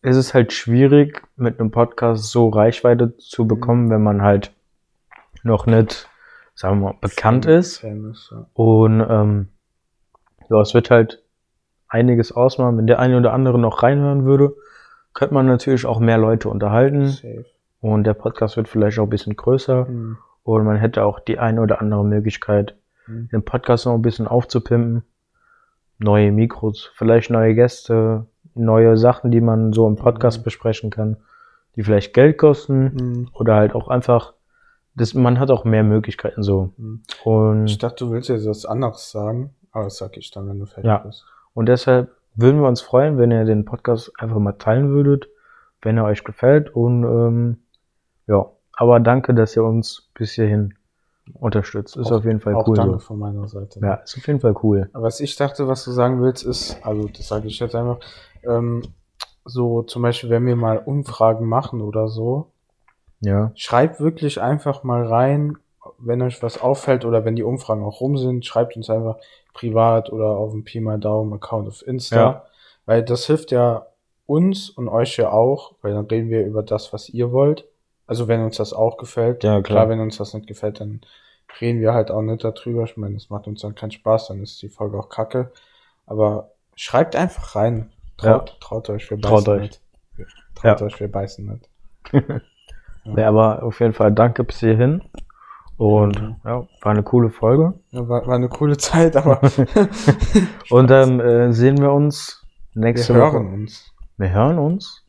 es 0.03 0.17
ist 0.17 0.35
halt 0.35 0.53
schwierig, 0.53 1.23
mit 1.37 1.59
einem 1.59 1.71
Podcast 1.73 2.31
so 2.31 2.49
Reichweite 2.49 3.17
zu 3.17 3.47
bekommen, 3.49 3.91
wenn 3.91 4.03
man 4.03 4.23
halt 4.23 4.53
noch 5.43 5.67
nicht, 5.67 6.09
sagen 6.55 6.79
wir 6.81 6.93
mal, 6.93 6.99
bekannt 7.01 7.45
Fam- 7.47 7.59
ist. 7.59 7.79
Famous, 7.79 8.31
ja. 8.33 8.47
Und 8.55 9.01
ähm, 9.09 9.49
ja, 10.49 10.61
es 10.61 10.75
wird 10.75 10.91
halt 10.91 11.24
einiges 11.89 12.33
ausmachen. 12.33 12.77
Wenn 12.79 12.87
der 12.87 12.99
eine 12.99 13.17
oder 13.19 13.33
andere 13.33 13.59
noch 13.59 13.83
reinhören 13.83 14.25
würde, 14.25 14.55
könnte 15.13 15.35
man 15.35 15.47
natürlich 15.47 15.87
auch 15.87 16.01
mehr 16.01 16.19
Leute 16.19 16.49
unterhalten. 16.49 17.07
Safe. 17.09 17.45
Und 17.81 18.05
der 18.05 18.15
Podcast 18.15 18.57
wird 18.57 18.69
vielleicht 18.69 18.99
auch 18.99 19.05
ein 19.05 19.11
bisschen 19.11 19.37
größer. 19.37 19.85
Mhm. 19.87 20.17
Und 20.43 20.65
man 20.65 20.77
hätte 20.77 21.05
auch 21.05 21.21
die 21.21 21.39
eine 21.39 21.61
oder 21.61 21.81
andere 21.81 22.05
Möglichkeit, 22.05 22.77
Mhm. 23.07 23.29
den 23.33 23.45
Podcast 23.45 23.87
noch 23.87 23.95
ein 23.95 24.03
bisschen 24.03 24.27
aufzupimpen. 24.27 25.03
Neue 25.99 26.33
Mikros, 26.33 26.91
vielleicht 26.95 27.31
neue 27.31 27.55
Gäste, 27.55 28.27
neue 28.55 28.97
Sachen, 28.97 29.31
die 29.31 29.41
man 29.41 29.73
so 29.73 29.87
im 29.87 29.97
Podcast 29.97 30.41
Mhm. 30.41 30.45
besprechen 30.45 30.91
kann, 30.91 31.17
die 31.77 31.83
vielleicht 31.83 32.15
Geld 32.15 32.39
kosten. 32.39 32.85
Mhm. 32.95 33.29
Oder 33.35 33.55
halt 33.55 33.75
auch 33.75 33.89
einfach, 33.89 34.33
das, 34.97 35.15
man 35.15 35.39
hat 35.39 35.51
auch 35.51 35.65
mehr 35.65 35.85
Möglichkeiten 35.85 36.43
so. 36.43 36.73
Mhm. 36.77 37.03
Und 37.25 37.67
Ich 37.67 37.79
dachte, 37.79 38.05
du 38.07 38.11
willst 38.13 38.29
jetzt 38.29 38.47
was 38.49 38.65
anderes 38.67 39.11
sagen, 39.11 39.55
aber 39.73 39.85
das 39.85 39.99
sag 39.99 40.17
ich 40.17 40.31
dann, 40.31 40.49
wenn 40.49 40.59
du 40.59 40.67
fertig 40.67 40.87
Ja. 40.89 40.99
bist. 40.99 41.25
Und 41.55 41.67
deshalb 41.67 42.11
würden 42.35 42.61
wir 42.61 42.69
uns 42.69 42.81
freuen, 42.81 43.17
wenn 43.19 43.31
ihr 43.31 43.45
den 43.45 43.65
Podcast 43.65 44.13
einfach 44.19 44.39
mal 44.39 44.53
teilen 44.53 44.91
würdet, 44.91 45.29
wenn 45.83 45.97
er 45.99 46.05
euch 46.05 46.25
gefällt. 46.25 46.75
Und 46.75 47.05
ähm, 47.05 47.59
ja, 48.27 48.47
aber 48.73 49.01
danke, 49.01 49.35
dass 49.35 49.55
ihr 49.57 49.65
uns 49.65 50.11
bis 50.15 50.33
hierhin 50.33 50.75
unterstützt. 51.35 51.97
Ist 51.97 52.09
Auch- 52.09 52.19
auf 52.19 52.25
jeden 52.25 52.41
Fall 52.41 52.55
Auch 52.55 52.67
cool. 52.69 52.77
danke 52.77 52.95
So. 52.95 52.99
von 52.99 53.19
meiner 53.19 53.49
Seite. 53.49 53.81
Ja, 53.81 53.95
ist 53.95 54.17
auf 54.17 54.27
jeden 54.27 54.41
Fall 54.41 54.55
cool. 54.63 54.91
Aber 54.93 55.05
was 55.05 55.21
ich 55.21 55.37
dachte, 55.37 55.69
was 55.69 55.85
du 55.85 55.93
sagen 55.93 56.21
willst, 56.21 56.45
ist, 56.45 56.85
also 56.85 57.09
das 57.09 57.29
sage 57.29 57.47
ich 57.47 57.59
jetzt 57.61 57.75
einfach, 57.75 57.99
ähm, 58.43 58.83
so 59.45 59.83
zum 59.83 60.03
Beispiel, 60.03 60.31
wenn 60.31 60.45
wir 60.47 60.57
mal 60.57 60.79
Umfragen 60.79 61.47
machen 61.47 61.81
oder 61.83 62.09
so, 62.09 62.51
Ja, 63.21 63.53
schreibt 63.55 64.01
wirklich 64.01 64.41
einfach 64.43 64.83
mal 64.85 65.07
rein, 65.07 65.57
wenn 66.07 66.23
euch 66.23 66.43
was 66.43 66.61
auffällt 66.61 67.05
oder 67.05 67.25
wenn 67.25 67.37
die 67.37 67.43
Umfragen 67.43 67.85
auch 67.85 68.01
rum 68.01 68.17
sind, 68.17 68.45
schreibt 68.47 68.77
uns 68.77 68.91
einfach 68.91 69.17
privat 69.53 70.11
oder 70.13 70.27
auf 70.37 70.53
dem 70.53 70.65
Pi 70.65 70.81
mal 70.81 70.99
Daumen 70.99 71.33
Account 71.35 71.69
auf 71.69 71.87
Insta, 71.87 72.17
Ja. 72.17 72.45
weil 72.87 73.03
das 73.03 73.27
hilft 73.27 73.51
ja 73.53 73.87
uns 74.27 74.71
und 74.71 74.89
euch 74.89 75.17
ja 75.17 75.31
auch, 75.31 75.75
weil 75.83 75.93
dann 75.95 76.07
reden 76.07 76.31
wir 76.31 76.45
über 76.47 76.63
das, 76.63 76.93
was 76.93 77.09
ihr 77.09 77.31
wollt. 77.33 77.65
Also 78.07 78.29
wenn 78.29 78.43
uns 78.43 78.57
das 78.57 78.73
auch 78.73 78.97
gefällt, 78.97 79.45
Ja, 79.45 79.61
klar. 79.63 79.89
wenn 79.89 80.01
uns 80.01 80.17
das 80.19 80.35
nicht 80.35 80.47
gefällt, 80.47 80.81
dann 80.81 81.01
reden 81.61 81.81
wir 81.81 81.95
halt 81.95 82.11
auch 82.11 82.23
nicht 82.23 82.43
darüber. 82.45 82.85
Ich 82.85 82.97
meine, 82.97 83.15
das 83.15 83.31
macht 83.31 83.47
uns 83.47 83.61
dann 83.63 83.75
keinen 83.75 83.91
Spaß, 83.93 84.29
dann 84.29 84.43
ist 84.43 84.61
die 84.63 84.69
Folge 84.69 84.99
auch 84.99 85.09
kacke. 85.09 85.53
Aber 86.07 86.51
schreibt 86.75 87.17
einfach 87.17 87.55
rein. 87.57 87.91
Traut, 88.17 88.57
traut 88.61 88.91
euch, 88.91 89.11
wir 89.11 89.21
Traut 89.21 89.45
beißen 89.47 89.53
euch. 89.55 89.61
nicht. 89.63 89.81
Traut 90.55 90.81
Ja. 90.81 90.87
euch, 90.87 91.01
wir 91.01 91.11
beißen 91.11 91.47
nicht. 91.47 91.69
ja. 93.17 93.29
aber 93.29 93.63
auf 93.63 93.81
jeden 93.81 93.93
Fall 93.93 94.13
danke 94.13 94.45
bis 94.45 94.61
hierhin. 94.61 95.03
Und 95.77 96.17
ja, 96.45 96.67
war 96.83 96.93
eine 96.93 97.03
coole 97.03 97.31
Folge. 97.31 97.75
Ja, 97.91 98.09
war, 98.09 98.27
war 98.27 98.35
eine 98.37 98.49
coole 98.49 98.77
Zeit, 98.77 99.17
aber 99.17 99.41
Und 100.71 100.89
dann 100.91 101.19
äh, 101.21 101.53
sehen 101.53 101.79
wir 101.79 101.93
uns 101.93 102.45
nächste 102.75 103.15
wir 103.15 103.23
Woche. 103.23 103.33
hören 103.35 103.53
uns. 103.55 103.93
Wir 104.17 104.31
hören 104.33 104.59
uns 104.59 105.05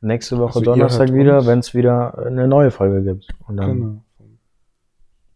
nächste 0.00 0.38
Woche 0.38 0.58
Also 0.58 0.60
Donnerstag 0.62 1.12
wieder, 1.12 1.46
wenn 1.46 1.60
es 1.60 1.72
wieder 1.74 2.18
eine 2.26 2.48
neue 2.48 2.70
Folge 2.72 3.02
gibt. 3.02 3.28
Und 3.46 3.56
dann 3.58 3.76
Genau. 3.76 4.02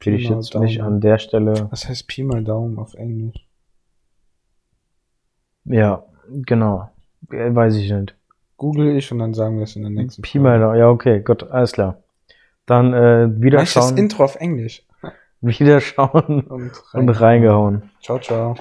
will 0.00 0.14
ich 0.14 0.24
Genau, 0.26 0.36
jetzt 0.40 0.54
nicht 0.56 0.80
Daumen. 0.80 0.94
an 0.94 1.00
der 1.00 1.18
Stelle. 1.18 1.68
Was 1.70 1.88
heißt 1.88 2.08
Pi 2.08 2.24
mal 2.24 2.42
Daumen 2.42 2.78
auf 2.78 2.94
Englisch? 2.94 3.46
Ja, 5.64 6.02
genau. 6.28 6.90
Äh, 7.30 7.54
Weiß 7.54 7.76
ich 7.76 7.90
nicht. 7.92 8.16
Google 8.56 8.96
ich 8.96 9.10
und 9.12 9.18
dann 9.20 9.34
sagen 9.34 9.56
wir 9.56 9.64
es 9.64 9.76
in 9.76 9.82
der 9.82 9.90
nächsten 9.90 10.22
Pi 10.22 10.38
mal 10.38 10.58
Daumen. 10.58 10.76
Ja, 10.78 10.88
okay, 10.88 11.20
gut, 11.20 11.44
alles 11.44 11.72
klar. 11.72 11.98
Dann 12.66 12.92
äh, 12.92 13.28
wieder 13.40 13.58
das 13.58 13.70
schauen, 13.72 13.96
Intro 13.96 14.24
auf 14.24 14.36
Englisch. 14.36 14.86
wieder 15.40 15.80
schauen 15.80 16.42
Und 16.42 16.72
und 16.92 17.08
reingehauen. 17.08 17.90
Ciao, 18.00 18.18
ciao. 18.18 18.54